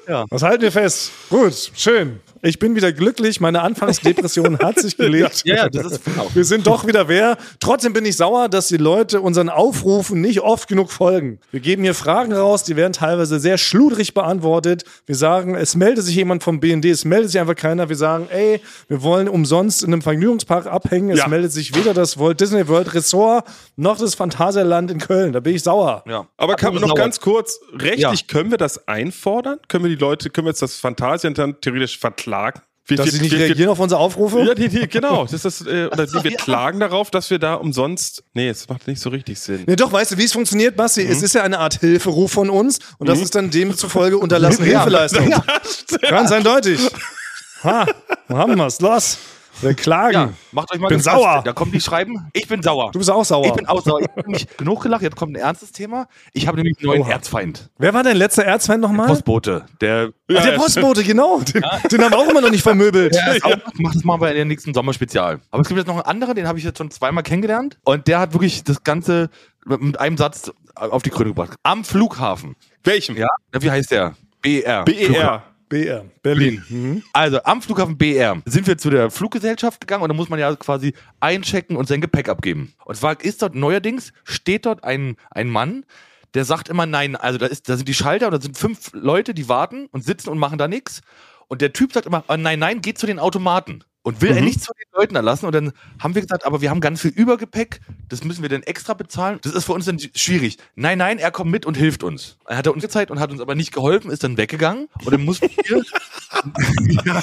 Ja. 0.09 0.25
Was 0.31 0.43
halten 0.43 0.63
wir 0.63 0.73
fest? 0.73 1.13
Gut, 1.29 1.71
schön. 1.75 2.21
Ich 2.43 2.59
bin 2.59 2.75
wieder 2.77 2.93
glücklich. 2.93 3.41
Meine 3.41 3.63
Anfangsdepression 3.63 4.59
hat 4.59 4.79
sich 4.79 4.97
gelegt. 4.97 5.43
Ja, 5.45 5.57
ja, 5.57 5.69
das 5.69 5.93
ist 5.93 6.05
genau. 6.05 6.29
Wir 6.35 6.45
sind 6.45 6.67
doch 6.67 6.87
wieder 6.87 7.09
wer. 7.09 7.37
Trotzdem 7.61 7.93
bin 7.93 8.05
ich 8.05 8.17
sauer, 8.17 8.49
dass 8.49 8.69
die 8.69 8.77
Leute 8.77 9.21
unseren 9.21 9.49
Aufrufen 9.49 10.21
nicht 10.21 10.41
oft 10.41 10.69
genug 10.69 10.91
folgen. 10.93 11.41
Wir 11.51 11.61
geben 11.61 11.83
hier 11.83 11.95
Fragen 11.95 12.33
raus, 12.33 12.65
die 12.65 12.77
werden 12.77 12.93
teilweise 12.93 13.41
sehr 13.41 13.59
schludrig 13.59 14.15
beantwortet. 14.15 14.85
Wir 15.07 15.15
sagen, 15.17 15.55
es 15.55 15.75
meldet 15.77 16.05
sich 16.05 16.15
jemand 16.17 16.43
vom 16.43 16.61
BND, 16.61 16.85
es 16.87 17.05
meldet 17.05 17.31
sich 17.31 17.41
einfach 17.41 17.57
keiner. 17.57 17.89
Wir 17.89 17.97
sagen, 17.97 18.29
ey, 18.31 18.61
wir 18.89 19.03
wollen 19.03 19.29
umsonst 19.29 19.83
in 19.83 19.93
einem 19.93 20.03
Vergnügungspark 20.03 20.67
abhängen. 20.67 21.11
Es 21.11 21.19
Ja. 21.21 21.29
meldet 21.29 21.53
sich 21.53 21.75
weder 21.75 21.95
das 21.95 22.19
Walt 22.19 22.41
Disney 22.41 22.69
World 22.69 22.95
Resort 22.95 23.45
noch 23.77 23.99
das 23.99 24.15
Phantasialand 24.15 24.91
in 24.91 24.99
Köln. 24.99 25.33
Da 25.33 25.41
bin 25.41 25.55
ich 25.55 25.63
sauer. 25.63 26.05
Ja. 26.07 26.27
Aber 26.37 26.55
kann 26.57 26.73
man 26.75 26.83
noch 26.83 26.89
Sauer. 26.91 26.97
ganz 26.99 27.21
kurz, 27.21 27.59
rechtlich 27.73 28.01
Ja. 28.21 28.27
können 28.27 28.51
wir 28.51 28.59
das 28.59 28.87
einfordern? 28.89 29.59
Können 29.69 29.85
wir 29.85 29.91
die 29.91 29.97
Leute, 29.97 30.31
können 30.31 30.47
wir 30.47 30.51
jetzt 30.51 30.63
das 30.63 30.77
Phantasialand 30.77 31.61
theoretisch 31.63 31.99
verklagen? 31.99 32.28
Wir, 32.87 32.97
Dass 32.97 33.07
wir- 33.07 33.13
sie 33.13 33.21
nicht 33.21 33.33
wir- 33.33 33.39
wir- 33.41 33.47
reagieren 33.49 33.69
auf 33.69 33.79
unsere 33.81 34.01
Aufrufe? 34.01 34.41
Ja, 34.45 34.55
die, 34.55 34.69
die, 34.69 34.89
genau. 34.89 35.25
Das 35.31 35.33
ist 35.35 35.45
das, 35.45 35.67
äh, 35.67 35.87
oder 35.93 36.07
die, 36.07 36.25
wir 36.25 36.37
klagen 36.37 36.81
darauf, 36.81 37.11
dass 37.11 37.29
wir 37.29 37.39
da 37.39 37.55
umsonst. 37.55 38.23
Nee, 38.33 38.49
es 38.49 38.67
macht 38.69 38.87
nicht 38.87 39.01
so 39.01 39.11
richtig 39.11 39.39
Sinn. 39.39 39.65
Nee, 39.67 39.77
doch, 39.77 39.93
weißt 39.93 40.13
du, 40.13 40.19
wie 40.19 40.25
es 40.25 40.33
funktioniert, 40.33 40.75
Basti? 40.77 41.03
Es 41.03 41.23
ist 41.23 41.35
ja 41.35 41.43
eine 41.43 41.59
Art 41.59 41.81
Hilferuf 41.81 42.33
von 42.33 42.49
uns 42.49 42.79
und 42.99 43.09
das 43.09 43.21
ist 43.21 43.35
dann 43.35 43.51
demzufolge 43.51 44.17
unterlassene 44.17 44.69
Ja. 44.73 44.85
Hilfeleistung. 44.85 45.29
Ganz 46.09 46.33
eindeutig. 46.33 46.81
Ha, 47.63 47.87
haben 48.31 48.57
wir's? 48.57 48.81
Los. 48.81 49.19
Wir 49.61 49.75
klagen. 49.75 50.13
Ja, 50.13 50.33
macht 50.53 50.73
euch 50.73 50.79
mal 50.79 50.89
Bin 50.89 51.01
sauer. 51.01 51.43
Da 51.45 51.53
kommen 51.53 51.73
die 51.73 51.81
schreiben, 51.81 52.29
ich 52.33 52.47
bin 52.47 52.63
sauer. 52.63 52.91
Du 52.93 52.99
bist 52.99 53.11
auch 53.11 53.25
sauer. 53.25 53.47
ich 53.47 53.53
bin 53.53 53.67
auch 53.67 53.83
sauer. 53.83 54.01
Ich 54.01 54.09
habe 54.09 54.21
nämlich 54.23 54.47
genug 54.57 54.83
gelacht, 54.83 55.03
jetzt 55.03 55.17
kommt 55.17 55.33
ein 55.37 55.41
ernstes 55.41 55.73
Thema. 55.73 56.07
Ich 56.33 56.47
habe 56.47 56.57
nämlich 56.57 56.79
einen 56.79 56.87
neuen 56.87 57.03
Oha. 57.03 57.11
Erzfeind. 57.11 57.71
Wer 57.79 57.93
war 57.95 58.03
dein 58.03 58.17
letzter 58.17 58.45
Erzfeind 58.45 58.81
nochmal? 58.81 59.09
Postbote. 59.09 59.67
Der 59.81 60.11
Ach, 60.35 60.43
der 60.45 60.53
Postbote, 60.53 61.03
genau. 61.03 61.41
Den, 61.41 61.65
den 61.91 62.03
haben 62.03 62.13
wir 62.13 62.19
auch 62.19 62.29
immer 62.29 62.41
noch 62.41 62.51
nicht 62.51 62.63
vermöbelt. 62.63 63.15
Der 63.15 63.37
ist 63.37 63.45
auch, 63.45 63.57
macht 63.75 63.97
das 63.97 64.05
mal 64.05 64.17
bei 64.17 64.33
der 64.33 64.45
nächsten 64.45 64.75
Sommerspezial. 64.75 65.41
Aber 65.51 65.63
es 65.63 65.69
gibt 65.69 65.79
jetzt 65.79 65.89
noch 65.89 65.97
einen 65.97 66.05
anderen, 66.05 66.35
den 66.37 66.47
habe 66.47 66.59
ich 66.59 66.65
jetzt 66.65 66.79
schon 66.79 66.91
zweimal 66.91 67.23
kennengelernt. 67.23 67.79
Und 67.85 68.07
der 68.07 68.21
hat 68.21 68.33
wirklich 68.33 68.65
das 68.65 68.85
Ganze 68.85 69.31
mit 69.65 69.99
einem 69.99 70.17
Satz 70.17 70.53
auf 70.75 71.03
die 71.03 71.11
Krone 71.11 71.31
gebracht. 71.31 71.57
Am 71.63 71.85
Flughafen. 71.85 72.57
Welchem? 72.85 73.17
Ja? 73.17 73.29
Wie 73.53 73.71
heißt 73.71 73.91
der? 73.91 74.15
BR. 74.41 74.85
BER. 74.85 75.43
BR, 75.69 76.05
Berlin. 76.23 76.65
Mhm. 76.69 77.03
Also 77.13 77.43
am 77.45 77.63
Flughafen 77.63 77.97
BR 77.97 78.41
sind 78.45 78.67
wir 78.67 78.79
zu 78.79 78.91
der 78.91 79.11
Fluggesellschaft 79.11 79.81
gegangen 79.81 80.03
und 80.03 80.09
da 80.09 80.15
muss 80.15 80.29
man 80.29 80.39
ja 80.39 80.55
quasi 80.57 80.95
einchecken 81.21 81.77
und 81.77 81.89
sein 81.89 82.01
Gepäck 82.01 82.29
abgeben. 82.29 82.75
Und 82.85 82.97
zwar 82.97 83.21
ist 83.21 83.43
dort 83.43 83.55
neuerdings, 83.55 84.13
steht 84.25 84.67
dort 84.67 84.85
ein, 84.85 85.17
ein 85.31 85.49
Mann, 85.49 85.85
der 86.35 86.45
sagt 86.45 86.69
immer 86.69 86.87
nein. 86.87 87.17
Also 87.17 87.39
da, 87.39 87.47
ist, 87.47 87.69
da 87.69 87.77
sind 87.77 87.89
die 87.89 87.95
Schalter 87.95 88.27
und 88.27 88.33
da 88.33 88.41
sind 88.41 88.57
fünf 88.57 88.91
Leute, 88.93 89.35
die 89.35 89.49
warten 89.49 89.87
und 89.93 90.05
sitzen 90.05 90.29
und 90.31 90.39
machen 90.39 90.59
da 90.59 90.69
nichts. 90.69 91.01
Und 91.49 91.63
der 91.63 91.73
Typ 91.73 91.93
sagt 91.93 92.07
immer, 92.07 92.25
oh, 92.29 92.37
nein, 92.37 92.59
nein, 92.59 92.83
geht 92.83 92.99
zu 92.99 93.07
den 93.07 93.19
Automaten. 93.19 93.85
Und 94.09 94.23
will 94.23 94.31
er 94.31 94.41
nichts 94.41 94.65
von 94.65 94.75
den 94.79 94.99
Leuten 94.99 95.17
erlassen. 95.17 95.45
Und 95.45 95.55
dann 95.55 95.73
haben 95.99 96.15
wir 96.15 96.23
gesagt, 96.23 96.47
aber 96.47 96.63
wir 96.63 96.71
haben 96.71 96.81
ganz 96.81 97.03
viel 97.03 97.11
Übergepäck, 97.11 97.81
das 98.09 98.25
müssen 98.25 98.41
wir 98.41 98.49
dann 98.49 98.63
extra 98.63 98.95
bezahlen. 98.95 99.39
Das 99.43 99.53
ist 99.53 99.67
für 99.67 99.75
uns 99.75 99.85
dann 99.85 99.99
schwierig. 99.99 100.57
Nein, 100.77 100.97
nein, 100.97 101.19
er 101.19 101.31
kommt 101.31 101.51
mit 101.51 101.67
und 101.67 101.77
hilft 101.77 102.03
uns. 102.03 102.39
Er 102.47 102.57
hat 102.57 102.65
er 102.67 102.73
uns 102.73 102.83
gezeigt 102.83 103.11
und 103.11 103.21
hat 103.21 103.31
uns 103.31 103.43
aber 103.43 103.55
nicht 103.55 103.71
geholfen, 103.71 104.11
ist 104.11 104.25
dann 104.25 104.39
weggegangen. 104.39 104.89
Und 105.05 105.13
dann 105.13 105.27
mussten 105.27 105.51
wir 105.51 105.83
ja. 107.05 107.23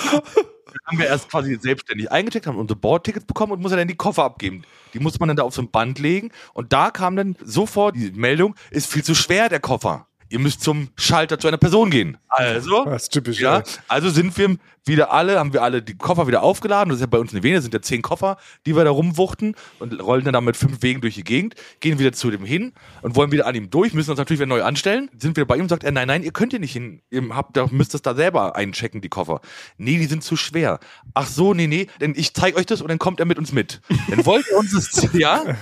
Dann 0.76 0.80
haben 0.86 1.00
wir 1.00 1.08
erst 1.08 1.30
quasi 1.30 1.58
selbstständig 1.60 2.12
eingecheckt, 2.12 2.46
haben 2.46 2.60
unsere 2.60 2.80
Bordtickets 2.80 3.26
bekommen 3.26 3.54
und 3.54 3.64
muss 3.64 3.72
er 3.72 3.78
dann 3.78 3.88
die 3.88 3.96
Koffer 3.96 4.24
abgeben. 4.24 4.62
Die 4.94 5.00
muss 5.00 5.20
man 5.20 5.28
dann 5.28 5.38
da 5.38 5.44
auf 5.44 5.56
so 5.56 5.64
ein 5.64 5.72
Band 5.72 5.98
legen 5.98 6.30
und 6.54 6.72
da 6.72 6.92
kam 6.92 7.16
dann 7.16 7.36
sofort 7.44 7.96
die 7.96 8.12
Meldung, 8.12 8.56
ist 8.70 8.92
viel 8.92 9.04
zu 9.04 9.16
schwer 9.16 9.50
der 9.50 9.60
Koffer. 9.60 10.06
Ihr 10.36 10.42
müsst 10.42 10.62
zum 10.62 10.90
Schalter 10.98 11.40
zu 11.40 11.48
einer 11.48 11.56
Person 11.56 11.90
gehen. 11.90 12.18
Also, 12.28 12.84
Das 12.84 13.04
ist 13.04 13.14
typisch, 13.14 13.40
ja, 13.40 13.60
ja. 13.60 13.64
also 13.88 14.10
sind 14.10 14.38
wir 14.38 14.58
wieder 14.84 15.14
alle, 15.14 15.40
haben 15.40 15.54
wir 15.54 15.64
alle 15.64 15.82
die 15.82 15.96
Koffer 15.96 16.28
wieder 16.28 16.44
aufgeladen. 16.44 16.90
Das 16.90 16.98
ist 16.98 17.02
ja 17.02 17.08
bei 17.08 17.20
uns 17.20 17.32
eine 17.32 17.42
Vene, 17.42 17.56
das 17.56 17.64
sind 17.64 17.74
ja 17.74 17.82
zehn 17.82 18.02
Koffer, 18.02 18.36
die 18.66 18.76
wir 18.76 18.84
da 18.84 18.90
rumwuchten 18.92 19.56
und 19.80 19.94
rollen 20.04 20.26
dann 20.26 20.34
da 20.34 20.42
mit 20.42 20.58
fünf 20.58 20.82
Wegen 20.82 21.00
durch 21.00 21.16
die 21.16 21.24
Gegend, 21.24 21.56
gehen 21.80 22.00
wieder 22.00 22.12
zu 22.12 22.32
dem 22.32 22.44
hin 22.44 22.74
und 23.02 23.16
wollen 23.16 23.32
wieder 23.32 23.48
an 23.48 23.56
ihm 23.56 23.70
durch, 23.70 23.94
müssen 23.94 24.10
uns 24.10 24.18
natürlich 24.18 24.42
wieder 24.42 24.50
neu 24.50 24.62
anstellen. 24.62 25.10
Sind 25.18 25.38
wieder 25.38 25.46
bei 25.46 25.56
ihm, 25.56 25.70
sagt 25.70 25.86
er, 25.86 25.94
nein, 25.94 26.10
nein, 26.10 26.22
ihr 26.22 26.34
könnt 26.34 26.52
hier 26.52 26.60
nicht 26.60 26.74
hin, 26.74 27.02
ihr 27.12 27.24
habt, 27.30 27.56
da 27.56 27.68
müsst 27.72 27.96
es 27.96 28.02
da 28.02 28.14
selber 28.14 28.58
einchecken, 28.58 29.00
die 29.00 29.08
Koffer. 29.08 29.40
Nee, 29.78 30.00
die 30.00 30.06
sind 30.08 30.22
zu 30.22 30.36
schwer. 30.36 30.82
Ach 31.14 31.28
so, 31.28 31.54
nee, 31.54 31.68
nee, 31.68 31.88
denn 32.02 32.14
ich 32.14 32.34
zeige 32.34 32.58
euch 32.58 32.66
das 32.66 32.82
und 32.82 32.90
dann 32.90 33.00
kommt 33.00 33.22
er 33.22 33.26
mit 33.26 33.38
uns 33.38 33.54
mit. 33.54 33.80
Dann 34.10 34.26
wollte 34.26 34.52
er 34.52 34.58
uns 34.58 34.74
das, 34.74 35.08
ja, 35.14 35.56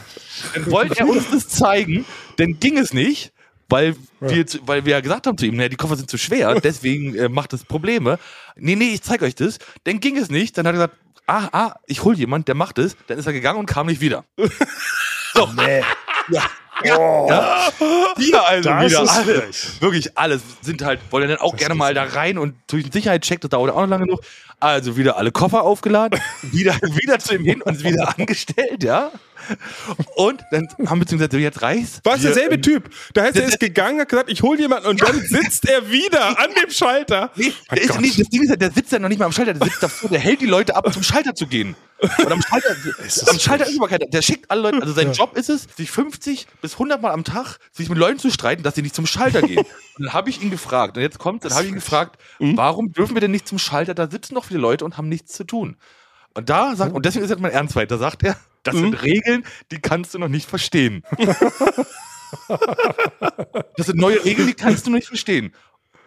dann 0.55 0.71
wollte 0.71 0.97
er 0.97 1.07
uns 1.07 1.29
das 1.29 1.47
zeigen, 1.47 2.05
dann 2.37 2.59
ging 2.59 2.79
es 2.79 2.91
nicht. 2.91 3.33
Weil 3.69 3.95
wir, 4.19 4.45
zu- 4.47 4.59
weil 4.67 4.85
wir 4.85 4.91
ja 4.93 4.99
gesagt 5.01 5.25
haben 5.27 5.37
zu 5.37 5.45
ihm, 5.45 5.55
naja, 5.55 5.69
die 5.69 5.75
Koffer 5.75 5.95
sind 5.95 6.09
zu 6.09 6.17
schwer, 6.17 6.55
deswegen 6.61 7.15
äh, 7.15 7.29
macht 7.29 7.53
es 7.53 7.63
Probleme. 7.63 8.19
Nee, 8.55 8.75
nee, 8.75 8.89
ich 8.93 9.01
zeig 9.01 9.21
euch 9.21 9.35
das. 9.35 9.57
Dann 9.85 9.99
ging 9.99 10.17
es 10.17 10.29
nicht. 10.29 10.57
Dann 10.57 10.65
hat 10.67 10.71
er 10.75 10.87
gesagt, 10.87 10.95
ah, 11.27 11.49
ah, 11.51 11.75
ich 11.87 12.03
hol 12.03 12.15
jemand, 12.15 12.47
der 12.47 12.55
macht 12.55 12.77
es. 12.77 12.95
Dann 13.07 13.17
ist 13.17 13.25
er 13.25 13.33
gegangen 13.33 13.59
und 13.59 13.65
kam 13.65 13.87
nicht 13.87 14.01
wieder. 14.01 14.25
So. 15.35 15.49
Ja. 15.57 16.43
Ja, 16.83 17.27
ja. 17.27 17.69
Hier 18.17 18.43
also 18.47 18.69
Das 18.69 18.85
wieder 18.91 19.03
ist 19.03 19.09
alle. 19.09 19.41
frech. 19.41 19.81
Wirklich 19.81 20.17
alles 20.17 20.41
sind 20.61 20.83
halt, 20.83 20.99
wollen 21.09 21.27
dann 21.27 21.39
auch 21.39 21.55
gerne 21.55 21.73
mal 21.75 21.93
da 21.95 22.03
rein 22.03 22.37
und 22.37 22.55
durch 22.67 22.83
den 22.83 22.91
Sicherheitscheck, 22.91 23.41
das 23.41 23.49
dauert 23.49 23.71
auch 23.71 23.81
noch 23.81 23.87
lange 23.87 24.05
genug. 24.05 24.21
Also 24.63 24.95
wieder 24.95 25.17
alle 25.17 25.33
Koffer 25.33 25.63
aufgeladen, 25.63 26.17
wieder, 26.41 26.75
wieder 26.75 27.19
zu 27.19 27.35
ihm 27.35 27.43
hin 27.43 27.61
und 27.61 27.83
wieder 27.83 28.17
angestellt, 28.17 28.81
ja. 28.81 29.11
Und 30.15 30.41
dann 30.51 30.65
haben 30.85 31.01
wir 31.01 31.05
zu 31.05 31.15
ihm 31.15 31.17
gesagt, 31.17 31.33
so, 31.33 31.37
jetzt 31.37 31.61
reicht's. 31.61 31.99
War 32.05 32.15
es 32.15 32.21
derselbe 32.21 32.61
Typ? 32.61 32.89
Da 33.13 33.23
heißt 33.23 33.35
er 33.35 33.45
ist 33.45 33.59
gegangen, 33.59 33.99
hat 33.99 34.07
gesagt, 34.07 34.31
ich 34.31 34.41
hol 34.41 34.57
jemanden 34.57 34.87
und 34.87 35.01
dann 35.01 35.19
sitzt 35.19 35.67
er 35.67 35.91
wieder 35.91 36.39
an 36.39 36.51
dem 36.61 36.71
Schalter. 36.71 37.31
Nee, 37.43 37.51
der 37.71 37.81
ist 37.81 37.99
nicht, 37.99 38.19
das 38.21 38.29
Ding 38.29 38.43
ist 38.43 38.49
ja, 38.51 38.55
der 38.55 38.71
sitzt 38.71 38.91
ja 38.93 38.99
noch 38.99 39.09
nicht 39.09 39.17
mal 39.19 39.25
am 39.25 39.33
Schalter, 39.33 39.53
der 39.53 39.67
sitzt 39.67 39.83
davor, 39.83 40.09
der 40.09 40.19
hält 40.19 40.39
die 40.39 40.45
Leute 40.45 40.77
ab, 40.77 40.91
zum 40.93 41.03
Schalter 41.03 41.35
zu 41.35 41.45
gehen. 41.47 41.75
Und 42.17 42.31
am 42.31 42.41
Schalter, 42.41 42.75
am 43.27 43.39
Schalter 43.39 43.65
ist 43.67 43.79
keiner. 43.79 44.05
Der 44.05 44.21
schickt 44.21 44.51
alle 44.51 44.61
Leute, 44.61 44.81
also 44.81 44.93
sein 44.93 45.13
Job 45.13 45.37
ist 45.37 45.49
es, 45.49 45.67
sich 45.75 45.89
50 45.89 46.47
bis 46.61 46.73
100 46.73 47.01
Mal 47.01 47.11
am 47.11 47.23
Tag 47.23 47.57
sich 47.71 47.89
mit 47.89 47.97
Leuten 47.97 48.19
zu 48.19 48.29
streiten, 48.29 48.63
dass 48.63 48.75
sie 48.75 48.81
nicht 48.81 48.95
zum 48.95 49.05
Schalter 49.05 49.41
gehen. 49.41 49.59
Und 49.59 50.05
dann 50.05 50.13
habe 50.13 50.29
ich 50.29 50.41
ihn 50.41 50.49
gefragt, 50.49 50.97
und 50.97 51.03
jetzt 51.03 51.17
kommt, 51.19 51.45
dann 51.45 51.53
habe 51.53 51.63
ich 51.63 51.69
ihn 51.69 51.75
gefragt, 51.75 52.19
warum 52.39 52.91
dürfen 52.91 53.15
wir 53.15 53.21
denn 53.21 53.31
nicht 53.31 53.47
zum 53.47 53.57
Schalter? 53.57 53.93
Da 53.93 54.09
sitzen 54.09 54.33
noch 54.33 54.49
viele 54.53 54.61
Leute 54.61 54.85
und 54.85 54.97
haben 54.97 55.09
nichts 55.09 55.33
zu 55.33 55.43
tun. 55.43 55.77
Und 56.35 56.49
da 56.49 56.75
sagt, 56.75 56.93
und 56.93 57.05
deswegen 57.05 57.25
ist 57.25 57.31
jetzt 57.31 57.41
mein 57.41 57.51
Ernstweit, 57.51 57.91
da 57.91 57.97
sagt 57.97 58.23
er, 58.23 58.37
das 58.63 58.75
sind 58.75 59.03
Regeln, 59.03 59.43
die 59.71 59.79
kannst 59.79 60.13
du 60.13 60.19
noch 60.19 60.29
nicht 60.29 60.49
verstehen. 60.49 61.03
Das 63.77 63.85
sind 63.85 63.99
neue 63.99 64.25
Regeln, 64.25 64.47
die 64.47 64.55
kannst 64.55 64.87
du 64.87 64.91
nicht 64.91 65.07
verstehen. 65.07 65.53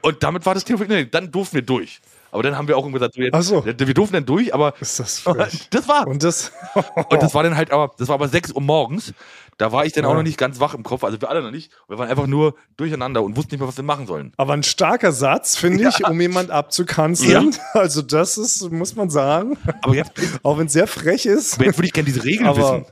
Und 0.02 0.24
damit 0.24 0.44
war 0.44 0.54
das 0.54 0.64
Thema, 0.64 0.84
nee, 0.86 1.06
dann 1.06 1.30
durften 1.30 1.54
wir 1.54 1.62
durch. 1.62 2.00
Aber 2.32 2.42
dann 2.42 2.56
haben 2.56 2.66
wir 2.68 2.76
auch 2.76 2.90
gesagt, 2.90 3.14
so 3.14 3.22
jetzt, 3.22 3.44
so. 3.44 3.64
wir 3.64 3.94
durften 3.94 4.14
dann 4.14 4.26
durch, 4.26 4.52
aber 4.52 4.74
Ist 4.80 4.98
das 4.98 5.22
das 5.70 5.88
war. 5.88 6.06
Und 6.06 6.22
das. 6.24 6.52
Und 6.74 7.22
das 7.22 7.32
war 7.34 7.44
dann 7.44 7.56
halt 7.56 7.70
aber, 7.70 7.94
das 7.96 8.08
war 8.08 8.14
aber 8.14 8.28
6 8.28 8.52
Uhr 8.52 8.60
morgens. 8.60 9.14
Da 9.58 9.72
war 9.72 9.86
ich 9.86 9.92
dann 9.94 10.04
auch 10.04 10.12
noch 10.14 10.22
nicht 10.22 10.36
ganz 10.36 10.60
wach 10.60 10.74
im 10.74 10.82
Kopf, 10.82 11.02
also 11.02 11.18
wir 11.20 11.30
alle 11.30 11.40
noch 11.42 11.50
nicht. 11.50 11.72
Wir 11.88 11.96
waren 11.98 12.10
einfach 12.10 12.26
nur 12.26 12.56
durcheinander 12.76 13.22
und 13.22 13.36
wussten 13.36 13.54
nicht 13.54 13.60
mehr, 13.60 13.68
was 13.68 13.76
wir 13.78 13.84
machen 13.84 14.06
sollen. 14.06 14.32
Aber 14.36 14.52
ein 14.52 14.62
starker 14.62 15.12
Satz, 15.12 15.56
finde 15.56 15.88
ich, 15.88 16.06
um 16.06 16.20
jemand 16.20 16.50
abzukanzeln. 16.50 17.54
Also, 17.72 18.02
das 18.02 18.36
ist, 18.36 18.70
muss 18.70 18.94
man 18.96 19.08
sagen. 19.10 19.56
Aber 19.82 19.94
jetzt, 19.94 20.12
Auch 20.42 20.58
wenn 20.58 20.66
es 20.66 20.72
sehr 20.74 20.86
frech 20.86 21.24
ist. 21.26 21.54
aber 21.54 21.64
jetzt 21.64 21.78
würde 21.78 21.86
ich 21.86 21.92
gerne 21.94 22.06
diese 22.06 22.24
Regel 22.24 22.46
Aber- 22.46 22.58
wissen. 22.58 22.86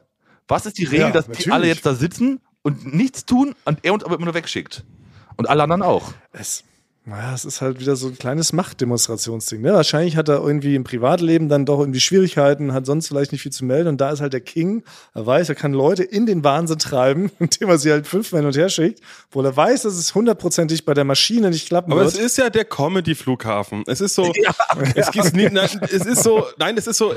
Was 0.48 0.66
ist 0.66 0.76
die 0.78 0.84
Regel, 0.84 1.10
dass 1.12 1.24
die 1.24 1.30
natürlich. 1.32 1.52
alle 1.52 1.66
jetzt 1.66 1.86
da 1.86 1.94
sitzen 1.94 2.40
und 2.62 2.94
nichts 2.94 3.24
tun 3.24 3.54
und 3.64 3.78
er 3.82 3.94
uns 3.94 4.04
aber 4.04 4.16
immer 4.16 4.26
nur 4.26 4.34
wegschickt? 4.34 4.84
Und 5.36 5.48
alle 5.48 5.62
anderen 5.62 5.82
auch. 5.82 6.12
Es, 6.32 6.64
naja, 7.06 7.34
es 7.34 7.44
ist 7.44 7.60
halt 7.60 7.80
wieder 7.80 7.96
so 7.96 8.06
ein 8.08 8.16
kleines 8.16 8.54
Machtdemonstrationsding. 8.54 9.60
Ne? 9.60 9.74
Wahrscheinlich 9.74 10.16
hat 10.16 10.28
er 10.30 10.36
irgendwie 10.42 10.74
im 10.74 10.84
Privatleben 10.84 11.50
dann 11.50 11.66
doch 11.66 11.80
irgendwie 11.80 12.00
Schwierigkeiten, 12.00 12.72
hat 12.72 12.86
sonst 12.86 13.08
vielleicht 13.08 13.32
nicht 13.32 13.42
viel 13.42 13.52
zu 13.52 13.66
melden. 13.66 13.88
Und 13.90 14.00
da 14.00 14.10
ist 14.10 14.20
halt 14.22 14.32
der 14.32 14.40
King. 14.40 14.82
Er 15.12 15.26
weiß, 15.26 15.50
er 15.50 15.54
kann 15.54 15.74
Leute 15.74 16.02
in 16.02 16.24
den 16.24 16.44
Wahnsinn 16.44 16.78
treiben, 16.78 17.30
indem 17.38 17.68
er 17.68 17.76
sie 17.78 17.90
halt 17.90 18.06
fünfmal 18.06 18.40
hin 18.40 18.46
und 18.46 18.56
her 18.56 18.70
schickt, 18.70 19.00
obwohl 19.28 19.44
er 19.44 19.54
weiß, 19.54 19.82
dass 19.82 19.94
es 19.94 20.14
hundertprozentig 20.14 20.86
bei 20.86 20.94
der 20.94 21.04
Maschine 21.04 21.50
nicht 21.50 21.68
klappen 21.68 21.92
Aber 21.92 22.02
wird. 22.02 22.14
es 22.14 22.18
ist 22.18 22.38
ja 22.38 22.48
der 22.48 22.64
Comedy-Flughafen. 22.64 23.84
Es 23.86 24.00
ist 24.00 24.14
so, 24.14 24.32
es, 24.94 25.08
ist 25.14 25.36
nie, 25.36 25.48
na, 25.52 25.64
es 25.64 26.06
ist 26.06 26.22
so, 26.22 26.46
nein, 26.58 26.76
es 26.78 26.86
ist 26.86 26.96
so, 26.96 27.12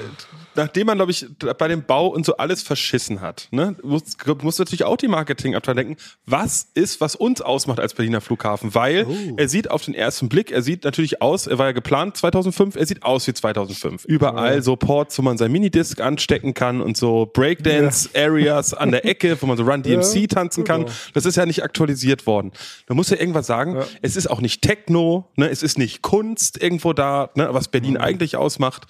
nachdem 0.55 0.87
man, 0.87 0.97
glaube 0.97 1.11
ich, 1.11 1.25
bei 1.57 1.67
dem 1.69 1.83
Bau 1.83 2.07
und 2.07 2.25
so 2.25 2.35
alles 2.37 2.61
verschissen 2.61 3.21
hat, 3.21 3.47
ne, 3.51 3.75
muss, 3.83 4.03
muss 4.41 4.59
natürlich 4.59 4.83
auch 4.83 4.97
die 4.97 5.07
Marketingabteilung 5.07 5.77
denken, 5.77 5.97
was 6.25 6.67
ist, 6.73 6.99
was 6.99 7.15
uns 7.15 7.39
ausmacht 7.41 7.79
als 7.79 7.93
Berliner 7.93 8.19
Flughafen? 8.19 8.75
Weil 8.75 8.97
Oh. 9.07 9.15
er 9.37 9.47
sieht 9.47 9.69
auf 9.77 9.85
den 9.85 9.93
ersten 9.93 10.27
Blick, 10.27 10.51
er 10.51 10.61
sieht 10.61 10.83
natürlich 10.83 11.21
aus, 11.21 11.47
er 11.47 11.57
war 11.57 11.67
ja 11.67 11.71
geplant 11.71 12.17
2005, 12.17 12.75
er 12.75 12.85
sieht 12.85 13.03
aus 13.03 13.25
wie 13.27 13.33
2005. 13.33 14.03
Überall 14.05 14.61
so 14.61 14.75
Ports, 14.75 15.17
wo 15.17 15.21
man 15.21 15.37
sein 15.37 15.51
Minidisc 15.51 16.01
anstecken 16.01 16.53
kann 16.53 16.81
und 16.81 16.97
so 16.97 17.25
Breakdance-Areas 17.31 18.73
an 18.73 18.91
der 18.91 19.05
Ecke, 19.05 19.37
wo 19.41 19.45
man 19.45 19.57
so 19.57 19.63
Run 19.63 19.83
DMC 19.83 20.15
Ja, 20.15 20.27
tanzen 20.27 20.63
kann. 20.63 20.81
genau. 20.85 20.93
Das 21.13 21.25
ist 21.25 21.35
ja 21.37 21.45
nicht 21.45 21.63
aktualisiert 21.63 22.25
worden. 22.27 22.51
Da 22.87 22.93
muss 22.93 23.09
ja 23.09 23.17
irgendwas 23.17 23.47
sagen. 23.47 23.77
Es 24.01 24.15
ist 24.15 24.27
auch 24.29 24.41
nicht 24.41 24.61
Techno, 24.61 25.29
ne? 25.35 25.49
es 25.49 25.63
ist 25.63 25.77
nicht 25.77 26.01
Kunst 26.01 26.61
irgendwo 26.61 26.93
da, 26.93 27.29
ne? 27.35 27.47
was 27.51 27.67
Berlin 27.69 27.93
Mhm. 27.93 27.97
eigentlich 28.01 28.35
ausmacht. 28.35 28.87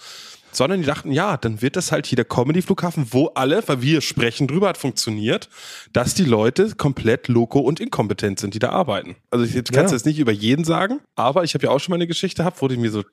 Sondern 0.58 0.80
die 0.80 0.88
dachten, 0.88 1.12
ja, 1.12 1.38
dann 1.38 1.62
wird 1.62 1.76
das 1.76 1.92
halt 1.92 2.08
hier 2.08 2.16
der 2.16 2.26
Comedy-Flughafen, 2.26 3.10
wo 3.12 3.28
alle, 3.36 3.62
weil 3.68 3.84
wir 3.84 4.02
sprechen 4.02 4.48
drüber, 4.48 4.70
hat 4.70 4.78
funktioniert, 4.80 5.50
dass 5.94 6.16
die 6.16 6.24
Leute 6.24 6.74
komplett 6.76 7.28
loco 7.28 7.60
und 7.60 7.80
inkompetent 7.80 8.40
sind, 8.40 8.56
die 8.56 8.60
da 8.60 8.70
arbeiten. 8.70 9.16
Also 9.30 9.46
ich 9.46 9.54
kann 9.72 9.86
es 9.86 9.92
Ja. 9.92 9.98
jetzt 9.98 10.08
nicht 10.08 10.18
über 10.18 10.32
jeden 10.32 10.66
sagen, 10.66 11.00
aber 11.16 11.44
ich 11.44 11.54
habe 11.54 11.66
ja 11.66 11.70
auch 11.70 11.78
schon 11.80 11.92
mal 11.92 11.98
eine 11.98 12.08
Geschichte 12.08 12.42
gehabt, 12.42 12.60
wo 12.64 12.68
die 12.68 12.78
mir 12.78 12.90
so, 12.90 13.04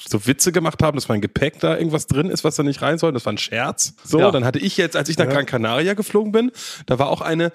so 0.00 0.26
Witze 0.26 0.50
gemacht 0.50 0.82
haben, 0.82 0.96
dass 0.96 1.06
mein 1.06 1.20
Gepäck 1.20 1.60
da 1.60 1.76
irgendwas 1.76 2.08
drin 2.08 2.28
ist, 2.28 2.42
was 2.42 2.56
da 2.56 2.64
nicht 2.64 2.82
rein 2.82 2.98
soll. 2.98 3.12
Das 3.12 3.24
war 3.24 3.32
ein 3.34 3.38
Scherz. 3.38 3.94
So, 4.02 4.18
Ja. 4.18 4.32
dann 4.32 4.44
hatte 4.44 4.58
ich 4.58 4.76
jetzt, 4.76 4.96
als 4.96 5.08
ich 5.08 5.16
nach 5.16 5.26
Ja. 5.26 5.32
Gran 5.32 5.46
Canaria 5.46 5.94
geflogen 5.94 6.32
bin, 6.32 6.50
da 6.86 6.98
war 6.98 7.08
auch 7.08 7.20
eine, 7.20 7.52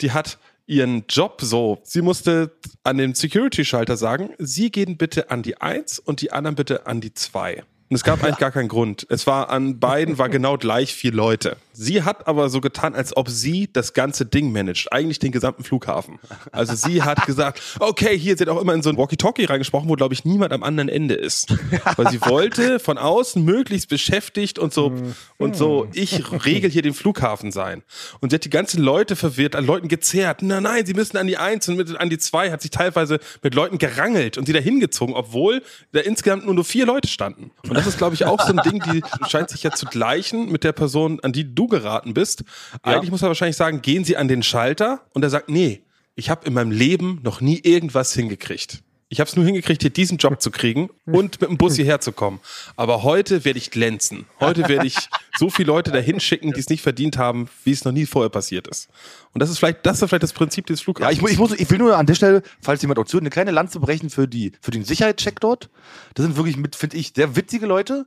die 0.00 0.12
hat 0.12 0.38
ihren 0.68 1.04
Job 1.08 1.40
so, 1.42 1.80
sie 1.82 2.02
musste 2.02 2.52
an 2.84 2.98
den 2.98 3.14
Security-Schalter 3.14 3.96
sagen, 3.96 4.30
sie 4.38 4.70
gehen 4.70 4.96
bitte 4.96 5.30
an 5.32 5.42
die 5.42 5.60
1 5.60 5.98
und 5.98 6.20
die 6.20 6.30
anderen 6.30 6.54
bitte 6.54 6.86
an 6.86 7.00
die 7.00 7.12
2. 7.14 7.64
Und 7.88 7.96
es 7.96 8.04
gab 8.04 8.22
eigentlich 8.22 8.38
gar 8.38 8.50
keinen 8.50 8.68
Grund. 8.68 9.06
Es 9.10 9.26
war 9.26 9.50
an 9.50 9.78
beiden 9.78 10.18
war 10.18 10.28
genau 10.28 10.56
gleich 10.56 10.94
vier 10.94 11.12
Leute. 11.12 11.56
Sie 11.78 12.02
hat 12.02 12.26
aber 12.26 12.48
so 12.48 12.62
getan, 12.62 12.94
als 12.94 13.14
ob 13.14 13.28
sie 13.28 13.68
das 13.70 13.92
ganze 13.92 14.24
Ding 14.24 14.50
managt, 14.50 14.92
eigentlich 14.92 15.18
den 15.18 15.30
gesamten 15.30 15.62
Flughafen. 15.62 16.18
Also 16.50 16.74
sie 16.74 17.02
hat 17.02 17.26
gesagt, 17.26 17.60
okay, 17.80 18.18
hier, 18.18 18.34
hat 18.34 18.48
auch 18.48 18.62
immer 18.62 18.72
in 18.72 18.82
so 18.82 18.88
ein 18.88 18.96
Walkie-Talkie 18.96 19.44
reingesprochen, 19.44 19.86
wo, 19.86 19.94
glaube 19.94 20.14
ich, 20.14 20.24
niemand 20.24 20.54
am 20.54 20.62
anderen 20.62 20.88
Ende 20.88 21.14
ist. 21.14 21.54
Weil 21.96 22.10
sie 22.10 22.20
wollte 22.22 22.78
von 22.78 22.96
außen 22.96 23.44
möglichst 23.44 23.90
beschäftigt 23.90 24.58
und 24.58 24.72
so, 24.72 24.90
und 25.36 25.54
so, 25.54 25.86
ich 25.92 26.32
regel 26.46 26.70
hier 26.70 26.80
den 26.80 26.94
Flughafen 26.94 27.52
sein. 27.52 27.82
Und 28.20 28.30
sie 28.30 28.36
hat 28.36 28.44
die 28.46 28.50
ganzen 28.50 28.82
Leute 28.82 29.14
verwirrt, 29.14 29.54
an 29.54 29.66
Leuten 29.66 29.88
gezerrt. 29.88 30.40
Na, 30.40 30.62
nein, 30.62 30.86
sie 30.86 30.94
müssen 30.94 31.18
an 31.18 31.26
die 31.26 31.36
Eins 31.36 31.68
und 31.68 31.76
mit, 31.76 31.94
an 31.94 32.08
die 32.08 32.18
Zwei 32.18 32.50
hat 32.50 32.62
sich 32.62 32.70
teilweise 32.70 33.18
mit 33.42 33.54
Leuten 33.54 33.76
gerangelt 33.76 34.38
und 34.38 34.46
sie 34.46 34.54
da 34.54 34.60
hingezogen, 34.60 35.14
obwohl 35.14 35.62
da 35.92 36.00
insgesamt 36.00 36.46
nur, 36.46 36.54
nur 36.54 36.64
vier 36.64 36.86
Leute 36.86 37.08
standen. 37.08 37.50
Und 37.68 37.74
das 37.74 37.86
ist, 37.86 37.98
glaube 37.98 38.14
ich, 38.14 38.24
auch 38.24 38.40
so 38.40 38.54
ein 38.54 38.62
Ding, 38.64 38.82
die 38.92 39.02
scheint 39.28 39.50
sich 39.50 39.62
ja 39.62 39.72
zu 39.72 39.84
gleichen 39.84 40.50
mit 40.50 40.64
der 40.64 40.72
Person, 40.72 41.20
an 41.22 41.32
die 41.32 41.54
du 41.54 41.65
geraten 41.68 42.14
bist. 42.14 42.44
Eigentlich 42.82 43.10
muss 43.10 43.20
man 43.22 43.28
wahrscheinlich 43.28 43.56
sagen, 43.56 43.82
gehen 43.82 44.04
sie 44.04 44.16
an 44.16 44.28
den 44.28 44.42
Schalter 44.42 45.02
und 45.14 45.22
er 45.22 45.30
sagt, 45.30 45.48
nee, 45.48 45.82
ich 46.14 46.30
habe 46.30 46.46
in 46.46 46.54
meinem 46.54 46.70
Leben 46.70 47.20
noch 47.22 47.40
nie 47.40 47.58
irgendwas 47.62 48.12
hingekriegt. 48.14 48.82
Ich 49.08 49.20
habe 49.20 49.28
es 49.28 49.36
nur 49.36 49.44
hingekriegt, 49.44 49.82
hier 49.82 49.90
diesen 49.92 50.18
Job 50.18 50.42
zu 50.42 50.50
kriegen 50.50 50.90
und 51.04 51.40
mit 51.40 51.48
dem 51.48 51.56
Bus 51.58 51.76
hierher 51.76 52.00
zu 52.00 52.10
kommen. 52.10 52.40
Aber 52.74 53.04
heute 53.04 53.44
werde 53.44 53.56
ich 53.56 53.70
glänzen. 53.70 54.26
Heute 54.40 54.68
werde 54.68 54.84
ich 54.84 54.96
so 55.38 55.48
viele 55.48 55.68
Leute 55.68 55.92
dahin 55.92 56.18
schicken, 56.18 56.52
die 56.52 56.58
es 56.58 56.68
nicht 56.68 56.82
verdient 56.82 57.16
haben, 57.16 57.48
wie 57.62 57.70
es 57.70 57.84
noch 57.84 57.92
nie 57.92 58.04
vorher 58.04 58.30
passiert 58.30 58.66
ist. 58.66 58.88
Und 59.32 59.40
das 59.40 59.48
ist 59.48 59.58
vielleicht, 59.58 59.86
das 59.86 60.02
ist 60.02 60.08
vielleicht 60.08 60.24
das 60.24 60.32
Prinzip 60.32 60.66
des 60.66 60.80
Ja, 60.80 60.84
Flughafens. 60.86 61.14
ich, 61.16 61.22
mu- 61.22 61.28
ich, 61.28 61.38
muss, 61.38 61.52
ich 61.52 61.70
will 61.70 61.78
nur 61.78 61.96
an 61.96 62.06
der 62.06 62.16
Stelle, 62.16 62.42
falls 62.60 62.82
jemand 62.82 62.98
auch 62.98 63.04
zuhört, 63.04 63.22
eine 63.22 63.30
kleine 63.30 63.52
Lanze 63.52 63.78
brechen 63.78 64.10
für, 64.10 64.26
die, 64.26 64.50
für 64.60 64.72
den 64.72 64.84
Sicherheitscheck 64.84 65.38
dort. 65.38 65.70
Das 66.14 66.24
sind 66.26 66.36
wirklich, 66.36 66.56
mit, 66.56 66.74
finde 66.74 66.96
ich, 66.96 67.12
sehr 67.14 67.36
witzige 67.36 67.66
Leute. 67.66 68.06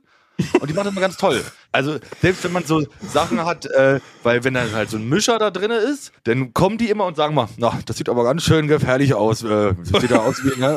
Und 0.60 0.68
die 0.68 0.74
machen 0.74 0.84
das 0.84 0.92
immer 0.92 1.00
ganz 1.00 1.16
toll. 1.16 1.42
Also, 1.72 1.98
selbst 2.20 2.42
wenn 2.42 2.52
man 2.52 2.64
so 2.64 2.84
Sachen 3.12 3.44
hat, 3.44 3.66
äh, 3.66 4.00
weil 4.24 4.42
wenn 4.42 4.54
dann 4.54 4.72
halt 4.72 4.90
so 4.90 4.96
ein 4.96 5.08
Mischer 5.08 5.38
da 5.38 5.50
drin 5.50 5.70
ist, 5.70 6.10
dann 6.24 6.52
kommen 6.52 6.78
die 6.78 6.90
immer 6.90 7.06
und 7.06 7.16
sagen 7.16 7.34
mal, 7.34 7.48
na, 7.58 7.78
das 7.86 7.96
sieht 7.96 8.08
aber 8.08 8.24
ganz 8.24 8.42
schön 8.42 8.66
gefährlich 8.66 9.14
aus. 9.14 9.44
Äh, 9.44 9.74
sieht 9.82 10.10
da 10.10 10.18
aus 10.18 10.42
wie, 10.44 10.58
ne? 10.58 10.76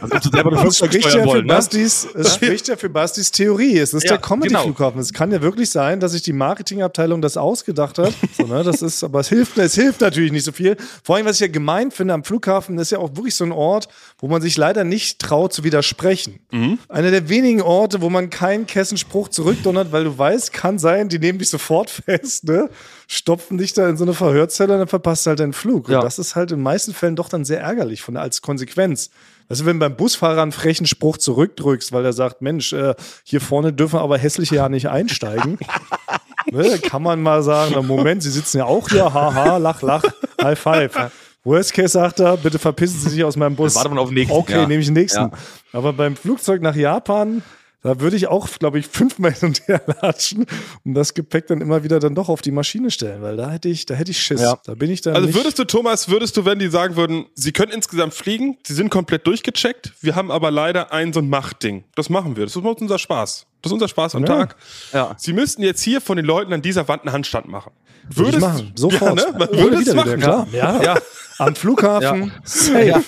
Als 0.00 0.12
ob 0.12 0.22
sie 0.22 0.28
selber 0.30 0.50
das 0.52 0.62
Das 0.62 0.76
spricht, 0.78 0.94
ja 0.94 1.10
steuern 1.10 1.22
für 1.22 1.26
wollen, 1.26 1.46
ne? 1.46 1.52
Bastis, 1.54 2.08
es 2.14 2.34
spricht 2.34 2.68
ja 2.68 2.76
für 2.76 2.88
Bastis 2.88 3.32
Theorie. 3.32 3.78
Es 3.78 3.92
ist 3.92 4.04
Ja, 4.04 4.10
der 4.10 4.18
Comedy-Flughafen. 4.18 5.00
Es 5.00 5.12
kann 5.12 5.32
ja 5.32 5.42
wirklich 5.42 5.70
sein, 5.70 5.98
dass 5.98 6.12
sich 6.12 6.22
die 6.22 6.32
Marketingabteilung 6.32 7.20
das 7.20 7.36
ausgedacht 7.36 7.98
hat. 7.98 8.12
So, 8.36 8.46
ne? 8.46 8.62
Das 8.62 8.80
ist, 8.80 9.02
aber 9.02 9.18
es 9.20 9.28
hilft, 9.28 9.58
es 9.58 9.74
hilft 9.74 10.00
natürlich 10.00 10.30
nicht 10.30 10.44
so 10.44 10.52
viel. 10.52 10.76
Vor 11.02 11.16
allem, 11.16 11.26
was 11.26 11.36
ich 11.36 11.40
ja 11.40 11.48
gemein 11.48 11.90
finde 11.90 12.14
am 12.14 12.22
Flughafen, 12.22 12.78
ist 12.78 12.92
ja 12.92 12.98
auch 12.98 13.16
wirklich 13.16 13.34
so 13.34 13.42
ein 13.44 13.50
Ort, 13.52 13.88
wo 14.18 14.28
man 14.28 14.40
sich 14.40 14.56
leider 14.56 14.84
nicht 14.84 15.18
traut 15.18 15.52
zu 15.52 15.64
widersprechen. 15.64 16.38
Einer 16.88 17.10
der 17.10 17.28
wenigen 17.28 17.60
Orte, 17.60 18.00
wo 18.00 18.08
man 18.08 18.30
keinen 18.30 18.66
Kessenspruch 18.66 19.28
zurückdonnert, 19.28 19.90
weil 19.90 20.04
du 20.04 20.16
weißt, 20.16 20.27
kann 20.52 20.78
sein, 20.78 21.08
die 21.08 21.18
nehmen 21.18 21.38
dich 21.38 21.50
sofort 21.50 21.90
fest, 22.06 22.44
ne? 22.44 22.68
Stopfen 23.06 23.58
dich 23.58 23.72
da 23.72 23.88
in 23.88 23.96
so 23.96 24.04
eine 24.04 24.14
Verhörzelle 24.14 24.74
und 24.74 24.80
dann 24.80 24.88
verpasst 24.88 25.26
du 25.26 25.30
halt 25.30 25.40
deinen 25.40 25.52
Flug. 25.52 25.88
Ja. 25.88 25.98
Und 25.98 26.04
das 26.04 26.18
ist 26.18 26.36
halt 26.36 26.50
in 26.50 26.58
den 26.58 26.62
meisten 26.62 26.92
Fällen 26.94 27.16
doch 27.16 27.28
dann 27.28 27.44
sehr 27.44 27.60
ärgerlich 27.60 28.02
von, 28.02 28.16
als 28.16 28.42
Konsequenz. 28.42 29.10
Also 29.48 29.64
wenn 29.64 29.78
beim 29.78 29.96
Busfahrer 29.96 30.42
einen 30.42 30.52
frechen 30.52 30.86
Spruch 30.86 31.16
zurückdrückst, 31.16 31.92
weil 31.92 32.04
er 32.04 32.12
sagt, 32.12 32.42
Mensch, 32.42 32.72
äh, 32.72 32.94
hier 33.24 33.40
vorne 33.40 33.72
dürfen 33.72 33.98
aber 33.98 34.18
hässliche 34.18 34.56
ja 34.56 34.68
nicht 34.68 34.88
einsteigen. 34.90 35.58
ne, 36.50 36.78
kann 36.78 37.02
man 37.02 37.22
mal 37.22 37.42
sagen, 37.42 37.72
na 37.74 37.82
Moment, 37.82 38.22
Sie 38.22 38.30
sitzen 38.30 38.58
ja 38.58 38.64
auch 38.66 38.88
hier, 38.90 39.12
haha, 39.12 39.56
lach, 39.56 39.80
lach, 39.82 40.04
High 40.42 40.58
Five. 40.58 41.10
Worst 41.44 41.72
Case 41.72 41.88
sagt 41.88 42.20
er, 42.20 42.36
bitte 42.36 42.58
verpissen 42.58 43.00
Sie 43.00 43.08
sich 43.08 43.24
aus 43.24 43.36
meinem 43.36 43.56
Bus. 43.56 43.72
Dann 43.72 43.80
wartet 43.80 43.92
man 43.92 44.02
auf 44.02 44.08
den 44.08 44.16
nächsten, 44.16 44.36
Okay, 44.36 44.52
ja. 44.52 44.66
nehme 44.66 44.80
ich 44.80 44.86
den 44.86 44.94
nächsten. 44.94 45.20
Ja. 45.20 45.30
Aber 45.72 45.94
beim 45.94 46.14
Flugzeug 46.14 46.60
nach 46.60 46.76
Japan, 46.76 47.42
da 47.82 48.00
würde 48.00 48.16
ich 48.16 48.26
auch, 48.26 48.48
glaube 48.58 48.78
ich, 48.78 48.86
fünfmal 48.88 49.32
hin 49.32 49.48
und 49.50 49.68
her 49.68 49.80
latschen 50.02 50.46
und 50.84 50.94
das 50.94 51.14
Gepäck 51.14 51.46
dann 51.46 51.60
immer 51.60 51.84
wieder 51.84 52.00
dann 52.00 52.14
doch 52.14 52.28
auf 52.28 52.42
die 52.42 52.50
Maschine 52.50 52.90
stellen, 52.90 53.22
weil 53.22 53.36
da 53.36 53.50
hätte 53.50 53.68
ich, 53.68 53.86
da 53.86 53.94
hätte 53.94 54.10
ich 54.10 54.20
Schiss. 54.20 54.40
Ja. 54.40 54.58
Da 54.64 54.74
bin 54.74 54.90
ich 54.90 55.00
dann 55.00 55.14
Also 55.14 55.26
nicht 55.26 55.36
würdest 55.36 55.58
du, 55.58 55.64
Thomas, 55.64 56.08
würdest 56.08 56.36
du, 56.36 56.44
wenn 56.44 56.58
die 56.58 56.68
sagen 56.68 56.96
würden, 56.96 57.26
sie 57.34 57.52
können 57.52 57.70
insgesamt 57.72 58.14
fliegen, 58.14 58.58
sie 58.66 58.74
sind 58.74 58.90
komplett 58.90 59.26
durchgecheckt, 59.26 59.92
wir 60.00 60.16
haben 60.16 60.30
aber 60.30 60.50
leider 60.50 60.92
ein 60.92 61.12
so 61.12 61.20
ein 61.20 61.28
Machtding. 61.28 61.84
Das 61.94 62.10
machen 62.10 62.36
wir. 62.36 62.44
Das 62.44 62.56
ist 62.56 62.62
unser 62.62 62.98
Spaß. 62.98 63.46
Das 63.62 63.70
ist 63.70 63.74
unser 63.74 63.88
Spaß 63.88 64.14
am 64.16 64.22
Ja. 64.22 64.26
Tag. 64.26 64.56
Ja. 64.92 65.14
Sie 65.18 65.32
müssten 65.32 65.62
jetzt 65.62 65.82
hier 65.82 66.00
von 66.00 66.16
den 66.16 66.26
Leuten 66.26 66.52
an 66.52 66.62
dieser 66.62 66.86
Wand 66.88 67.02
einen 67.02 67.12
Handstand 67.12 67.48
machen. 67.48 67.72
Würde 68.10 68.38
ich 68.38 68.40
machen. 68.40 68.72
Sofort. 68.76 69.20
Ja, 69.20 69.30
ne? 69.32 69.38
Man 69.38 69.48
Ohne 69.50 69.58
würde 69.62 69.76
es 69.76 69.80
Widerrede, 69.82 70.16
machen. 70.16 70.20
klar. 70.20 70.48
Ja. 70.52 70.82
Ja. 70.82 70.98
Am 71.38 71.54
Flughafen, 71.54 72.24
Ja. 72.24 72.32
safe. 72.44 73.04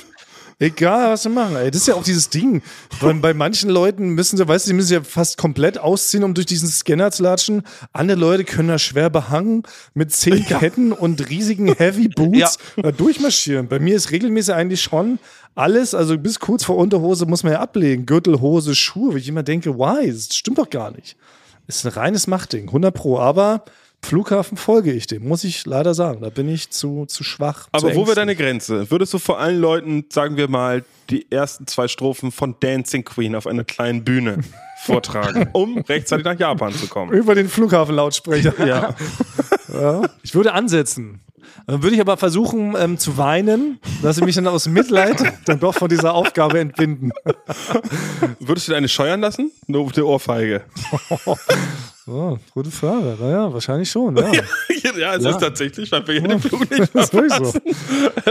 Ja. 0.60 0.66
Egal, 0.66 1.12
was 1.12 1.22
sie 1.22 1.28
machen. 1.30 1.56
Ey, 1.56 1.70
das 1.70 1.82
ist 1.82 1.88
ja 1.88 1.94
auch 1.94 2.04
dieses 2.04 2.28
Ding. 2.28 2.62
Bei, 3.00 3.12
bei 3.14 3.34
manchen 3.34 3.70
Leuten 3.70 4.10
müssen 4.10 4.36
sie, 4.36 4.46
weißt 4.46 4.66
du, 4.66 4.70
die 4.70 4.76
müssen 4.76 4.92
ja 4.92 5.02
fast 5.02 5.38
komplett 5.38 5.78
ausziehen, 5.78 6.22
um 6.22 6.34
durch 6.34 6.46
diesen 6.46 6.68
Scanner 6.68 7.10
zu 7.10 7.22
latschen. 7.22 7.62
Andere 7.92 8.18
Leute 8.18 8.44
können 8.44 8.68
da 8.68 8.78
schwer 8.78 9.10
behangen 9.10 9.62
mit 9.94 10.12
zehn 10.12 10.44
Ketten 10.44 10.92
und 10.92 11.28
riesigen 11.28 11.72
Heavy 11.74 12.08
Boots 12.08 12.58
da 12.76 12.92
durchmarschieren. 12.92 13.68
Bei 13.68 13.78
mir 13.78 13.96
ist 13.96 14.10
regelmäßig 14.10 14.54
eigentlich 14.54 14.82
schon 14.82 15.18
alles, 15.54 15.94
also 15.94 16.16
bis 16.16 16.38
kurz 16.38 16.64
vor 16.64 16.76
Unterhose 16.76 17.26
muss 17.26 17.42
man 17.42 17.54
ja 17.54 17.60
ablegen. 17.60 18.06
Gürtel, 18.06 18.40
Hose, 18.40 18.74
Schuhe, 18.74 19.12
wo 19.12 19.16
ich 19.16 19.28
immer 19.28 19.42
denke, 19.42 19.76
why? 19.78 20.10
Das 20.10 20.34
stimmt 20.34 20.58
doch 20.58 20.70
gar 20.70 20.90
nicht. 20.90 21.16
Ist 21.66 21.84
ein 21.84 21.92
reines 21.92 22.26
Machtding, 22.26 22.66
100 22.66 22.94
pro. 22.94 23.18
Aber 23.18 23.64
Flughafen 24.02 24.56
folge 24.56 24.92
ich 24.92 25.06
dem, 25.06 25.28
muss 25.28 25.44
ich 25.44 25.66
leider 25.66 25.94
sagen. 25.94 26.22
Da 26.22 26.30
bin 26.30 26.48
ich 26.48 26.70
zu, 26.70 27.06
zu 27.06 27.22
schwach. 27.22 27.68
Aber 27.72 27.92
zu 27.92 27.96
wo 27.96 28.06
wäre 28.06 28.16
deine 28.16 28.34
Grenze? 28.34 28.90
Würdest 28.90 29.14
du 29.14 29.18
vor 29.18 29.38
allen 29.38 29.60
Leuten, 29.60 30.06
sagen 30.10 30.36
wir 30.36 30.48
mal, 30.48 30.84
die 31.10 31.30
ersten 31.30 31.66
zwei 31.66 31.86
Strophen 31.86 32.32
von 32.32 32.56
Dancing 32.60 33.04
Queen 33.04 33.34
auf 33.34 33.46
einer 33.46 33.64
kleinen 33.64 34.04
Bühne 34.04 34.38
vortragen, 34.84 35.48
um 35.52 35.78
rechtzeitig 35.78 36.24
nach 36.24 36.38
Japan 36.38 36.72
zu 36.72 36.88
kommen? 36.88 37.12
Über 37.12 37.34
den 37.34 37.48
Flughafenlautsprecher. 37.48 38.66
Ja. 38.66 38.94
ja. 39.72 40.02
Ich 40.22 40.34
würde 40.34 40.54
ansetzen. 40.54 41.20
Dann 41.66 41.82
würde 41.82 41.94
ich 41.94 42.00
aber 42.00 42.16
versuchen 42.16 42.74
ähm, 42.78 42.98
zu 42.98 43.16
weinen, 43.16 43.78
dass 44.02 44.16
sie 44.16 44.24
mich 44.24 44.34
dann 44.34 44.46
aus 44.46 44.66
Mitleid 44.66 45.22
dann 45.44 45.60
doch 45.60 45.74
von 45.74 45.88
dieser 45.88 46.14
Aufgabe 46.14 46.58
entbinden. 46.58 47.12
Würdest 48.38 48.68
du 48.68 48.72
deine 48.72 48.88
scheuern 48.88 49.20
lassen? 49.20 49.52
Nur 49.66 49.82
auf 49.82 49.92
der 49.92 50.06
Ohrfeige. 50.06 50.62
Oh, 52.12 52.36
gute 52.52 52.72
Frage. 52.72 53.16
Naja, 53.20 53.52
wahrscheinlich 53.52 53.88
schon. 53.88 54.16
Ja. 54.16 54.32
ja, 54.98 55.14
es 55.14 55.24
ist 55.24 55.38
tatsächlich, 55.38 55.92
weil 55.92 56.04
wir 56.08 56.14
hier 56.18 56.28
den 56.28 56.40
Flug 56.40 56.68
nicht 56.68 56.90
Das 56.94 57.10
so. 57.10 57.52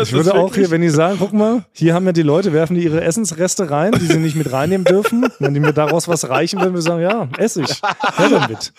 Ich 0.02 0.12
würde 0.12 0.34
auch 0.34 0.54
hier, 0.54 0.70
wenn 0.70 0.82
die 0.82 0.90
sagen, 0.90 1.16
guck 1.18 1.32
mal, 1.32 1.64
hier 1.72 1.94
haben 1.94 2.06
ja 2.06 2.12
die 2.12 2.24
Leute, 2.24 2.52
werfen 2.52 2.76
die 2.76 2.84
ihre 2.84 3.02
Essensreste 3.02 3.72
rein, 3.72 3.94
die 3.94 4.06
sie 4.06 4.18
nicht 4.18 4.36
mit 4.36 4.52
reinnehmen 4.52 4.84
dürfen. 4.84 5.28
Wenn 5.40 5.54
die 5.54 5.62
mir 5.62 5.72
daraus 5.72 6.10
was 6.10 6.28
reichen, 6.28 6.60
würden 6.60 6.74
wir 6.74 6.82
sagen, 6.82 7.02
ja, 7.02 7.30
Essig. 7.38 7.82
Her 8.18 8.30
damit. 8.30 8.74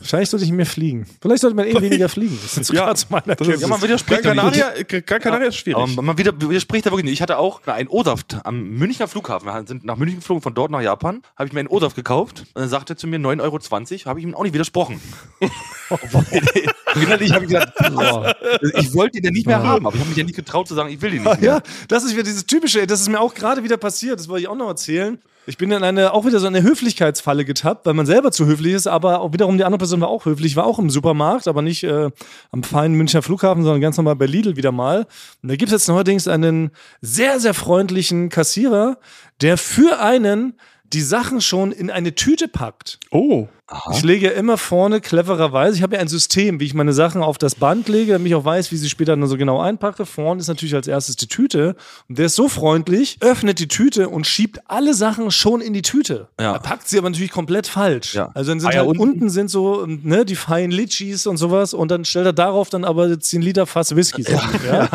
Wahrscheinlich 0.00 0.30
sollte 0.30 0.44
ich 0.46 0.50
mehr 0.52 0.66
fliegen. 0.66 1.06
Vielleicht 1.20 1.42
sollte 1.42 1.54
man 1.56 1.66
eh 1.66 1.80
weniger 1.80 2.08
fliegen. 2.08 2.38
Das 2.42 2.56
ist 2.56 2.72
Ja, 2.72 2.86
gerade 2.86 2.98
zu 2.98 3.06
meiner 3.10 3.36
das 3.36 3.46
ist- 3.46 3.60
Ja, 3.60 3.68
man 3.68 3.80
widerspricht 3.82 4.22
Gran 4.22 4.36
ja. 4.36 4.42
Canaria, 4.42 5.00
Gran 5.06 5.20
Canaria 5.20 5.48
ist 5.48 5.56
schwierig. 5.56 5.80
Aber 5.92 6.02
man 6.02 6.16
wieder, 6.18 6.32
widerspricht 6.40 6.86
da 6.86 6.90
wirklich 6.90 7.04
nicht. 7.04 7.12
Ich 7.14 7.22
hatte 7.22 7.36
auch 7.38 7.66
einen 7.66 7.88
O-Saft 7.88 8.38
am 8.44 8.62
Münchner 8.70 9.06
Flughafen. 9.08 9.46
Wir 9.46 9.64
sind 9.66 9.84
nach 9.84 9.96
München 9.96 10.18
geflogen, 10.20 10.42
von 10.42 10.54
dort 10.54 10.70
nach 10.70 10.80
Japan. 10.80 11.22
Habe 11.36 11.46
ich 11.48 11.52
mir 11.52 11.60
einen 11.60 11.68
O-Saft 11.68 11.96
gekauft. 11.96 12.40
Und 12.54 12.62
dann 12.62 12.68
sagte 12.68 12.94
er 12.94 12.96
zu 12.96 13.06
mir 13.06 13.18
9,20 13.18 13.40
Euro. 13.42 14.10
Habe 14.10 14.18
ich 14.20 14.26
ihm 14.26 14.34
auch 14.34 14.42
nicht 14.42 14.54
widersprochen. 14.54 15.00
Innerlich 16.94 17.32
habe 17.32 17.44
ich 17.44 17.50
gesagt, 17.50 17.72
boah, 17.94 18.34
ich 18.78 18.92
wollte 18.94 19.18
ihn 19.18 19.24
ja 19.24 19.30
nicht 19.30 19.46
mehr 19.46 19.62
haben. 19.62 19.86
Aber 19.86 19.94
ich 19.94 20.00
habe 20.00 20.08
mich 20.08 20.18
ja 20.18 20.24
nicht 20.24 20.36
getraut 20.36 20.66
zu 20.68 20.74
sagen, 20.74 20.90
ich 20.90 21.00
will 21.00 21.14
ihn 21.14 21.22
nicht 21.22 21.40
mehr. 21.40 21.54
Ja, 21.56 21.62
das 21.88 22.04
ist 22.04 22.12
wieder 22.14 22.22
dieses 22.22 22.46
typische, 22.46 22.86
das 22.86 23.00
ist 23.00 23.08
mir 23.08 23.20
auch 23.20 23.34
gerade 23.34 23.62
wieder 23.62 23.76
passiert, 23.76 24.18
das 24.18 24.28
wollte 24.28 24.42
ich 24.42 24.48
auch 24.48 24.56
noch 24.56 24.68
erzählen. 24.68 25.18
Ich 25.46 25.56
bin 25.56 25.72
in 25.72 25.82
eine, 25.82 26.12
auch 26.12 26.26
wieder 26.26 26.38
so 26.38 26.46
eine 26.46 26.62
Höflichkeitsfalle 26.62 27.44
getappt, 27.44 27.86
weil 27.86 27.94
man 27.94 28.06
selber 28.06 28.30
zu 28.30 28.46
höflich 28.46 28.74
ist, 28.74 28.86
aber 28.86 29.20
auch 29.20 29.32
wiederum 29.32 29.56
die 29.56 29.64
andere 29.64 29.78
Person 29.78 30.00
war 30.00 30.08
auch 30.08 30.26
höflich, 30.26 30.54
war 30.54 30.64
auch 30.64 30.78
im 30.78 30.90
Supermarkt, 30.90 31.48
aber 31.48 31.62
nicht 31.62 31.82
äh, 31.82 32.10
am 32.50 32.62
feinen 32.62 32.96
Münchner 32.96 33.22
Flughafen, 33.22 33.62
sondern 33.62 33.80
ganz 33.80 33.96
normal 33.96 34.16
bei 34.16 34.26
Lidl 34.26 34.56
wieder 34.56 34.72
mal. 34.72 35.06
Und 35.42 35.48
da 35.48 35.56
gibt 35.56 35.72
es 35.72 35.80
jetzt 35.82 35.88
neuerdings 35.88 36.28
einen 36.28 36.70
sehr, 37.00 37.40
sehr 37.40 37.54
freundlichen 37.54 38.28
Kassierer, 38.28 38.98
der 39.40 39.56
für 39.56 40.00
einen 40.00 40.54
die 40.92 41.00
Sachen 41.00 41.40
schon 41.40 41.72
in 41.72 41.90
eine 41.90 42.14
Tüte 42.14 42.48
packt. 42.48 42.98
oh. 43.10 43.48
Ich 43.92 44.02
lege 44.02 44.26
ja 44.26 44.32
immer 44.32 44.58
vorne 44.58 45.00
clevererweise, 45.00 45.76
ich 45.76 45.82
habe 45.82 45.94
ja 45.94 46.00
ein 46.00 46.08
System, 46.08 46.58
wie 46.58 46.64
ich 46.64 46.74
meine 46.74 46.92
Sachen 46.92 47.22
auf 47.22 47.38
das 47.38 47.54
Band 47.54 47.88
lege, 47.88 48.12
damit 48.12 48.26
ich 48.26 48.34
auch 48.34 48.44
weiß, 48.44 48.72
wie 48.72 48.76
sie 48.76 48.88
später 48.88 49.16
dann 49.16 49.28
so 49.28 49.36
genau 49.36 49.60
einpacke. 49.60 50.06
Vorne 50.06 50.40
ist 50.40 50.48
natürlich 50.48 50.74
als 50.74 50.88
erstes 50.88 51.16
die 51.16 51.28
Tüte. 51.28 51.76
Und 52.08 52.18
der 52.18 52.26
ist 52.26 52.34
so 52.34 52.48
freundlich, 52.48 53.18
öffnet 53.20 53.60
die 53.60 53.68
Tüte 53.68 54.08
und 54.08 54.26
schiebt 54.26 54.60
alle 54.66 54.94
Sachen 54.94 55.30
schon 55.30 55.60
in 55.60 55.72
die 55.72 55.82
Tüte. 55.82 56.28
Ja. 56.40 56.54
Er 56.54 56.58
packt 56.58 56.88
sie 56.88 56.98
aber 56.98 57.10
natürlich 57.10 57.30
komplett 57.30 57.68
falsch. 57.68 58.14
Ja. 58.14 58.30
Also 58.34 58.50
dann 58.50 58.60
sind 58.60 58.70
Eier 58.70 58.80
halt 58.80 58.88
unten. 58.88 59.02
unten. 59.02 59.30
sind 59.30 59.50
so 59.50 59.86
ne, 59.86 60.24
die 60.24 60.36
feinen 60.36 60.72
Litchis 60.72 61.26
und 61.26 61.36
sowas 61.36 61.72
und 61.72 61.90
dann 61.90 62.04
stellt 62.04 62.26
er 62.26 62.32
darauf 62.32 62.70
dann 62.70 62.84
aber 62.84 63.20
10 63.20 63.40
Liter 63.40 63.66
Fass 63.66 63.94
Whisky. 63.94 64.24
Ja. 64.30 64.88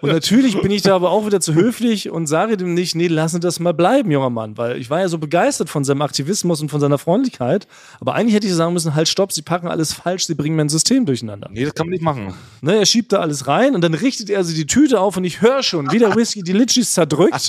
Und 0.00 0.12
natürlich 0.12 0.60
bin 0.60 0.70
ich 0.70 0.82
da 0.82 0.94
aber 0.94 1.10
auch 1.10 1.26
wieder 1.26 1.40
zu 1.40 1.54
höflich 1.54 2.10
und 2.10 2.26
sage 2.26 2.56
dem 2.56 2.74
nicht, 2.74 2.94
nee, 2.94 3.08
lassen 3.08 3.40
das 3.40 3.58
mal 3.58 3.74
bleiben, 3.74 4.10
junger 4.10 4.30
Mann, 4.30 4.56
weil 4.58 4.76
ich 4.76 4.90
war 4.90 5.00
ja 5.00 5.08
so 5.08 5.18
begeistert 5.18 5.70
von 5.70 5.84
seinem 5.84 6.02
Aktivismus 6.02 6.60
und 6.60 6.68
von 6.68 6.80
seiner 6.80 6.98
Freundlichkeit. 6.98 7.66
Aber 8.02 8.16
eigentlich 8.16 8.34
hätte 8.34 8.48
ich 8.48 8.54
sagen 8.54 8.72
müssen, 8.72 8.96
halt, 8.96 9.06
stopp, 9.06 9.30
sie 9.30 9.42
packen 9.42 9.68
alles 9.68 9.92
falsch, 9.92 10.26
sie 10.26 10.34
bringen 10.34 10.56
mein 10.56 10.68
System 10.68 11.06
durcheinander. 11.06 11.48
Nee, 11.52 11.66
das 11.66 11.72
kann 11.72 11.86
man 11.86 11.92
nicht 11.92 12.02
machen. 12.02 12.34
Ne, 12.60 12.74
er 12.74 12.84
schiebt 12.84 13.12
da 13.12 13.20
alles 13.20 13.46
rein 13.46 13.76
und 13.76 13.80
dann 13.80 13.94
richtet 13.94 14.28
er 14.28 14.42
sie 14.42 14.56
die 14.56 14.66
Tüte 14.66 14.98
auf 14.98 15.16
und 15.16 15.22
ich 15.22 15.40
höre 15.40 15.62
schon, 15.62 15.88
wie 15.92 16.00
der 16.00 16.12
Whisky 16.16 16.42
die 16.42 16.52
Litschis 16.52 16.94
zerdrückt, 16.94 17.46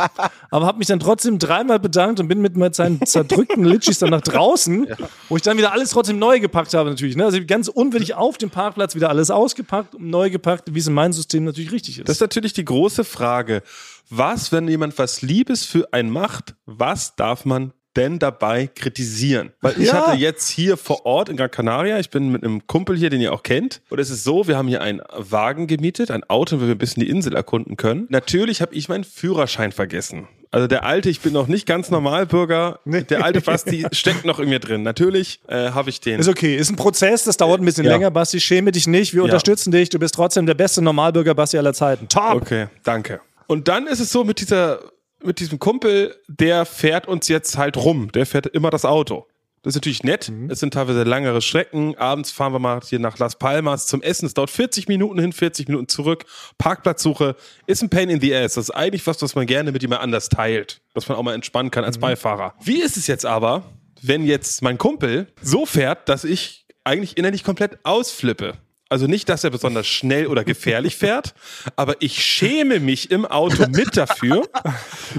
aber 0.51 0.67
habe 0.67 0.77
mich 0.77 0.85
dann 0.85 0.99
trotzdem 0.99 1.39
dreimal 1.39 1.79
bedankt 1.79 2.19
und 2.19 2.27
bin 2.27 2.39
mit 2.39 2.75
seinen 2.75 3.03
zerdrückten 3.03 3.65
Litschis 3.65 3.97
dann 3.97 4.11
nach 4.11 4.21
draußen, 4.21 4.85
wo 5.27 5.37
ich 5.37 5.41
dann 5.41 5.57
wieder 5.57 5.71
alles 5.71 5.89
trotzdem 5.89 6.19
neu 6.19 6.39
gepackt 6.39 6.75
habe 6.75 6.87
natürlich. 6.91 7.15
Ne? 7.15 7.25
Also 7.25 7.39
ganz 7.47 7.67
unwillig 7.67 8.13
auf 8.13 8.37
dem 8.37 8.51
Parkplatz 8.51 8.93
wieder 8.93 9.09
alles 9.09 9.31
ausgepackt 9.31 9.95
und 9.95 10.07
neu 10.07 10.29
gepackt, 10.29 10.71
wie 10.75 10.77
es 10.77 10.85
in 10.85 10.93
meinem 10.93 11.13
System 11.13 11.45
natürlich 11.45 11.71
richtig 11.71 11.97
ist. 11.97 12.07
Das 12.07 12.17
ist 12.17 12.21
natürlich 12.21 12.53
die 12.53 12.65
große 12.65 13.03
Frage. 13.03 13.63
Was, 14.11 14.51
wenn 14.51 14.67
jemand 14.67 14.99
was 14.99 15.23
Liebes 15.23 15.65
für 15.65 15.91
einen 15.93 16.11
macht, 16.11 16.53
was 16.67 17.15
darf 17.15 17.43
man 17.43 17.73
denn 17.95 18.19
dabei 18.19 18.67
kritisieren? 18.67 19.51
Weil 19.61 19.79
ich 19.79 19.87
Ja. 19.89 20.07
hatte 20.07 20.17
jetzt 20.17 20.49
hier 20.49 20.77
vor 20.77 21.05
Ort 21.05 21.29
in 21.29 21.37
Gran 21.37 21.51
Canaria, 21.51 21.99
ich 21.99 22.09
bin 22.09 22.31
mit 22.31 22.43
einem 22.43 22.65
Kumpel 22.67 22.97
hier, 22.97 23.09
den 23.09 23.21
ihr 23.21 23.33
auch 23.33 23.43
kennt. 23.43 23.81
Und 23.89 23.99
es 23.99 24.09
ist 24.09 24.23
so, 24.23 24.47
wir 24.47 24.57
haben 24.57 24.67
hier 24.67 24.81
einen 24.81 25.01
Wagen 25.15 25.67
gemietet, 25.67 26.11
ein 26.11 26.23
Auto, 26.29 26.57
wo 26.57 26.61
wir 26.65 26.71
ein 26.75 26.77
bisschen 26.77 27.01
die 27.03 27.09
Insel 27.09 27.35
erkunden 27.35 27.77
können. 27.77 28.05
Natürlich 28.09 28.61
habe 28.61 28.73
ich 28.75 28.89
meinen 28.89 29.03
Führerschein 29.03 29.71
vergessen. 29.71 30.27
Also 30.51 30.67
der 30.67 30.85
alte, 30.85 31.09
ich 31.09 31.19
bin 31.21 31.33
noch 31.33 31.47
nicht 31.47 31.65
ganz 31.65 31.89
Normalbürger. 31.89 32.79
Der 32.85 33.23
alte 33.23 33.41
Basti 33.41 33.87
steckt 33.91 34.23
noch 34.23 34.39
in 34.39 34.49
mir 34.49 34.59
drin. 34.59 34.83
Natürlich 34.83 35.39
äh, 35.47 35.71
habe 35.71 35.89
ich 35.89 35.99
den. 35.99 36.19
Ist 36.19 36.27
okay, 36.27 36.55
ist 36.55 36.69
ein 36.69 36.75
Prozess, 36.75 37.23
das 37.23 37.37
dauert 37.37 37.59
ein 37.59 37.65
bisschen 37.65 37.85
Ja. 37.85 37.91
länger, 37.93 38.11
Basti. 38.11 38.39
Schäme 38.39 38.71
dich 38.71 38.85
nicht, 38.85 39.15
wir 39.15 39.23
unterstützen 39.23 39.71
dich. 39.71 39.89
Du 39.89 39.97
bist 39.97 40.13
trotzdem 40.13 40.45
der 40.45 40.53
beste 40.53 40.83
Normalbürger 40.83 41.33
Basti 41.33 41.57
aller 41.57 41.73
Zeiten. 41.73 42.07
Top! 42.07 42.35
Okay, 42.35 42.67
danke. 42.83 43.19
Und 43.47 43.67
dann 43.67 43.87
ist 43.87 43.99
es 43.99 44.11
so 44.11 44.23
mit 44.23 44.39
dieser, 44.41 44.79
mit 45.25 45.39
diesem 45.39 45.59
Kumpel, 45.59 46.15
der 46.27 46.65
fährt 46.65 47.07
uns 47.07 47.27
jetzt 47.27 47.57
halt 47.57 47.77
rum. 47.77 48.11
Der 48.11 48.25
fährt 48.25 48.47
immer 48.47 48.69
das 48.69 48.85
Auto. 48.85 49.27
Das 49.63 49.71
ist 49.71 49.75
natürlich 49.75 50.03
nett. 50.03 50.29
Es 50.49 50.59
sind 50.59 50.73
teilweise 50.73 51.03
langere 51.03 51.41
Strecken. 51.41 51.97
Abends 51.97 52.31
fahren 52.31 52.51
wir 52.51 52.59
mal 52.59 52.81
hier 52.85 52.99
nach 52.99 53.17
Las 53.17 53.37
Palmas 53.37 53.87
zum 53.87 54.01
Essen. 54.01 54.25
Es 54.25 54.33
dauert 54.33 54.49
40 54.49 54.89
Minuten 54.89 55.19
hin, 55.19 55.31
40 55.31 55.69
Minuten 55.69 55.87
zurück. 55.87 56.25
Parkplatzsuche 56.57 57.37
ist 57.65 57.81
ein 57.81 57.89
Pain 57.89 58.09
in 58.09 58.19
the 58.19 58.35
ass. 58.35 58.55
Das 58.55 58.65
ist 58.65 58.71
eigentlich 58.71 59.07
was, 59.07 59.21
was 59.21 59.35
man 59.35 59.45
gerne 59.45 59.71
mit 59.71 59.81
jemand 59.81 60.01
anders 60.01 60.27
teilt. 60.27 60.81
Dass 60.93 61.07
man 61.07 61.17
auch 61.17 61.23
mal 61.23 61.33
entspannen 61.33 61.71
kann 61.71 61.85
als 61.85 61.97
Beifahrer. 61.97 62.55
Wie 62.61 62.81
ist 62.81 62.97
es 62.97 63.07
jetzt 63.07 63.25
aber, 63.25 63.63
wenn 64.01 64.25
jetzt 64.25 64.61
mein 64.63 64.77
Kumpel 64.77 65.27
so 65.41 65.65
fährt, 65.65 66.09
dass 66.09 66.25
ich 66.25 66.65
eigentlich 66.83 67.17
innerlich 67.17 67.45
komplett 67.45 67.79
ausflippe? 67.83 68.55
Also 68.89 69.07
nicht, 69.07 69.27
dass 69.29 69.43
er 69.43 69.49
besonders 69.49 69.87
schnell 69.87 70.27
oder 70.27 70.43
gefährlich 70.43 70.97
fährt, 70.97 71.33
aber 71.75 71.95
ich 71.99 72.23
schäme 72.23 72.79
mich 72.79 73.09
im 73.09 73.25
Auto 73.25 73.65
mit 73.67 73.97
dafür, 73.97 74.47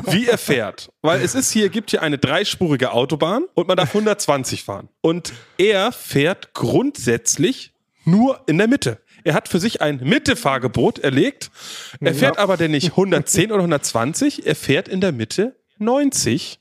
wie 0.07 0.27
er 0.27 0.39
fährt. 0.39 0.93
Weil 1.03 1.21
es 1.23 1.35
ist 1.35 1.51
hier, 1.51 1.71
gibt 1.71 1.91
hier 1.91 2.03
eine 2.03 2.19
dreispurige 2.19 2.93
Autobahn 2.93 3.47
und 3.55 3.67
man 3.67 3.77
darf 3.77 3.89
120 3.89 4.63
fahren. 4.63 4.89
Und 5.01 5.33
er 5.59 5.91
fährt 5.91 6.55
grundsätzlich 6.55 7.73
nur 8.05 8.41
in 8.47 8.59
der 8.59 8.69
Mitte. 8.69 9.01
Er 9.25 9.35
hat 9.35 9.49
für 9.49 9.59
sich 9.59 9.81
ein 9.81 10.01
Mittefahrgebot 10.05 10.99
erlegt. 10.99 11.51
Er 12.01 12.15
fährt 12.15 12.39
aber 12.39 12.57
denn 12.57 12.71
nicht 12.71 12.91
110 12.91 13.51
oder 13.51 13.61
120, 13.61 14.47
er 14.47 14.55
fährt 14.55 14.87
in 14.87 15.01
der 15.01 15.13
Mitte 15.13 15.57
90. 15.79 16.61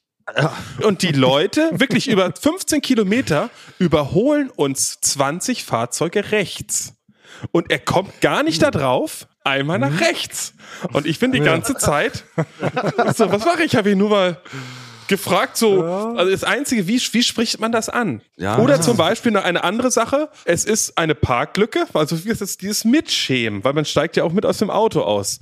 Und 0.81 1.01
die 1.01 1.11
Leute, 1.11 1.69
wirklich 1.73 2.07
über 2.07 2.31
15 2.33 2.81
Kilometer, 2.81 3.49
überholen 3.79 4.49
uns 4.49 4.99
20 5.01 5.63
Fahrzeuge 5.63 6.31
rechts. 6.31 6.93
Und 7.51 7.71
er 7.71 7.79
kommt 7.79 8.21
gar 8.21 8.43
nicht 8.43 8.61
da 8.61 8.71
drauf, 8.71 9.27
einmal 9.43 9.79
nach 9.79 9.99
rechts. 9.99 10.53
Und 10.93 11.05
ich 11.05 11.19
bin 11.19 11.31
die 11.31 11.39
ganze 11.39 11.75
Zeit, 11.75 12.23
so, 13.15 13.31
was 13.31 13.45
mache 13.45 13.63
ich? 13.63 13.73
Ich 13.73 13.75
habe 13.75 13.91
ihn 13.91 13.97
nur 13.97 14.09
mal 14.09 14.37
gefragt, 15.07 15.57
so, 15.57 15.83
also 15.83 16.31
das 16.31 16.43
Einzige, 16.43 16.87
wie, 16.87 17.01
wie 17.11 17.23
spricht 17.23 17.59
man 17.59 17.71
das 17.71 17.89
an? 17.89 18.21
Ja. 18.37 18.57
Oder 18.59 18.79
zum 18.79 18.95
Beispiel 18.95 19.31
noch 19.31 19.43
eine 19.43 19.63
andere 19.63 19.91
Sache, 19.91 20.29
es 20.45 20.63
ist 20.63 20.97
eine 20.97 21.15
Parklücke, 21.15 21.85
also 21.93 22.23
wie 22.23 22.29
ist 22.29 22.41
das, 22.41 22.57
dieses 22.57 22.85
Mitschämen, 22.85 23.63
weil 23.63 23.73
man 23.73 23.85
steigt 23.85 24.15
ja 24.15 24.23
auch 24.23 24.31
mit 24.31 24.45
aus 24.45 24.59
dem 24.59 24.69
Auto 24.69 25.01
aus. 25.01 25.39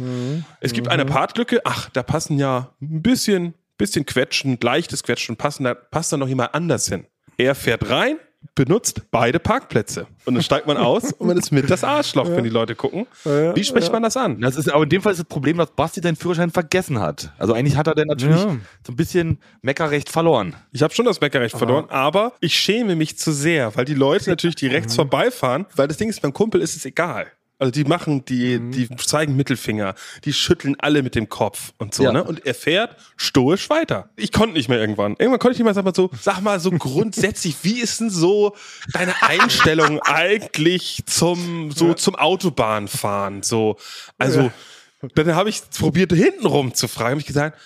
Es 0.59 0.73
gibt 0.73 0.88
eine 0.88 1.05
Parklücke, 1.05 1.61
ach, 1.63 1.89
da 1.93 2.01
passen 2.03 2.39
ja 2.39 2.71
ein 2.82 3.01
bisschen, 3.03 3.53
bisschen 3.82 4.05
Quetschen, 4.05 4.57
leichtes 4.61 5.03
Quetschen, 5.03 5.36
passen 5.38 5.63
da, 5.65 5.73
passt 5.73 6.13
da 6.13 6.17
noch 6.17 6.27
jemand 6.27 6.53
anders 6.53 6.88
hin. 6.88 7.05
Er 7.38 7.55
fährt 7.55 7.89
rein, 7.89 8.17
benutzt 8.55 9.03
beide 9.11 9.39
Parkplätze. 9.39 10.07
Und 10.25 10.36
dann 10.36 10.43
steigt 10.43 10.67
man 10.67 10.77
aus 10.77 11.11
und 11.19 11.27
man 11.27 11.38
ist 11.38 11.51
mit 11.51 11.69
das 11.69 11.84
Arschloch, 11.84 12.27
wenn 12.29 12.43
die 12.43 12.49
Leute 12.49 12.75
gucken. 12.75 13.07
Wie 13.23 13.63
spricht 13.63 13.91
man 13.91 14.03
das 14.03 14.17
an? 14.17 14.41
Das 14.41 14.55
ist, 14.55 14.69
aber 14.71 14.84
in 14.84 14.89
dem 14.89 15.01
Fall 15.01 15.11
ist 15.13 15.19
das 15.19 15.27
Problem, 15.27 15.57
dass 15.57 15.71
Basti 15.71 16.01
seinen 16.01 16.15
Führerschein 16.15 16.51
vergessen 16.51 16.99
hat. 16.99 17.32
Also 17.38 17.53
eigentlich 17.53 17.75
hat 17.77 17.88
er 17.88 17.95
dann 17.95 18.07
natürlich 18.07 18.38
Ja. 18.41 18.57
so 18.86 18.93
ein 18.93 18.95
bisschen 18.95 19.39
Meckerrecht 19.61 20.09
verloren. 20.09 20.55
Ich 20.71 20.84
habe 20.84 20.93
schon 20.93 21.05
das 21.05 21.19
Bäckerrecht 21.19 21.57
verloren, 21.57 21.86
aber 21.89 22.34
ich 22.39 22.55
schäme 22.55 22.95
mich 22.95 23.17
zu 23.17 23.32
sehr, 23.32 23.75
weil 23.75 23.86
die 23.86 23.93
Leute 23.95 24.29
natürlich 24.29 24.55
die 24.55 24.67
rechts 24.67 24.95
vorbeifahren, 24.95 25.65
weil 25.75 25.88
das 25.88 25.97
Ding 25.97 26.09
ist, 26.09 26.21
beim 26.21 26.34
Kumpel 26.34 26.61
ist 26.61 26.75
es 26.75 26.86
egal. 26.86 27.27
Also 27.62 27.70
die 27.70 27.84
machen, 27.84 28.26
die, 28.26 28.59
die 28.72 28.89
zeigen 28.95 29.36
Mittelfinger, 29.36 29.93
die 30.26 30.34
schütteln 30.34 30.76
alle 30.80 31.03
mit 31.03 31.14
dem 31.14 31.30
Kopf 31.30 31.74
und 31.78 31.93
so, 31.93 32.05
Ja. 32.05 32.12
ne? 32.12 32.24
Und 32.24 32.43
er 32.43 32.55
fährt 32.55 32.95
stoisch 33.18 33.70
weiter. 33.70 34.09
Ich 34.16 34.32
konnte 34.32 34.53
nicht 34.55 34.68
mehr 34.68 34.80
irgendwann. 34.80 35.12
Irgendwann 35.20 35.38
konnte 35.38 35.51
ich 35.53 35.59
nicht 35.59 35.66
mehr 35.66 35.76
sag 35.76 35.86
mal 35.86 35.93
so, 35.93 36.09
sag 36.20 36.41
mal 36.41 36.59
so 36.59 36.72
grundsätzlich, 36.72 37.55
wie 37.62 37.80
ist 37.80 37.99
denn 37.99 38.09
so 38.09 38.55
deine 38.93 39.14
Einstellung 39.22 39.99
eigentlich 40.03 41.03
zum, 41.05 41.72
so 41.72 41.93
zum 41.93 42.16
Autobahnfahren? 42.16 43.43
So, 43.43 43.78
also, 44.18 44.51
dann 45.14 45.36
habe 45.36 45.49
ich 45.49 45.62
probiert, 45.78 46.12
hintenrum 46.14 46.74
zu 46.74 46.88
fragen, 46.88 47.12
habe 47.12 47.22
ich 47.22 47.28
gesagt, 47.28 47.59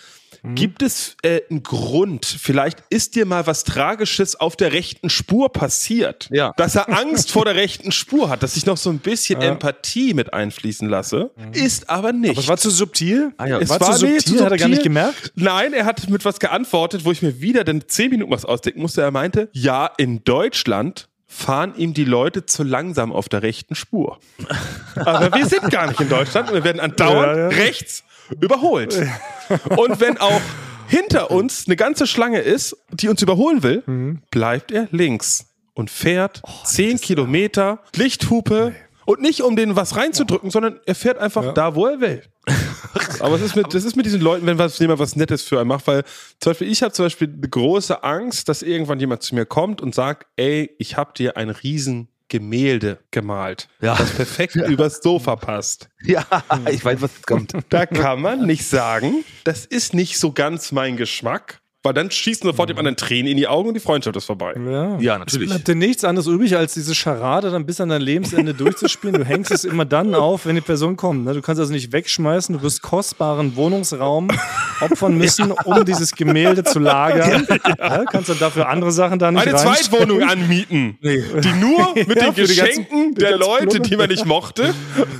Gibt 0.53 0.81
es 0.81 1.17
äh, 1.23 1.41
einen 1.49 1.63
Grund? 1.63 2.25
Vielleicht 2.25 2.83
ist 2.89 3.15
dir 3.15 3.25
mal 3.25 3.47
was 3.47 3.63
Tragisches 3.63 4.35
auf 4.39 4.55
der 4.55 4.73
rechten 4.73 5.09
Spur 5.09 5.51
passiert. 5.51 6.29
Ja. 6.31 6.53
Dass 6.57 6.75
er 6.75 6.89
Angst 6.89 7.31
vor 7.31 7.45
der 7.45 7.55
rechten 7.55 7.91
Spur 7.91 8.29
hat, 8.29 8.43
dass 8.43 8.55
ich 8.57 8.65
noch 8.65 8.77
so 8.77 8.89
ein 8.89 8.99
bisschen 8.99 9.41
Empathie 9.41 10.13
mit 10.13 10.33
einfließen 10.33 10.87
lasse. 10.87 11.31
Ist 11.53 11.89
aber 11.89 12.13
nicht. 12.13 12.37
Das 12.37 12.47
war 12.47 12.57
zu 12.57 12.69
subtil? 12.69 13.33
Ah 13.37 13.47
ja. 13.47 13.59
Es 13.59 13.69
war, 13.69 13.79
war 13.79 13.95
zu 13.95 14.05
nee, 14.05 14.19
subtil, 14.19 14.37
zu 14.37 14.45
hat 14.45 14.51
er 14.51 14.57
gar 14.57 14.67
subtil. 14.67 14.69
nicht 14.69 14.83
gemerkt? 14.83 15.31
Nein, 15.35 15.73
er 15.73 15.85
hat 15.85 16.09
mit 16.09 16.25
was 16.25 16.39
geantwortet, 16.39 17.05
wo 17.05 17.11
ich 17.11 17.21
mir 17.21 17.41
wieder 17.41 17.63
dann 17.63 17.83
zehn 17.87 18.11
Minuten 18.11 18.31
was 18.31 18.45
ausdenken 18.45 18.81
musste. 18.81 19.01
Er 19.01 19.11
meinte, 19.11 19.49
ja, 19.53 19.89
in 19.97 20.23
Deutschland 20.23 21.07
fahren 21.27 21.73
ihm 21.75 21.93
die 21.93 22.05
Leute 22.05 22.45
zu 22.45 22.63
langsam 22.63 23.11
auf 23.11 23.27
der 23.29 23.41
rechten 23.41 23.75
Spur. 23.75 24.19
Aber 24.95 25.33
wir 25.33 25.45
sind 25.45 25.69
gar 25.69 25.87
nicht 25.87 25.99
in 25.99 26.09
Deutschland 26.09 26.49
und 26.49 26.55
wir 26.55 26.63
werden 26.63 26.79
andauernd 26.79 27.35
Ja, 27.35 27.37
ja. 27.37 27.47
rechts 27.49 28.03
überholt. 28.41 28.95
Und 29.77 29.99
wenn 29.99 30.17
auch 30.17 30.41
hinter 30.87 31.31
uns 31.31 31.65
eine 31.67 31.75
ganze 31.75 32.07
Schlange 32.07 32.39
ist, 32.39 32.77
die 32.91 33.09
uns 33.09 33.21
überholen 33.21 33.63
will, 33.63 33.83
Mhm. 33.85 34.21
bleibt 34.31 34.71
er 34.71 34.87
links 34.91 35.47
und 35.73 35.89
fährt 35.89 36.41
Oh, 36.45 36.49
zehn 36.63 36.99
Kilometer, 36.99 37.79
Lichthupe. 37.95 38.73
Und 39.07 39.21
nicht 39.21 39.41
um 39.43 39.55
den 39.55 39.75
was 39.75 39.95
reinzudrücken, 39.95 40.49
sondern 40.49 40.79
er 40.87 40.95
fährt 40.95 41.19
einfach 41.19 41.53
da, 41.53 41.75
wo 41.75 41.85
er 41.85 42.01
will. 42.01 42.23
Aber 43.19 43.35
es 43.35 43.41
ist 43.43 43.55
mit, 43.55 43.71
das 43.71 43.83
ist 43.83 43.95
mit 43.95 44.03
diesen 44.07 44.19
Leuten, 44.21 44.47
wenn 44.47 44.57
was, 44.57 44.79
jemand 44.79 44.99
was 44.99 45.15
Nettes 45.15 45.43
für 45.43 45.59
einen 45.59 45.67
macht, 45.67 45.85
weil 45.85 46.03
zum 46.39 46.51
Beispiel, 46.51 46.71
ich 46.71 46.81
habe 46.81 46.91
zum 46.91 47.05
Beispiel 47.05 47.31
eine 47.31 47.47
große 47.47 48.03
Angst, 48.03 48.49
dass 48.49 48.63
irgendwann 48.63 48.99
jemand 48.99 49.21
zu 49.21 49.35
mir 49.35 49.45
kommt 49.45 49.79
und 49.79 49.93
sagt, 49.93 50.25
ey, 50.37 50.71
ich 50.79 50.97
habe 50.97 51.13
dir 51.15 51.37
ein 51.37 51.49
riesen 51.51 52.07
Gemälde 52.27 52.99
gemalt, 53.11 53.67
Ja. 53.81 53.95
das 53.95 54.11
perfekt 54.11 54.55
übers 54.67 54.99
Sofa 55.01 55.35
passt. 55.35 55.89
Ja, 56.03 56.25
ich 56.71 56.83
weiß, 56.83 57.01
was 57.01 57.21
kommt. 57.23 57.53
Da 57.69 57.85
kann 57.85 58.21
man 58.21 58.45
nicht 58.45 58.65
sagen, 58.67 59.23
das 59.43 59.65
ist 59.65 59.93
nicht 59.93 60.17
so 60.17 60.31
ganz 60.31 60.71
mein 60.71 60.97
Geschmack, 60.97 61.59
weil 61.85 61.93
dann 61.93 62.11
schießen 62.11 62.45
sofort 62.49 62.69
dem 62.69 62.77
anderen 62.77 62.97
Tränen 62.97 63.27
in 63.31 63.37
die 63.37 63.47
Augen 63.47 63.69
und 63.69 63.73
die 63.75 63.79
Freundschaft 63.79 64.15
ist 64.17 64.25
vorbei. 64.25 64.53
Ja. 64.57 64.97
Ja, 64.99 65.17
natürlich. 65.19 65.49
Bleibt 65.49 65.67
dir 65.67 65.75
nichts 65.75 66.03
anderes 66.03 66.27
übrig, 66.27 66.55
als 66.57 66.73
diese 66.73 66.93
Scharade 66.95 67.51
dann 67.51 67.65
bis 67.65 67.79
an 67.79 67.89
dein 67.89 68.01
Lebensende 68.01 68.53
durchzuspielen. 68.55 69.15
Du 69.17 69.23
hängst 69.25 69.51
es 69.51 69.63
immer 69.63 69.85
dann 69.85 70.13
auf, 70.15 70.45
wenn 70.45 70.55
die 70.55 70.61
Person 70.61 70.97
kommt. 70.97 71.25
Ne? 71.25 71.33
Du 71.33 71.41
kannst 71.41 71.59
also 71.59 71.71
nicht 71.71 71.93
wegschmeißen. 71.93 72.55
Du 72.57 72.61
wirst 72.61 72.81
kostbaren 72.81 73.55
Wohnungsraum 73.55 74.27
opfern 74.81 75.17
müssen, 75.17 75.51
um 75.51 75.85
dieses 75.85 76.11
Gemälde 76.15 76.63
zu 76.63 76.79
lagern. 76.79 77.47
Ja, 77.77 78.03
kannst 78.05 78.29
dann 78.29 78.39
dafür 78.39 78.67
andere 78.69 78.91
Sachen 78.91 79.19
da 79.19 79.31
nicht 79.31 79.47
Eine. 79.47 79.57
Zweitwohnung 79.57 80.23
anmieten, 80.23 80.97
die 81.03 81.23
nur 81.59 81.93
mit 81.95 82.07
Ja, 82.07 82.13
den 82.15 82.17
ganzen- 82.17 82.35
Geschenken 82.45 83.13
die 83.15 83.19
der 83.21 83.31
ganzen 83.31 83.47
Leute, 83.47 83.65
Blumen. 83.67 83.83
die 83.83 83.95
man 83.97 84.09
nicht 84.09 84.25
mochte. 84.25 84.73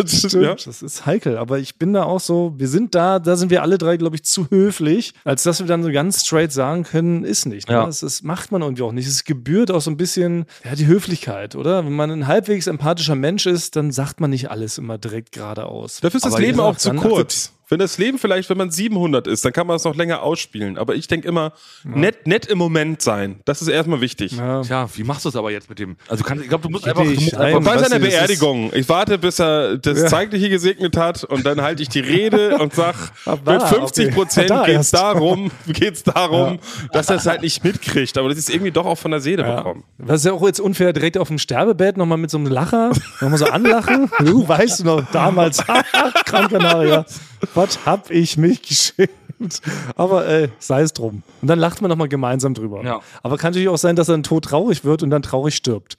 Stimmt, 0.05 0.34
Ja. 0.43 0.55
das 0.55 0.82
ist 0.82 1.05
heikel. 1.05 1.38
Aber 1.38 1.59
ich 1.59 1.76
bin 1.76 1.93
da 1.93 2.03
auch 2.03 2.20
so, 2.20 2.53
wir 2.57 2.68
sind 2.68 2.95
da, 2.95 3.20
da 3.20 3.36
sind 3.36 3.49
wir 3.51 3.61
alle 3.61 3.78
drei, 3.78 3.97
glaube 3.97 4.16
ich, 4.16 4.24
zu 4.24 4.47
höflich, 4.49 5.13
als 5.24 5.43
dass 5.43 5.59
wir 5.59 5.68
dann 5.68 5.84
so 5.84 5.91
ganz 5.91 6.26
straight 6.26 6.51
sagen 6.56 6.84
können, 6.84 7.24
ist 7.24 7.45
nicht. 7.45 7.68
Ne? 7.68 7.76
Ja. 7.76 7.86
Das, 7.86 7.99
das 7.99 8.24
macht 8.24 8.51
man 8.51 8.62
irgendwie 8.62 8.84
auch 8.84 8.91
nicht. 8.91 9.08
Es 9.08 9.24
gebührt 9.24 9.70
auch 9.70 9.82
so 9.82 9.91
ein 9.91 9.97
bisschen, 9.97 10.45
ja, 10.64 10.76
die 10.76 10.88
Höflichkeit, 10.88 11.56
oder? 11.56 11.86
Wenn 11.86 11.93
man 11.93 12.10
ein 12.10 12.28
halbwegs 12.28 12.68
empathischer 12.68 13.16
Mensch 13.16 13.45
ist, 13.45 13.76
dann 13.76 13.91
sagt 13.91 14.20
man 14.20 14.32
nicht 14.32 14.49
alles 14.49 14.78
immer 14.78 14.97
direkt 14.97 15.32
geradeaus. 15.32 15.99
Dafür 16.01 16.18
ist 16.18 16.26
das 16.26 16.34
Aber 16.34 16.41
Leben 16.41 16.60
auch 16.60 16.78
zu 16.78 16.93
kurz. 16.93 17.51
Wenn 17.70 17.80
das 17.80 17.97
Leben 17.97 18.18
vielleicht, 18.20 18.49
wenn 18.49 18.57
man 18.57 18.72
700 18.72 19.28
ist, 19.28 19.43
dann 19.45 19.53
kann 19.53 19.66
man 19.68 19.76
es 19.78 19.84
noch 19.84 19.95
länger 19.95 20.22
ausspielen. 20.22 20.78
Aber 20.78 20.95
ich 20.95 21.07
denke 21.07 21.28
immer, 21.28 21.53
nett, 21.84 22.28
nett 22.28 22.45
im 22.45 22.57
Moment 22.57 23.01
sein. 23.01 23.39
Das 23.45 23.61
ist 23.61 23.68
erstmal 23.68 24.01
wichtig. 24.01 24.34
Ja. 24.34 24.61
Tja, 24.61 24.88
wie 24.93 25.03
machst 25.03 25.26
du 25.26 25.30
es 25.30 25.36
aber 25.36 25.51
jetzt 25.51 25.70
mit 25.70 25.80
dem? 25.80 25.97
Also 26.07 26.24
kann, 26.24 26.41
ich 26.41 26.47
glaube, 26.49 26.63
du 26.63 26.70
musst 26.70 26.88
einfach, 26.88 27.03
du 27.03 27.09
musst 27.11 27.36
ein. 27.36 27.63
Bei 27.63 27.78
seiner 27.78 27.99
Beerdigung. 27.99 28.72
Ich 28.74 28.88
warte, 28.89 29.18
bis 29.18 29.39
er 29.39 29.78
das 29.78 30.05
Zeitliche 30.09 30.49
gesegnet 30.49 30.95
hat 30.97 31.24
und 31.24 31.45
dann 31.45 31.61
halte 31.61 31.82
ich 31.82 31.89
die 31.89 31.99
Rede 32.01 32.57
und 32.59 32.74
sag, 32.74 32.95
Ah, 33.26 33.38
mit 33.45 33.63
50 33.63 34.13
Prozent 34.13 34.49
Da 34.49 34.66
geht's 34.66 34.78
erst. 34.78 34.93
darum, 34.93 35.51
geht's 35.68 36.03
darum, 36.03 36.59
dass 36.91 37.09
er 37.09 37.16
es 37.18 37.26
halt 37.26 37.41
nicht 37.41 37.63
mitkriegt. 37.63 38.18
Aber 38.18 38.30
das 38.30 38.38
ist 38.38 38.49
irgendwie 38.49 38.72
doch 38.72 38.86
auch 38.86 38.97
von 38.97 39.11
der 39.11 39.20
Seele 39.22 39.43
bekommen. 39.43 39.84
Das 39.97 40.18
ist 40.22 40.26
ja 40.26 40.34
auch 40.34 40.45
jetzt 40.45 40.59
unfair, 40.59 40.93
direkt 40.93 41.18
auf 41.18 41.28
dem 41.30 41.39
Sterbebett 41.39 41.97
nochmal 41.97 42.18
mit 42.18 42.30
so 42.30 42.38
einem 42.38 42.47
Lacher, 42.47 42.91
nochmal 43.22 43.38
so 43.39 43.45
anlachen. 43.45 44.11
Du 44.20 44.47
weißt 44.47 44.80
du 44.82 44.84
noch, 44.86 45.11
damals, 45.11 45.63
Gran 46.26 46.47
Canaria, 46.49 47.05
was 47.54 47.86
hab 47.86 48.10
ich 48.12 48.38
mich 48.38 48.62
geschämt. 48.62 49.62
Aber 49.96 50.28
äh, 50.28 50.50
sei 50.60 50.82
es 50.82 50.93
drum. 50.93 51.24
Und 51.41 51.48
dann 51.48 51.60
lacht 51.60 51.82
man 51.82 51.89
nochmal 51.89 52.08
gemeinsam 52.08 52.54
drüber. 52.54 52.84
Ja. 52.84 53.02
Aber 53.22 53.38
kann 53.38 53.52
natürlich 53.52 53.70
auch 53.70 53.78
sein, 53.78 53.96
dass 53.96 54.10
er 54.10 54.14
dann 54.14 54.24
tot 54.24 54.46
traurig 54.46 54.86
wird 54.86 55.04
und 55.04 55.10
dann 55.10 55.22
traurig 55.22 55.56
stirbt. 55.56 55.98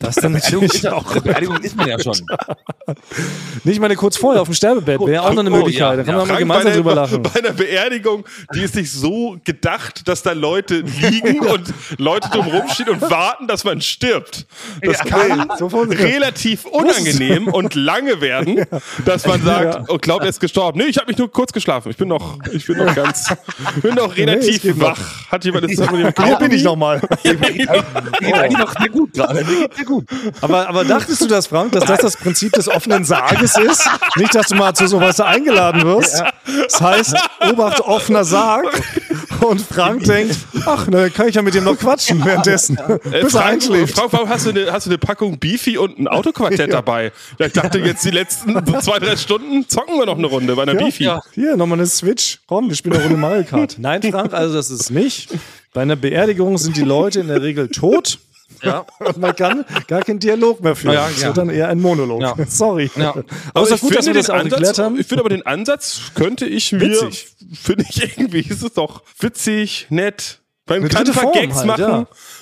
Das 0.00 0.16
ist 0.16 0.22
dann 0.24 0.32
natürlich 0.32 0.88
auch. 0.88 1.20
Beerdigung 1.20 1.56
ist 1.58 1.76
man 1.76 1.88
ja 1.88 1.98
schon. 1.98 2.14
Nicht 3.64 3.80
meine 3.80 3.96
kurz 3.96 4.16
vorher 4.16 4.40
auf 4.42 4.48
dem 4.48 4.54
Sterbebett 4.54 5.00
wäre 5.04 5.22
auch 5.22 5.32
noch 5.32 5.40
eine 5.40 5.50
Oh, 5.50 5.56
Möglichkeit. 5.56 5.80
ja, 5.90 5.96
da 5.96 6.02
kann 6.04 6.14
ja. 6.14 6.18
man 6.20 6.28
mal 6.28 6.38
gemeinsam 6.38 6.70
bei, 6.70 6.76
drüber 6.76 6.92
einer, 6.92 7.00
lachen. 7.02 7.22
bei 7.22 7.34
einer 7.38 7.52
Beerdigung, 7.52 8.24
die 8.54 8.62
ist 8.62 8.74
nicht 8.76 8.90
so 8.92 9.36
gedacht, 9.44 10.06
dass 10.08 10.22
da 10.22 10.32
Leute 10.32 10.80
liegen 10.80 11.40
und 11.46 11.72
Leute 11.98 12.28
drumherum 12.30 12.68
stehen 12.68 12.88
und 12.90 13.02
warten, 13.02 13.46
dass 13.48 13.64
man 13.64 13.80
stirbt. 13.80 14.46
Das 14.82 14.98
kann 15.00 15.50
so 15.58 15.68
funktioniert- 15.68 16.14
relativ 16.14 16.64
unangenehm 16.64 17.48
und 17.48 17.74
lange 17.74 18.20
werden, 18.20 18.64
dass 19.04 19.26
man 19.26 19.42
sagt, 19.42 19.88
oh, 19.90 19.98
glaubt, 19.98 20.22
er 20.22 20.30
ist 20.30 20.40
gestorben. 20.40 20.78
Nee, 20.78 20.86
ich 20.86 20.96
habe 20.96 21.08
mich 21.08 21.18
nur 21.18 21.30
kurz 21.30 21.52
geschlafen. 21.52 21.90
Ich 21.90 21.96
bin 21.96 22.08
noch, 22.08 22.38
ich 22.52 22.66
bin 22.66 22.78
noch 22.78 22.94
ganz, 22.94 23.34
ich 23.76 23.82
bin 23.82 23.94
noch 23.94 24.16
relativ 24.16 24.64
noch. 24.76 24.88
wach. 24.90 25.30
Hat 25.30 25.44
jemand 25.44 25.68
jetzt 25.68 25.80
hat 25.80 25.90
mir 25.90 25.98
jemand 25.98 26.24
Hier 26.24 26.36
bin 26.36 26.52
ich 26.52 26.62
nochmal. 26.62 27.00
Mir 27.24 27.34
geht 27.34 27.68
eigentlich 28.34 28.58
noch 28.58 28.72
sehr 28.78 28.88
gut 28.88 29.12
gerade. 29.12 29.44
Gut. 29.88 30.04
Aber, 30.42 30.68
aber 30.68 30.84
dachtest 30.84 31.22
du 31.22 31.26
das, 31.26 31.46
Frank, 31.46 31.72
dass 31.72 31.84
das 31.86 32.00
das 32.00 32.16
Prinzip 32.18 32.52
des 32.52 32.68
offenen 32.68 33.04
Sarges 33.04 33.56
ist? 33.56 33.88
Nicht, 34.16 34.34
dass 34.34 34.48
du 34.48 34.54
mal 34.54 34.74
zu 34.74 34.86
sowas 34.86 35.18
eingeladen 35.18 35.82
wirst. 35.84 36.22
Das 36.70 36.78
heißt, 36.80 37.16
Obacht, 37.50 37.80
offener 37.80 38.24
Sarg. 38.24 38.66
Und 39.40 39.62
Frank 39.62 40.04
denkt, 40.04 40.36
ach, 40.66 40.88
ne, 40.88 41.08
kann 41.10 41.28
ich 41.28 41.36
ja 41.36 41.42
mit 41.42 41.54
ihm 41.54 41.64
noch 41.64 41.78
quatschen 41.78 42.22
währenddessen, 42.24 42.76
Äh, 42.76 42.98
bis 43.22 43.34
er 43.34 43.40
Frank, 43.40 43.46
einschläft. 43.46 43.94
Frank, 43.96 44.12
warum 44.12 44.28
hast 44.28 44.44
du, 44.46 44.50
eine, 44.50 44.70
hast 44.72 44.84
du 44.86 44.90
eine 44.90 44.98
Packung 44.98 45.38
Beefy 45.38 45.78
und 45.78 45.98
ein 45.98 46.06
Autoquartett 46.08 46.70
dabei? 46.72 47.12
Ja, 47.38 47.46
ich 47.46 47.52
dachte 47.54 47.78
jetzt 47.78 48.04
die 48.04 48.10
letzten 48.10 48.54
zwei, 48.82 48.98
drei 48.98 49.16
Stunden 49.16 49.66
zocken 49.68 49.96
wir 49.98 50.04
noch 50.06 50.18
eine 50.18 50.26
Runde 50.26 50.54
bei 50.54 50.62
einer 50.62 50.74
Ja, 50.74 50.80
Beefy. 50.84 51.04
ja. 51.04 51.22
Hier, 51.34 51.56
nochmal 51.56 51.78
eine 51.78 51.86
Switch. 51.86 52.40
Komm, 52.46 52.68
wir 52.68 52.76
spielen 52.76 52.94
eine 52.96 53.04
Runde 53.04 53.16
Mario 53.18 53.44
Kart. 53.44 53.76
Nein, 53.78 54.02
Frank, 54.02 54.34
also 54.34 54.54
das 54.54 54.68
ist 54.70 54.90
nicht. 54.90 55.30
Bei 55.72 55.82
einer 55.82 55.96
Beerdigung 55.96 56.58
sind 56.58 56.76
die 56.76 56.82
Leute 56.82 57.20
in 57.20 57.28
der 57.28 57.40
Regel 57.40 57.68
tot. 57.68 58.18
Ja. 58.62 58.84
Und 58.98 59.16
man 59.18 59.34
kann 59.36 59.64
gar 59.86 60.02
keinen 60.02 60.18
Dialog 60.18 60.60
mehr 60.62 60.74
führen. 60.74 60.94
Ja, 60.94 61.08
Das 61.08 61.20
ja. 61.20 61.26
wird 61.28 61.38
dann 61.38 61.50
eher 61.50 61.68
ein 61.68 61.80
Monolog. 61.80 62.20
Ja. 62.20 62.34
Sorry. 62.48 62.90
Ja. 62.96 63.14
Aber 63.54 63.64
es 63.66 63.70
ist 63.72 63.80
gut, 63.80 63.96
dass 63.96 64.06
wir 64.06 64.14
finde 64.14 64.18
das 64.20 64.26
den 64.26 64.36
geklärt 64.36 64.52
Ansatz, 64.62 64.78
haben. 64.78 64.98
Ich 65.00 65.06
finde 65.06 65.22
aber 65.22 65.30
den 65.30 65.46
Ansatz 65.46 66.00
könnte 66.14 66.46
ich 66.46 66.72
mir, 66.72 66.80
Witzig. 66.80 67.28
finde 67.60 67.84
ich 67.88 68.02
irgendwie, 68.18 68.40
ist 68.40 68.62
es 68.62 68.72
doch 68.72 69.02
witzig, 69.20 69.86
nett. 69.90 70.40
Man 70.66 70.80
Eine 70.80 70.88
kann 70.90 71.04
dritte 71.06 71.18
ein 71.18 71.24
paar 71.24 71.32
Form 71.32 71.42
Gags 71.48 71.56
halt, 71.56 71.66
machen. 71.66 71.80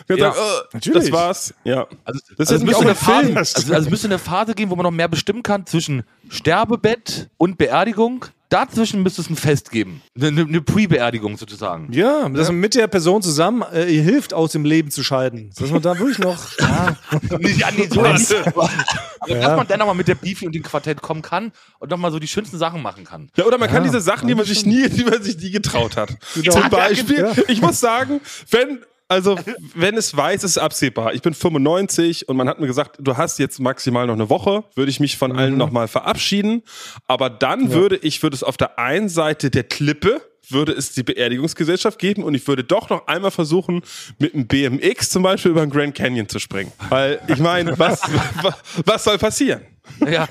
ja. 0.09 0.17
Ja, 0.17 0.33
sagen, 0.33 0.37
äh, 0.37 0.75
natürlich. 0.75 0.99
das 1.05 1.13
war's. 1.13 1.55
Ja. 1.63 1.87
Also, 2.05 2.21
Das 2.37 2.51
ist 2.51 2.53
also 2.53 2.55
jetzt 2.55 2.61
es 2.61 2.63
müsste 2.65 2.77
auch 2.77 2.81
eine 2.83 2.91
ein 2.91 2.97
Phase, 2.97 3.25
Film. 3.27 3.37
also, 3.37 3.73
also 3.75 3.85
es 3.87 3.91
müsste 3.91 4.07
eine 4.09 4.19
Phase 4.19 4.55
geben, 4.55 4.71
wo 4.73 4.77
man 4.77 4.83
noch 4.85 4.91
mehr 4.91 5.07
bestimmen 5.09 5.43
kann 5.45 5.65
zwischen 5.67 6.03
Sterbebett 6.29 7.29
und 7.39 7.57
Beerdigung. 7.59 8.25
Dazwischen 8.49 9.03
müsste 9.03 9.21
es 9.23 9.29
ein 9.29 9.35
Fest 9.37 9.71
geben. 9.73 10.03
Eine, 10.17 10.43
eine 10.43 10.61
Pre-Beerdigung 10.61 11.37
sozusagen. 11.37 11.93
Ja, 11.93 12.29
dass 12.29 12.47
man 12.49 12.59
mit 12.61 12.75
der 12.77 12.87
Person 12.87 13.21
zusammen 13.21 13.63
äh, 13.73 13.87
ihr 13.87 14.03
hilft, 14.03 14.33
aus 14.33 14.53
dem 14.53 14.65
Leben 14.65 14.91
zu 14.91 15.03
scheiden. 15.03 15.51
Dass 15.59 15.71
man 15.71 15.83
da 15.83 15.99
wirklich 15.99 16.19
noch. 16.19 16.37
Ja, 16.61 16.97
Nicht, 17.39 17.59
ja, 17.61 17.69
nee, 17.77 17.89
so 17.91 18.03
nicht. 18.03 18.31
Dass 18.31 19.57
man 19.57 19.67
dann 19.67 19.79
nochmal 19.79 19.95
mit 19.95 20.09
der 20.09 20.15
Beefy 20.15 20.47
und 20.47 20.55
dem 20.55 20.63
Quartett 20.63 21.03
kommen 21.03 21.23
kann 21.23 21.53
und 21.79 21.91
nochmal 21.91 22.11
so 22.13 22.19
die 22.19 22.29
schönsten 22.29 22.59
Sachen 22.59 22.83
machen 22.83 23.05
kann. 23.05 23.31
Ja, 23.37 23.45
oder 23.45 23.59
man 23.59 23.69
kann 23.69 23.79
Ja, 23.85 23.91
diese 23.91 24.01
Sachen, 24.01 24.29
die 24.29 24.35
man 24.35 24.45
sich 24.45 24.65
nie, 24.67 24.89
die 24.89 25.05
man 25.05 25.23
sich 25.23 25.37
nie 25.39 25.51
getraut 25.51 25.97
hat. 25.97 26.17
Genau. 26.35 26.53
Zum 26.61 26.71
Beispiel, 26.71 27.19
Ja. 27.19 27.33
ich 27.49 27.61
muss 27.61 27.81
sagen, 27.81 28.21
wenn, 28.51 28.81
also, 29.09 29.39
wenn 29.75 29.97
es 29.97 30.17
weiß, 30.17 30.45
ist 30.45 30.53
es 30.53 30.59
absehbar. 30.59 31.15
Ich 31.15 31.23
bin 31.23 31.33
95 31.35 32.29
und 32.29 32.37
man 32.37 32.49
hat 32.49 32.61
mir 32.61 32.67
gesagt, 32.67 32.97
du 33.01 33.17
hast 33.17 33.39
jetzt 33.39 33.61
maximal 33.61 34.07
noch 34.07 34.15
eine 34.15 34.29
Woche, 34.31 34.65
würde 34.75 34.91
ich 34.91 35.01
mich 35.01 35.17
von 35.17 35.33
Mhm. 35.33 35.39
allen 35.39 35.57
nochmal 35.57 35.89
verabschieden. 35.89 36.63
Aber 37.07 37.31
dann 37.31 37.73
würde 37.73 37.97
ich, 37.97 38.23
würde 38.23 38.35
es 38.35 38.43
auf 38.43 38.57
der 38.57 38.79
einen 38.79 39.09
Seite 39.09 39.51
der 39.51 39.65
Klippe, 39.65 40.21
würde 40.49 40.73
es 40.73 40.93
die 40.93 41.03
Beerdigungsgesellschaft 41.03 41.99
geben 41.99 42.23
und 42.23 42.35
ich 42.35 42.47
würde 42.47 42.63
doch 42.65 42.89
noch 42.89 43.07
einmal 43.09 43.33
versuchen, 43.33 43.83
mit 44.19 44.35
einem 44.35 44.47
BMX 44.47 45.11
zum 45.11 45.23
Beispiel 45.25 45.51
über 45.51 45.61
den 45.61 45.71
Grand 45.71 45.95
Canyon 45.97 46.29
zu 46.29 46.39
springen. 46.39 46.73
Weil, 46.89 47.21
ich 47.27 47.39
meine, 47.39 47.77
was, 47.79 48.01
was 48.85 49.05
soll 49.05 49.19
passieren? 49.19 49.63
Ja. 50.11 50.29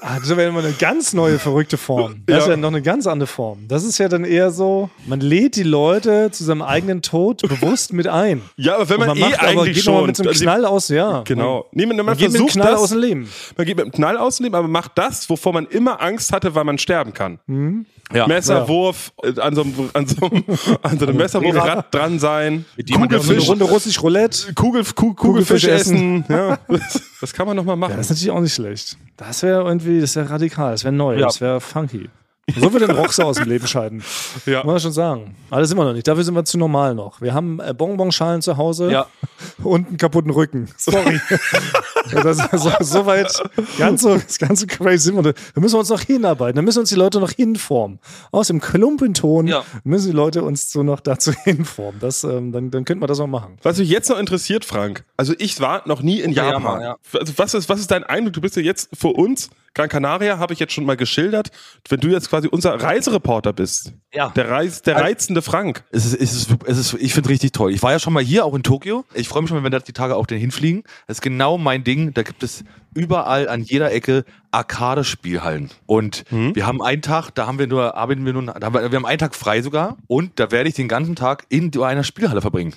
Ah, 0.00 0.18
das 0.18 0.28
wäre 0.28 0.48
immer 0.48 0.58
eine 0.58 0.72
ganz 0.72 1.12
neue, 1.12 1.38
verrückte 1.38 1.78
Form. 1.78 2.22
Das 2.26 2.38
ist 2.40 2.44
Ja. 2.46 2.50
ja 2.52 2.56
noch 2.56 2.68
eine 2.68 2.82
ganz 2.82 3.06
andere 3.06 3.26
Form. 3.26 3.60
Das 3.68 3.84
ist 3.84 3.96
ja 3.98 4.08
dann 4.08 4.24
eher 4.24 4.50
so, 4.50 4.90
man 5.06 5.20
lädt 5.20 5.56
die 5.56 5.62
Leute 5.62 6.30
zu 6.32 6.44
seinem 6.44 6.62
eigenen 6.62 7.00
Tod 7.00 7.42
bewusst 7.48 7.92
mit 7.92 8.08
ein. 8.08 8.42
Ja, 8.56 8.74
aber 8.76 8.88
wenn 8.90 9.00
Und 9.00 9.06
man, 9.06 9.18
man 9.18 9.28
eh 9.28 9.32
macht 9.32 9.44
eigentlich 9.44 9.76
geht 9.76 9.86
noch 9.86 9.92
mal 9.94 9.98
schon. 10.00 10.06
mit 10.08 10.16
so 10.16 10.22
einem 10.24 10.32
Knall 10.34 10.64
aus, 10.66 10.88
ja. 10.88 11.22
Genau. 11.24 11.66
Nee, 11.72 11.86
man, 11.86 11.96
man, 11.96 12.06
Man 12.06 12.16
geht 12.16 12.32
mit 12.32 12.34
dem 12.40 12.48
versucht 12.48 12.52
Knall 12.60 12.72
das, 12.72 12.80
aus 12.82 12.90
dem 12.90 12.98
Leben. 13.00 13.28
Man 13.56 13.66
geht 13.66 13.76
mit 13.76 13.86
dem 13.86 13.92
Knall 13.92 14.16
aus 14.18 14.36
dem 14.36 14.44
Leben, 14.44 14.54
aber 14.56 14.68
macht 14.68 14.92
das, 14.96 15.30
wovor 15.30 15.52
man 15.52 15.66
immer 15.66 16.00
Angst 16.02 16.32
hatte, 16.32 16.54
weil 16.54 16.64
man 16.64 16.78
sterben 16.78 17.12
kann. 17.14 17.38
Ja. 18.12 18.26
Messerwurf, 18.26 19.12
äh, 19.22 19.40
an 19.40 19.54
so 19.54 19.62
einem, 19.62 19.74
an 19.94 20.06
so 20.06 20.26
einem, 20.26 20.44
an 20.82 20.98
so 20.98 21.06
einem 21.06 21.16
Messerwurfrad 21.16 21.94
dran 21.94 22.18
sein, 22.18 22.66
Mit 22.76 22.90
man 22.90 22.98
So 22.98 23.04
eine 23.04 23.18
Kugelfisch, 23.18 23.48
Runde 23.48 23.64
russisch 23.64 24.02
Roulette. 24.02 24.52
Kugel, 24.54 24.84
Ku- 24.84 25.14
Kugelfisch 25.14 25.62
Kugelfisch 25.62 25.64
essen. 25.64 26.24
Ja, 26.28 26.58
das, 27.22 27.32
kann 27.32 27.46
man 27.46 27.56
noch 27.56 27.64
mal 27.64 27.76
machen. 27.76 27.94
Das 27.96 28.06
ist 28.06 28.10
natürlich 28.10 28.30
auch 28.30 28.40
nicht 28.40 28.52
schlecht. 28.54 28.61
Das 29.16 29.42
wäre 29.42 29.62
irgendwie, 29.62 30.00
das 30.00 30.16
wäre 30.16 30.30
radikal, 30.30 30.72
das 30.72 30.84
wäre 30.84 30.94
neu, 30.94 31.16
Ja. 31.18 31.26
das 31.26 31.40
wäre 31.40 31.60
funky. 31.60 32.08
So 32.56 32.72
wird 32.72 32.82
ein 32.82 32.90
Rockstar 32.96 33.26
aus 33.26 33.36
dem 33.36 33.48
Leben 33.48 33.66
scheiden. 33.68 34.02
Ja. 34.46 34.58
Muss 34.64 34.72
man 34.72 34.80
schon 34.80 34.92
sagen. 34.92 35.36
Sind 35.62 35.76
wir 35.78 35.84
noch 35.84 35.92
nicht. 35.92 36.08
Dafür 36.08 36.24
sind 36.24 36.34
wir 36.34 36.44
zu 36.44 36.58
normal 36.58 36.94
noch. 36.94 37.20
Wir 37.20 37.32
haben 37.34 37.60
äh, 37.60 37.72
Bonbonschalen 37.72 38.42
zu 38.42 38.56
Hause 38.56 38.90
Ja. 38.90 39.06
und 39.62 39.86
einen 39.86 39.96
kaputten 39.96 40.30
Rücken. 40.32 40.68
Sorry. 40.76 41.20
das 42.10 42.38
ist 42.38 42.50
so, 42.62 42.72
so 42.80 43.06
weit, 43.06 43.40
ganz 43.78 44.02
so, 44.02 44.16
das 44.16 44.38
ganze 44.38 44.66
crazy 44.66 44.98
sind 45.12 45.16
wir. 45.24 45.32
Da 45.32 45.60
müssen 45.60 45.74
wir 45.74 45.78
uns 45.80 45.90
noch 45.90 46.00
hinarbeiten. 46.00 46.56
Da 46.56 46.62
müssen 46.62 46.80
uns 46.80 46.88
die 46.88 46.96
Leute 46.96 47.20
noch 47.20 47.30
hinformen. 47.30 48.00
Aus 48.32 48.48
dem 48.48 48.60
Klumpenton 48.60 49.46
Ja. 49.46 49.62
müssen 49.84 50.10
die 50.10 50.16
Leute 50.16 50.42
uns 50.42 50.72
so 50.72 50.82
noch 50.82 50.98
dazu 51.00 51.32
hinformen. 51.44 52.00
Das, 52.00 52.24
ähm, 52.24 52.50
dann, 52.50 52.70
dann 52.72 52.84
könnten 52.84 53.02
wir 53.02 53.06
das 53.06 53.20
auch 53.20 53.28
machen. 53.28 53.58
Was 53.62 53.78
mich 53.78 53.88
jetzt 53.88 54.08
noch 54.10 54.18
interessiert, 54.18 54.64
Frank, 54.64 55.04
also 55.16 55.34
ich 55.38 55.60
war 55.60 55.86
noch 55.86 56.02
nie 56.02 56.20
in 56.20 56.32
Ja, 56.32 56.50
Japan. 56.50 56.80
ja. 56.80 56.96
Also 57.12 57.32
was, 57.36 57.54
ist, 57.54 57.68
was 57.68 57.78
ist 57.78 57.90
dein 57.92 58.02
Eindruck? 58.02 58.32
Du 58.32 58.40
bist 58.40 58.56
ja 58.56 58.62
jetzt 58.62 58.88
für 58.92 59.08
uns, 59.08 59.50
Gran 59.74 59.88
Canaria 59.88 60.38
habe 60.38 60.52
ich 60.52 60.60
jetzt 60.60 60.72
schon 60.72 60.84
mal 60.84 60.96
geschildert, 60.96 61.50
wenn 61.88 62.00
du 62.00 62.08
jetzt 62.08 62.28
quasi 62.28 62.48
unser 62.48 62.74
Reisereporter 62.74 63.52
bist. 63.52 63.94
Ja. 64.12 64.28
Der, 64.30 64.50
Reis, 64.50 64.82
der 64.82 64.96
reizende 64.96 65.40
Frank. 65.40 65.84
Es 65.90 66.04
ist, 66.04 66.14
es 66.14 66.34
ist, 66.34 66.50
es 66.66 66.78
ist, 66.78 66.94
ich 66.94 67.14
finde 67.14 67.28
es 67.28 67.30
richtig 67.30 67.52
toll. 67.52 67.72
Ich 67.72 67.82
war 67.82 67.92
ja 67.92 67.98
schon 67.98 68.12
mal 68.12 68.22
hier, 68.22 68.44
auch 68.44 68.54
in 68.54 68.62
Tokio. 68.62 69.04
Ich 69.14 69.28
freue 69.28 69.42
mich 69.42 69.48
schon, 69.48 69.56
wenn 69.56 69.64
wir 69.64 69.70
da 69.70 69.78
die 69.78 69.92
Tage 69.92 70.16
auch 70.16 70.26
denn 70.26 70.38
hinfliegen. 70.38 70.82
Das 71.06 71.18
ist 71.18 71.22
genau 71.22 71.56
mein 71.56 71.84
Ding. 71.84 72.12
Da 72.12 72.22
gibt 72.22 72.42
es 72.42 72.64
überall 72.94 73.48
an 73.48 73.62
jeder 73.62 73.92
Ecke 73.92 74.24
Arcade-Spielhallen. 74.52 75.70
Und 75.86 76.24
wir 76.30 76.66
haben 76.66 76.82
einen 76.82 77.02
Tag, 77.02 77.30
da 77.34 77.46
haben 77.46 77.58
wir 77.58 77.66
nur, 77.66 77.96
arbeiten 77.96 78.24
wir 78.24 78.32
nur, 78.32 78.42
da 78.44 78.66
haben 78.66 78.74
wir, 78.74 78.90
wir 78.92 78.96
haben 78.96 79.06
einen 79.06 79.18
Tag 79.18 79.34
frei 79.34 79.62
sogar. 79.62 79.96
Und 80.06 80.38
da 80.38 80.50
werde 80.50 80.68
ich 80.68 80.74
den 80.74 80.88
ganzen 80.88 81.16
Tag 81.16 81.44
in 81.48 81.70
einer 81.82 82.04
Spielhalle 82.04 82.40
verbringen. 82.40 82.74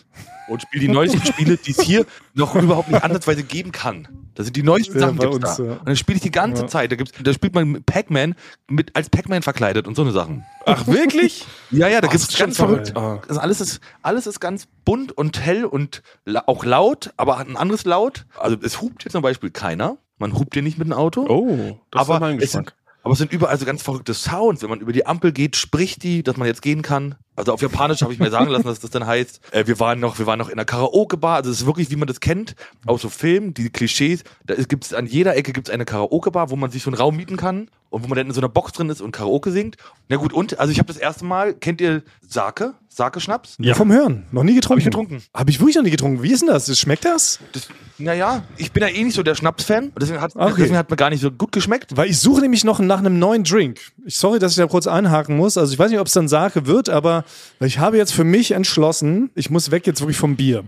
Und 0.47 0.61
spiele 0.61 0.81
die 0.87 0.91
neuesten 0.93 1.25
Spiele, 1.25 1.57
die 1.57 1.71
es 1.71 1.81
hier 1.81 2.05
noch 2.35 2.55
überhaupt 2.55 2.89
nicht 2.91 3.03
ansatzweise 3.03 3.43
geben 3.43 3.71
kann. 3.71 4.07
Das 4.35 4.45
sind 4.45 4.55
die 4.55 4.63
neuesten 4.63 4.93
Ja, 4.95 5.07
Sachen 5.07 5.17
gibt's 5.17 5.35
uns, 5.35 5.55
da. 5.57 5.63
ja. 5.63 5.71
Und 5.73 5.87
dann 5.87 5.95
spiele 5.95 6.17
ich 6.17 6.21
die 6.21 6.29
ganze 6.31 6.67
Zeit. 6.67 6.91
Da, 6.91 6.95
gibt's, 6.97 7.13
da 7.19 7.33
spielt 7.33 7.55
man 7.55 7.83
Pac-Man 7.83 8.35
mit, 8.69 8.95
als 8.95 9.09
Pac-Man 9.09 9.41
verkleidet 9.41 9.87
und 9.87 9.95
so 9.95 10.01
eine 10.03 10.11
Sachen. 10.11 10.43
Ach, 10.65 10.85
wirklich? 10.87 11.45
Ja, 11.71 11.87
ja, 11.87 11.99
da 11.99 12.07
Oh, 12.07 12.11
gibt 12.11 12.23
es 12.23 12.37
ganz 12.37 12.57
verrückt. 12.57 12.95
Also 12.95 13.41
alles, 13.41 13.59
ist, 13.59 13.81
alles 14.03 14.27
ist 14.27 14.39
ganz 14.39 14.67
bunt 14.85 15.11
und 15.17 15.39
hell 15.41 15.65
und 15.65 16.03
la 16.25 16.43
auch 16.45 16.63
laut, 16.63 17.11
aber 17.17 17.37
hat 17.39 17.49
ein 17.49 17.57
anderes 17.57 17.83
Laut. 17.85 18.25
Also 18.37 18.55
es 18.61 18.81
hupt 18.81 19.01
hier 19.03 19.11
zum 19.11 19.21
Beispiel 19.23 19.49
keiner. 19.49 19.97
Man 20.17 20.33
hupt 20.33 20.53
hier 20.53 20.63
nicht 20.63 20.77
mit 20.77 20.87
dem 20.87 20.93
Auto. 20.93 21.25
Oh, 21.27 21.79
das 21.91 22.01
aber, 22.01 22.15
ist 22.15 22.21
mein 22.21 22.39
es 22.39 22.51
sind, 22.51 22.65
Geschmack. 22.67 22.75
aber 23.03 23.11
es 23.13 23.17
sind 23.19 23.33
überall 23.33 23.57
so 23.57 23.65
ganz 23.65 23.81
verrückte 23.83 24.13
Sounds. 24.13 24.61
Wenn 24.61 24.69
man 24.69 24.79
über 24.79 24.93
die 24.93 25.05
Ampel 25.05 25.31
geht, 25.31 25.55
spricht 25.55 26.03
die, 26.03 26.23
dass 26.23 26.37
man 26.37 26.47
jetzt 26.47 26.61
gehen 26.61 26.81
kann. 26.81 27.15
Also 27.35 27.53
auf 27.53 27.61
Japanisch 27.61 28.01
habe 28.01 28.13
ich 28.13 28.19
mir 28.19 28.29
sagen 28.29 28.49
lassen, 28.49 28.65
dass 28.65 28.79
das 28.79 28.91
dann 28.91 29.05
heißt, 29.05 29.41
äh, 29.51 29.67
wir 29.67 29.79
waren 29.79 29.99
noch, 29.99 30.19
wir 30.19 30.25
waren 30.25 30.39
noch 30.39 30.47
in 30.47 30.53
einer 30.53 30.65
Karaoke-Bar. 30.65 31.35
Also 31.37 31.51
es 31.51 31.61
ist 31.61 31.65
wirklich, 31.65 31.91
wie 31.91 31.95
man 31.97 32.07
das 32.07 32.19
kennt, 32.21 32.55
aus 32.85 33.01
so 33.01 33.09
Filmen, 33.09 33.53
die 33.53 33.69
Klischees. 33.69 34.23
Da 34.45 34.55
gibt 34.55 34.85
es 34.85 34.93
an 34.93 35.05
jeder 35.05 35.35
Ecke 35.35 35.51
gibt's 35.51 35.69
eine 35.69 35.85
Karaoke-Bar, 35.85 36.49
wo 36.49 36.55
man 36.55 36.71
sich 36.71 36.83
so 36.83 36.89
einen 36.89 36.97
Raum 36.97 37.17
mieten 37.17 37.35
kann 37.37 37.69
und 37.89 38.03
wo 38.03 38.07
man 38.07 38.17
dann 38.17 38.27
in 38.27 38.33
so 38.33 38.39
einer 38.41 38.49
Box 38.49 38.71
drin 38.71 38.89
ist 38.89 39.01
und 39.01 39.11
Karaoke 39.11 39.51
singt. 39.51 39.75
Na 40.07 40.15
gut, 40.17 40.33
und 40.33 40.59
also 40.59 40.71
ich 40.71 40.79
habe 40.79 40.87
das 40.87 40.97
erste 40.97 41.25
Mal, 41.25 41.53
kennt 41.53 41.81
ihr 41.81 42.03
Sake? 42.27 42.73
Sake-Schnaps? 42.89 43.57
Ja. 43.59 43.73
Vom 43.73 43.91
Hören. 43.91 44.25
Noch 44.31 44.43
nie 44.43 44.55
getrunken. 44.55 44.75
Hab 44.75 44.77
ich 44.79 44.85
getrunken. 44.85 45.21
Habe 45.33 45.49
ich 45.51 45.59
wirklich 45.59 45.75
noch 45.75 45.83
nie 45.83 45.89
getrunken. 45.91 46.23
Wie 46.23 46.31
ist 46.31 46.39
denn 46.41 46.47
das? 46.47 46.79
Schmeckt 46.79 47.03
das? 47.03 47.39
Das, 47.51 47.67
naja, 47.97 48.43
ich 48.55 48.71
bin 48.71 48.81
ja 48.83 48.87
eh 48.89 49.03
nicht 49.03 49.15
so 49.15 49.23
der 49.23 49.35
Schnaps-Fan. 49.35 49.85
und 49.89 50.01
Deswegen 50.01 50.21
hat, 50.21 50.33
Okay. 50.35 50.53
deswegen 50.57 50.77
hat 50.77 50.89
mir 50.89 50.95
gar 50.95 51.09
nicht 51.09 51.19
so 51.19 51.29
gut 51.29 51.51
geschmeckt. 51.51 51.97
Weil 51.97 52.09
ich 52.09 52.17
suche 52.19 52.39
nämlich 52.39 52.63
noch 52.63 52.79
nach 52.79 52.99
einem 52.99 53.19
neuen 53.19 53.43
Drink. 53.43 53.81
Ich 54.07 54.17
sorry, 54.17 54.37
dass 54.37 54.51
ich 54.51 54.57
da 54.57 54.67
kurz 54.67 54.85
einhaken 54.85 55.35
muss. 55.35 55.57
Also 55.57 55.73
ich 55.73 55.79
weiß 55.79 55.89
nicht, 55.89 55.99
ob 55.99 56.05
es 56.05 56.13
dann 56.13 56.27
Sake 56.27 56.67
wird, 56.67 56.89
aber 56.89 57.25
ich 57.59 57.79
habe 57.79 57.97
jetzt 57.97 58.13
für 58.13 58.23
mich 58.23 58.51
entschlossen, 58.51 59.31
ich 59.33 59.49
muss 59.49 59.71
weg 59.71 59.87
jetzt 59.87 59.99
wirklich 59.99 60.17
vom 60.17 60.35
Bier. 60.35 60.63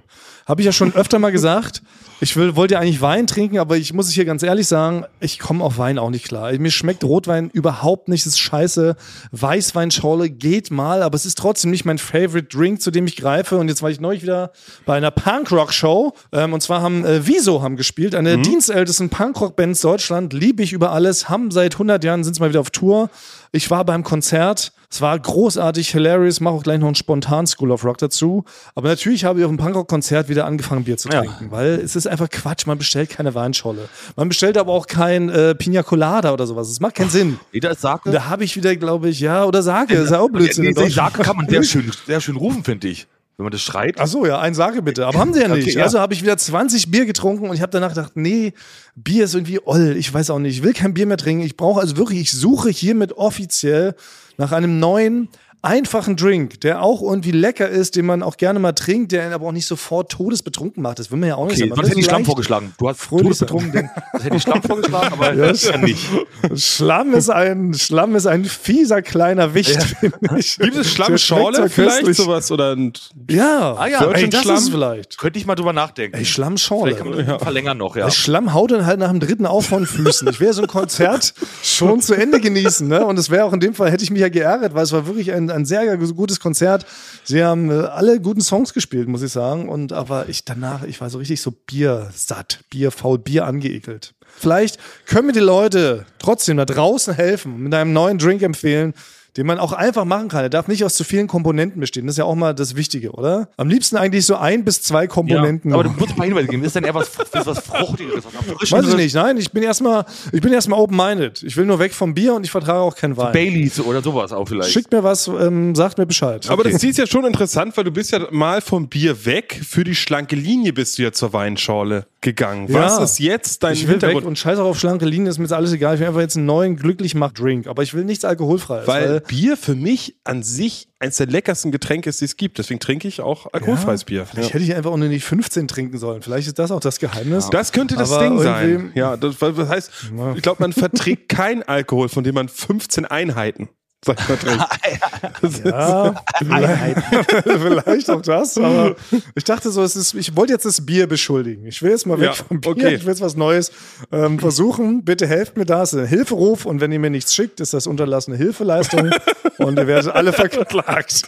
Habe 0.47 0.61
ich 0.61 0.65
ja 0.65 0.71
schon 0.71 0.95
öfter 0.95 1.19
mal 1.19 1.31
gesagt. 1.31 1.81
Ich 2.21 2.35
will, 2.35 2.55
wollte 2.55 2.75
ja 2.75 2.79
eigentlich 2.79 3.01
Wein 3.01 3.27
trinken, 3.27 3.59
aber 3.59 3.77
ich 3.77 3.93
muss 3.93 4.07
es 4.07 4.13
hier 4.13 4.25
ganz 4.25 4.41
ehrlich 4.41 4.67
sagen, 4.67 5.05
ich 5.19 5.37
komme 5.37 5.63
auf 5.63 5.77
Wein 5.77 5.99
auch 5.99 6.09
nicht 6.09 6.25
klar. 6.25 6.51
Mir 6.53 6.71
schmeckt 6.71 7.03
Rotwein 7.03 7.51
überhaupt 7.51 8.07
nicht, 8.07 8.21
es 8.21 8.27
ist 8.33 8.39
scheiße. 8.39 8.95
Weißweinschorle 9.33 10.29
geht 10.29 10.71
mal, 10.71 11.03
aber 11.03 11.15
es 11.15 11.25
ist 11.25 11.37
trotzdem 11.37 11.69
nicht 11.69 11.85
mein 11.85 11.97
Favorite 11.99 12.47
Drink, 12.47 12.81
zu 12.81 12.89
dem 12.89 13.05
ich 13.05 13.17
greife. 13.17 13.57
Und 13.57 13.67
jetzt 13.67 13.83
war 13.83 13.91
ich 13.91 13.99
neulich 13.99 14.23
wieder 14.23 14.51
bei 14.85 14.95
einer 14.95 15.11
Punkrock-Show. 15.11 16.13
Ähm, 16.31 16.53
und 16.53 16.61
zwar 16.61 16.81
haben 16.81 17.05
äh, 17.05 17.27
Wieso 17.27 17.61
haben 17.61 17.75
gespielt, 17.75 18.15
eine 18.15 18.39
dienstältesten 18.39 19.09
Punkrock-Bands 19.09 19.81
Deutschland. 19.81 20.31
Liebe 20.31 20.63
ich 20.63 20.71
über 20.71 20.93
alles, 20.93 21.29
haben 21.29 21.51
seit 21.51 21.75
100 21.75 22.03
Jahren, 22.03 22.23
sind 22.23 22.35
sie 22.35 22.39
mal 22.39 22.49
wieder 22.49 22.61
auf 22.61 22.71
Tour. 22.71 23.09
Ich 23.51 23.69
war 23.71 23.85
beim 23.85 24.03
Konzert. 24.03 24.71
Es 24.89 25.01
war 25.01 25.19
großartig, 25.19 25.89
hilarious, 25.89 26.39
mache 26.39 26.53
auch 26.55 26.63
gleich 26.63 26.79
noch 26.79 26.87
einen 26.87 26.95
spontan 26.95 27.45
School 27.45 27.71
of 27.71 27.83
Rock 27.83 27.97
dazu. 27.97 28.45
Aber 28.73 28.87
natürlich 28.87 29.25
habe 29.25 29.39
ich 29.39 29.45
auf 29.45 29.51
dem 29.51 29.57
Punkrock-Konzert 29.57 30.29
wieder 30.29 30.45
angefangen, 30.45 30.85
Bier 30.85 30.95
zu 30.97 31.09
Ja. 31.09 31.19
trinken, 31.21 31.51
weil 31.51 31.71
es 31.83 31.95
ist 31.97 32.07
einfach 32.07 32.29
Quatsch. 32.29 32.65
Man 32.67 32.77
bestellt 32.77 33.09
keine 33.09 33.35
Weinscholle. 33.35 33.89
Man 34.15 34.29
bestellt 34.29 34.57
aber 34.57 34.71
auch 34.71 34.87
kein 34.87 35.27
äh, 35.29 35.55
Pina 35.55 35.83
Colada 35.83 36.31
oder 36.31 36.47
sowas. 36.47 36.69
Es 36.69 36.79
macht 36.79 36.95
keinen 36.95 37.09
Sinn. 37.09 37.39
Ist 37.51 37.81
Sake. 37.81 38.11
Da 38.11 38.25
habe 38.29 38.45
ich 38.45 38.55
wieder, 38.55 38.75
glaube 38.77 39.09
ich, 39.09 39.19
ja, 39.19 39.43
oder 39.43 39.61
Sage, 39.61 39.95
ist 39.95 40.11
ja 40.11 40.19
auch 40.19 40.29
Blödsinn. 40.29 40.63
In 40.65 40.73
nee. 40.73 40.89
Sake 40.89 41.21
kann 41.21 41.35
man 41.35 41.49
sehr 41.49 41.63
schön, 41.63 41.91
sehr 42.05 42.21
schön 42.21 42.37
rufen, 42.37 42.63
finde 42.63 42.87
ich. 42.87 43.07
Wenn 43.37 43.43
man 43.43 43.51
das 43.51 43.61
schreit. 43.61 43.97
Ach 43.99 44.07
so, 44.07 44.25
ja, 44.25 44.39
ein 44.39 44.55
Sage 44.55 44.81
bitte. 44.81 45.05
Aber 45.05 45.19
haben 45.19 45.31
sie 45.31 45.41
ja 45.41 45.47
nicht. 45.55 45.67
Okay, 45.67 45.77
ja. 45.77 45.83
Also 45.83 45.99
habe 45.99 46.13
ich 46.15 46.23
wieder 46.23 46.37
20 46.37 46.89
Bier 46.89 47.05
getrunken 47.05 47.47
und 47.49 47.55
ich 47.55 47.61
habe 47.61 47.71
danach 47.71 47.89
gedacht, 47.89 48.13
nee, 48.15 48.53
Bier 48.95 49.25
ist 49.25 49.35
irgendwie 49.35 49.59
oll. 49.63 49.95
Ich 49.95 50.11
weiß 50.11 50.31
auch 50.31 50.39
nicht. 50.39 50.57
Ich 50.57 50.63
will 50.63 50.73
kein 50.73 50.95
Bier 50.95 51.05
mehr 51.05 51.17
trinken. 51.17 51.43
Ich 51.43 51.55
brauche 51.55 51.79
also 51.79 51.97
wirklich, 51.97 52.19
ich 52.19 52.31
suche 52.31 52.69
hiermit 52.69 53.13
offiziell 53.13 53.95
nach 54.37 54.51
einem 54.51 54.79
neuen, 54.79 55.29
einfachen 55.61 56.15
Drink, 56.15 56.61
der 56.61 56.81
auch 56.81 57.01
irgendwie 57.01 57.31
lecker 57.31 57.67
ist, 57.67 57.95
den 57.95 58.05
man 58.05 58.23
auch 58.23 58.37
gerne 58.37 58.59
mal 58.59 58.73
trinkt, 58.73 59.11
der 59.11 59.31
aber 59.33 59.47
auch 59.47 59.51
nicht 59.51 59.65
sofort 59.65 60.11
todesbetrunken 60.11 60.81
macht. 60.83 60.99
Das 60.99 61.11
will 61.11 61.19
man 61.19 61.29
ja 61.29 61.35
auch 61.35 61.45
nicht 61.45 61.53
Okay, 61.55 61.61
sein. 61.61 61.69
Man 61.69 61.77
sonst 61.77 61.89
hätte 61.89 61.99
ich 61.99 62.05
Schlamm 62.05 62.25
vorgeschlagen. 62.25 62.73
Du 62.77 62.87
hast 62.87 63.01
fröhlich 63.01 63.23
todesbetrunken. 63.25 63.89
Das 64.13 64.23
hätte 64.25 64.35
ich 64.37 64.41
Schlamm 64.43 64.61
vorgeschlagen, 64.63 65.13
aber 65.13 65.31
das 65.35 65.63
ist 65.63 65.69
ja 65.71 65.77
nicht. 65.77 66.07
Schlamm 66.55 67.13
ist 67.13 67.29
ein, 67.29 67.73
Schlamm 67.73 68.15
ist 68.15 68.27
ein 68.27 68.45
fieser 68.45 69.01
kleiner 69.01 69.53
Wicht, 69.53 69.81
finde 69.81 70.17
ich. 70.37 70.57
Gibt 70.57 70.75
es 70.77 70.91
Schlammschorle 70.91 71.69
vielleicht 71.69 72.15
sowas? 72.15 72.51
Oder 72.51 72.75
ein 72.75 72.93
Ja, 73.29 73.75
Ah 73.77 73.87
ja, 73.87 74.11
ey, 74.11 74.29
das 74.29 74.41
Schlamm? 74.43 74.57
ist 74.57 74.69
vielleicht. 74.69 75.17
Könnte 75.17 75.39
ich 75.39 75.45
mal 75.45 75.55
drüber 75.55 75.73
nachdenken. 75.73 76.17
Ey, 76.17 76.25
Schlammschorle. 76.25 76.95
Vielleicht 76.95 76.97
kann 76.99 77.09
man 77.09 77.25
das 77.25 77.43
verlängern 77.43 77.77
noch, 77.77 77.95
ja. 77.95 78.05
Der 78.05 78.11
Schlamm 78.11 78.53
haut 78.53 78.71
dann 78.71 78.85
halt 78.85 78.99
nach 78.99 79.09
dem 79.09 79.19
dritten 79.19 79.45
auf 79.45 79.65
von 79.67 79.85
Füßen. 79.85 80.27
Ich 80.29 80.39
wäre 80.39 80.53
so 80.53 80.61
ein 80.61 80.67
Konzert 80.67 81.33
schon 81.63 82.01
zu 82.01 82.13
Ende 82.13 82.39
genießen. 82.39 82.87
Ne? 82.87 83.05
Und 83.05 83.17
es 83.19 83.29
wäre 83.29 83.45
auch 83.45 83.53
in 83.53 83.59
dem 83.59 83.73
Fall, 83.73 83.91
hätte 83.91 84.03
ich 84.03 84.11
mich 84.11 84.21
ja 84.21 84.29
geärgert, 84.29 84.73
weil 84.73 84.83
es 84.83 84.91
war 84.91 85.05
wirklich 85.07 85.31
ein, 85.33 85.46
ein 85.51 85.65
sehr 85.65 85.97
gutes 85.97 86.39
Konzert. 86.39 86.85
Sie 87.23 87.43
haben 87.43 87.69
äh, 87.69 87.73
alle 87.73 88.19
guten 88.19 88.41
Songs 88.41 88.73
gespielt, 88.73 89.07
muss 89.07 89.21
ich 89.21 89.31
sagen. 89.31 89.69
Und 89.69 89.93
aber 89.93 90.29
ich 90.29 90.45
danach, 90.45 90.83
ich 90.83 91.01
war 91.01 91.09
so 91.09 91.17
richtig 91.17 91.41
so 91.41 91.51
biersatt, 91.51 92.59
bierfaul, 92.69 93.19
Bier 93.19 93.45
angeekelt. 93.45 94.13
Vielleicht 94.39 94.79
können 95.05 95.27
mir 95.27 95.33
die 95.33 95.39
Leute 95.39 96.05
trotzdem 96.19 96.57
da 96.57 96.65
draußen 96.65 97.13
helfen 97.13 97.57
mit 97.57 97.73
einem 97.73 97.93
neuen 97.93 98.17
Drink 98.17 98.41
empfehlen, 98.43 98.93
den 99.37 99.45
man 99.47 99.59
auch 99.59 99.71
einfach 99.73 100.03
machen 100.05 100.27
kann. 100.27 100.43
Er 100.43 100.49
darf 100.49 100.67
nicht 100.67 100.83
aus 100.83 100.95
zu 100.95 101.03
vielen 101.03 101.27
Komponenten 101.27 101.79
bestehen. 101.79 102.05
Das 102.07 102.15
ist 102.15 102.17
ja 102.17 102.25
auch 102.25 102.35
mal 102.35 102.53
das 102.53 102.75
Wichtige, 102.75 103.11
oder? 103.11 103.49
Am 103.57 103.69
liebsten 103.69 103.95
eigentlich 103.95 104.25
so 104.25 104.35
ein 104.35 104.63
bis 104.65 104.81
zwei 104.81 105.07
Komponenten. 105.07 105.73
Aber 105.73 105.83
du 105.83 105.91
musst 105.91 106.17
mal 106.17 106.25
Hinweise 106.25 106.47
geben. 106.47 106.63
Ist 106.63 106.75
denn 106.75 106.83
eher 106.83 106.93
was, 106.95 107.07
ist 107.09 107.45
was 107.45 107.59
Fruchtigeres, 107.59 108.23
was? 108.25 108.71
Weiß 108.71 108.87
ich 108.87 108.95
nicht, 108.95 109.15
nein, 109.15 109.37
ich 109.37 109.51
bin 109.51 109.63
erstmal, 109.63 110.05
ich 110.31 110.41
bin 110.41 110.51
erstmal 110.53 110.79
open-minded. 110.79 111.43
Ich 111.43 111.55
will 111.55 111.65
nur 111.65 111.79
weg 111.79 111.93
vom 111.93 112.13
Bier 112.13 112.33
und 112.33 112.43
ich 112.43 112.51
vertrage 112.51 112.79
auch 112.79 112.95
keinen 112.95 113.15
Wein. 113.15 113.31
Baileys 113.31 113.79
oder 113.79 114.01
sowas 114.01 114.31
auch 114.31 114.47
vielleicht. 114.47 114.71
Schickt 114.71 114.91
mir 114.91 115.03
was, 115.03 115.27
ähm, 115.27 115.75
sagt 115.75 115.97
mir 115.97 116.05
Bescheid. 116.05 116.49
Aber 116.49 116.63
das 116.63 116.83
ist 116.83 116.97
ja 116.97 117.05
schon 117.07 117.25
interessant, 117.25 117.77
weil 117.77 117.83
du 117.83 117.91
bist 117.91 118.11
ja 118.11 118.19
mal 118.31 118.61
vom 118.61 118.87
Bier 118.87 119.25
weg. 119.25 119.61
Für 119.67 119.83
die 119.83 119.95
schlanke 119.95 120.35
Linie 120.35 120.73
bist 120.73 120.97
du 120.97 121.03
ja 121.03 121.11
zur 121.11 121.33
Weinschorle 121.33 122.05
gegangen. 122.21 122.67
Was 122.73 122.97
Ja. 122.97 123.03
ist 123.03 123.19
jetzt 123.19 123.63
dein 123.63 123.73
ich 123.73 123.81
will 123.83 123.89
weg 123.89 124.01
Hintergrund? 124.01 124.25
und 124.25 124.37
scheiß 124.39 124.57
auch 124.59 124.65
auf 124.65 124.79
schlanke 124.79 125.05
Linien, 125.05 125.27
ist 125.27 125.37
mir 125.37 125.43
jetzt 125.45 125.53
alles 125.53 125.71
egal. 125.71 125.93
Ich 125.95 125.99
will 125.99 126.07
einfach 126.07 126.21
jetzt 126.21 126.35
einen 126.35 126.45
neuen 126.47 126.75
glücklich 126.75 127.13
mach 127.13 127.31
Drink. 127.31 127.67
Aber 127.67 127.83
ich 127.83 127.93
will 127.93 128.03
nichts 128.03 128.25
alkoholfreies. 128.25 128.87
weil 128.87 129.21
Bier 129.27 129.57
für 129.57 129.75
mich 129.75 130.19
an 130.23 130.43
sich 130.43 130.89
eins 130.99 131.17
der 131.17 131.27
leckersten 131.27 131.71
Getränke 131.71 132.09
ist, 132.09 132.21
die 132.21 132.25
es 132.25 132.37
gibt. 132.37 132.57
Deswegen 132.57 132.79
trinke 132.79 133.07
ich 133.07 133.21
auch 133.21 133.47
alkoholfreies 133.53 134.03
Bier. 134.05 134.25
Vielleicht 134.25 134.53
hätte 134.53 134.63
ich 134.63 134.73
einfach 134.75 134.91
auch 134.91 134.97
nur 134.97 135.07
nicht 135.07 135.23
15 135.23 135.67
trinken 135.67 135.97
sollen. 135.97 136.21
Vielleicht 136.21 136.47
ist 136.47 136.59
das 136.59 136.71
auch 136.71 136.79
das 136.79 136.99
Geheimnis. 136.99 137.49
Das 137.49 137.71
könnte 137.71 137.95
das 137.95 138.11
Aber 138.11 138.23
Ding 138.23 138.39
sein. 138.39 138.91
Ja, 138.95 139.17
das, 139.17 139.37
das 139.37 139.69
heißt, 139.69 139.91
ich 140.35 140.41
glaube, 140.41 140.61
man 140.61 140.73
verträgt 140.73 141.29
kein 141.29 141.63
Alkohol, 141.63 142.09
von 142.09 142.23
dem 142.23 142.35
man 142.35 142.49
15 142.49 143.05
Einheiten 143.05 143.69
sagt 144.07 144.29
man 144.29 144.39
trinkt. 144.39 145.65
Ja, 145.65 146.23
vielleicht, 146.39 147.03
vielleicht 147.43 148.09
auch 148.09 148.21
das, 148.21 148.57
aber 148.57 148.95
ich 149.35 149.43
dachte 149.43 149.69
so, 149.71 149.83
es 149.83 149.95
ist, 149.95 150.13
ich 150.13 150.35
wollte 150.35 150.53
jetzt 150.53 150.65
das 150.65 150.85
Bier 150.85 151.07
beschuldigen. 151.07 151.65
Ich 151.65 151.81
will 151.81 151.91
jetzt 151.91 152.05
mal 152.05 152.19
weg 152.19 152.27
Ja, 152.27 152.33
vom 152.33 152.61
Bier, 152.61 152.71
okay. 152.71 152.95
ich 152.95 153.01
will 153.03 153.09
jetzt 153.09 153.21
was 153.21 153.35
Neues 153.35 153.71
ähm, 154.11 154.39
versuchen. 154.39 155.03
Bitte 155.03 155.27
helft 155.27 155.57
mir 155.57 155.65
da, 155.65 155.83
es 155.83 155.93
ist 155.93 155.99
ein 155.99 156.07
Hilferuf 156.07 156.65
und 156.65 156.81
wenn 156.81 156.91
ihr 156.91 156.99
mir 156.99 157.09
nichts 157.09 157.33
schickt, 157.35 157.59
ist 157.59 157.73
das 157.73 157.87
unterlassene 157.87 158.37
Hilfeleistung 158.37 159.09
und 159.57 159.77
ihr 159.77 159.87
werdet 159.87 160.13
alle 160.13 160.33
verklagt. 160.33 161.23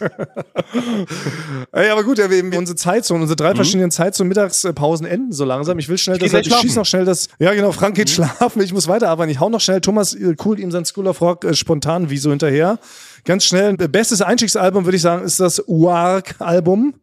Ey, 1.72 1.90
aber 1.90 2.04
gut, 2.04 2.18
ja, 2.18 2.30
wir, 2.30 2.42
unsere 2.58 2.76
Zeitzone, 2.76 3.22
unsere 3.22 3.36
drei 3.36 3.54
verschiedenen 3.54 3.90
Zeitzonen, 3.90 4.28
Mittagspausen 4.28 5.06
enden 5.06 5.32
so 5.32 5.44
langsam. 5.44 5.78
Ich 5.78 5.88
will 5.88 5.98
schnell, 5.98 6.18
geh 6.18 6.28
das, 6.28 6.40
ich 6.40 6.46
schieß 6.46 6.60
schlafen. 6.60 6.74
noch 6.76 6.86
schnell 6.86 7.04
das, 7.04 7.28
ja 7.38 7.52
genau, 7.54 7.72
Frank 7.72 7.96
geht 7.96 8.10
schlafen, 8.10 8.62
ich 8.62 8.72
muss 8.72 8.88
weiterarbeiten. 8.88 9.30
Ich 9.30 9.40
hau 9.40 9.48
noch 9.48 9.60
schnell 9.60 9.80
Thomas 9.80 10.14
äh, 10.14 10.34
cool 10.44 10.58
ihm 10.58 10.70
sein 10.70 10.84
School 10.84 11.06
of 11.06 11.20
Rock 11.20 11.44
äh, 11.44 11.54
spontan 11.54 12.10
wie 12.10 12.18
so 12.18 12.30
hinterher. 12.70 12.78
Ganz 13.24 13.44
schnell, 13.44 13.76
bestes 13.76 14.22
Einstiegsalbum 14.22 14.84
würde 14.84 14.96
ich 14.96 15.02
sagen, 15.02 15.24
ist 15.24 15.40
das 15.40 15.58
Wark-Album. 15.66 16.94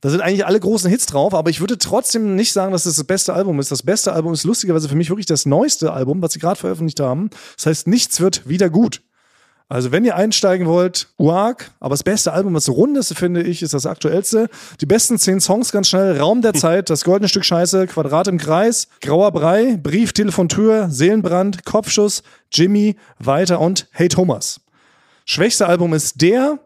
Da 0.00 0.10
sind 0.10 0.20
eigentlich 0.20 0.44
alle 0.44 0.58
großen 0.58 0.90
Hits 0.90 1.06
drauf, 1.06 1.32
aber 1.32 1.50
ich 1.50 1.60
würde 1.60 1.78
trotzdem 1.78 2.34
nicht 2.34 2.52
sagen, 2.52 2.72
dass 2.72 2.84
das 2.84 2.96
das 2.96 3.04
beste 3.04 3.32
Album 3.34 3.60
ist. 3.60 3.70
Das 3.70 3.84
beste 3.84 4.12
Album 4.12 4.32
ist 4.32 4.42
lustigerweise 4.42 4.88
für 4.88 4.96
mich 4.96 5.10
wirklich 5.10 5.26
das 5.26 5.46
neueste 5.46 5.92
Album, 5.92 6.20
was 6.20 6.32
sie 6.32 6.40
gerade 6.40 6.58
veröffentlicht 6.58 6.98
haben. 6.98 7.30
Das 7.56 7.66
heißt, 7.66 7.86
nichts 7.86 8.20
wird 8.20 8.48
wieder 8.48 8.68
gut. 8.68 9.00
Also 9.68 9.92
wenn 9.92 10.04
ihr 10.04 10.16
einsteigen 10.16 10.66
wollt, 10.66 11.06
Uark, 11.18 11.70
aber 11.78 11.92
das 11.92 12.02
beste 12.02 12.32
Album, 12.32 12.52
das 12.52 12.68
rundeste 12.68 13.14
finde 13.14 13.42
ich, 13.42 13.62
ist 13.62 13.72
das 13.72 13.86
aktuellste. 13.86 14.50
Die 14.80 14.86
besten 14.86 15.18
zehn 15.18 15.40
Songs 15.40 15.70
ganz 15.70 15.88
schnell. 15.88 16.18
Raum 16.18 16.42
der 16.42 16.52
Zeit, 16.64 16.90
das 16.90 17.04
goldene 17.04 17.28
Stück 17.28 17.44
Scheiße, 17.44 17.86
Quadrat 17.86 18.26
im 18.26 18.38
Kreis, 18.38 18.88
Grauer 19.00 19.30
Brei, 19.30 19.78
Brief, 19.80 20.12
Telefon, 20.12 20.48
Tür, 20.48 20.90
Seelenbrand, 20.90 21.64
Kopfschuss, 21.64 22.24
Jimmy, 22.50 22.96
Weiter 23.18 23.60
und 23.60 23.86
Hey 23.92 24.08
Thomas. 24.08 24.61
Schwächste 25.24 25.66
Album 25.66 25.94
ist 25.94 26.20
der 26.20 26.58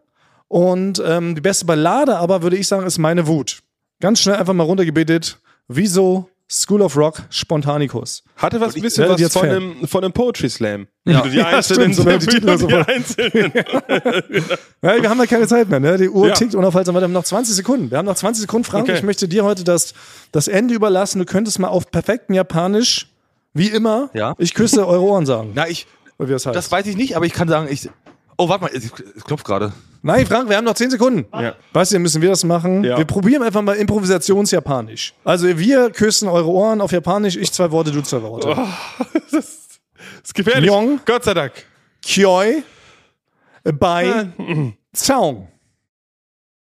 und 0.49 1.03
ähm, 1.05 1.35
die 1.35 1.41
beste 1.41 1.65
Ballade 1.65 2.17
aber, 2.17 2.43
würde 2.43 2.57
ich 2.57 2.69
sagen, 2.69 2.87
ist 2.87 2.99
Meine 2.99 3.27
Wut. 3.27 3.61
Ganz 4.01 4.21
schnell 4.21 4.37
einfach 4.37 4.53
mal 4.55 4.65
runtergebetet. 4.65 5.39
Wieso 5.69 6.29
School 6.49 6.81
of 6.83 6.97
Rock 6.97 7.23
Spontanicus? 7.31 8.23
Hatte 8.37 8.61
was 8.61 8.77
ein 8.77 8.83
bisschen 8.83 9.09
was 9.09 9.21
jetzt 9.21 9.33
von 9.33 9.49
einem, 9.49 9.89
von 9.89 10.05
einem 10.05 10.13
Poetry 10.13 10.49
Slam. 10.49 10.87
Ja. 11.05 11.23
Die 11.23 11.37
Ja, 11.39 11.47
einzelnen, 11.47 11.93
stimmt, 11.93 11.95
so 11.97 12.19
die 12.19 12.27
Titel 12.27 12.57
so 12.59 12.67
die 12.69 12.73
voll. 12.75 12.85
einzelnen. 12.87 13.53
Ja, 14.83 15.03
wir 15.03 15.11
haben 15.11 15.19
ja 15.19 15.27
keine 15.27 15.47
Zeit 15.49 15.69
mehr, 15.69 15.81
ne? 15.81 15.97
Die 15.99 16.09
Uhr 16.09 16.29
Ja. 16.29 16.35
tickt 16.35 16.55
unaufhaltsam 16.55 16.95
weiter. 16.95 17.03
Wir 17.05 17.09
haben 17.09 17.13
noch 17.13 17.25
20 17.25 17.55
Sekunden. 17.57 17.91
Wir 17.91 17.99
haben 17.99 18.07
noch 18.07 18.15
20 18.15 18.43
Sekunden, 18.43 18.65
Frank. 18.65 18.85
Okay. 18.89 18.97
Ich 18.99 19.03
möchte 19.03 19.27
dir 19.27 19.43
heute 19.45 19.65
das, 19.65 19.95
das 20.31 20.47
Ende 20.47 20.75
überlassen. 20.75 21.19
Du 21.19 21.25
könntest 21.25 21.59
mal 21.59 21.69
auf 21.69 21.91
perfekten 21.91 22.35
Japanisch, 22.35 23.09
wie 23.55 23.69
immer, 23.69 24.11
Ja. 24.15 24.35
ich 24.39 24.55
küsse 24.55 24.87
eure 24.87 25.03
Ohren 25.03 25.27
sagen. 25.27 25.53
Na, 25.55 25.67
ich, 25.69 25.87
das 26.19 26.47
heißt. 26.47 26.55
das 26.55 26.71
weiß 26.71 26.87
ich 26.87 26.97
nicht, 26.97 27.17
aber 27.17 27.27
ich 27.27 27.33
kann 27.33 27.49
sagen, 27.49 27.67
ich. 27.71 27.89
Oh, 28.39 28.49
warte 28.49 28.65
mal, 28.65 28.71
es, 28.75 28.93
klopft 29.25 29.45
gerade. 29.45 29.73
Nein, 30.03 30.27
Frank, 30.27 30.49
wir 30.49 30.57
haben 30.57 30.65
noch 30.65 30.75
10 30.75 30.91
Sekunden. 30.91 31.27
Ja. 31.33 31.55
Weißt 31.73 31.93
du, 31.93 31.99
müssen 31.99 32.23
wir 32.23 32.29
das 32.31 32.45
machen? 32.45 32.85
Ja. 32.85 32.99
Wir 32.99 33.05
probieren 33.05 33.43
einfach 33.43 33.63
mal 33.63 33.75
Improvisationsjapanisch. 33.75 35.15
Also 35.25 35.59
wir 35.59 35.91
küssen 35.91 36.29
eure 36.29 36.49
Ohren 36.49 36.81
auf 36.81 36.93
Japanisch. 36.93 37.37
Ich 37.37 37.51
zwei 37.53 37.71
Worte, 37.71 37.91
du 37.91 38.03
zwei 38.03 38.23
Worte. 38.23 38.57
Das 39.31 40.31
ist 40.31 40.35
gefährlich. 40.35 40.67
Jong. 40.69 40.99
Gott 41.05 41.23
sei 41.23 41.35
Dank. 41.35 41.53
Kyoi 42.03 42.63
bei 43.63 44.29
Zaung. 44.93 45.49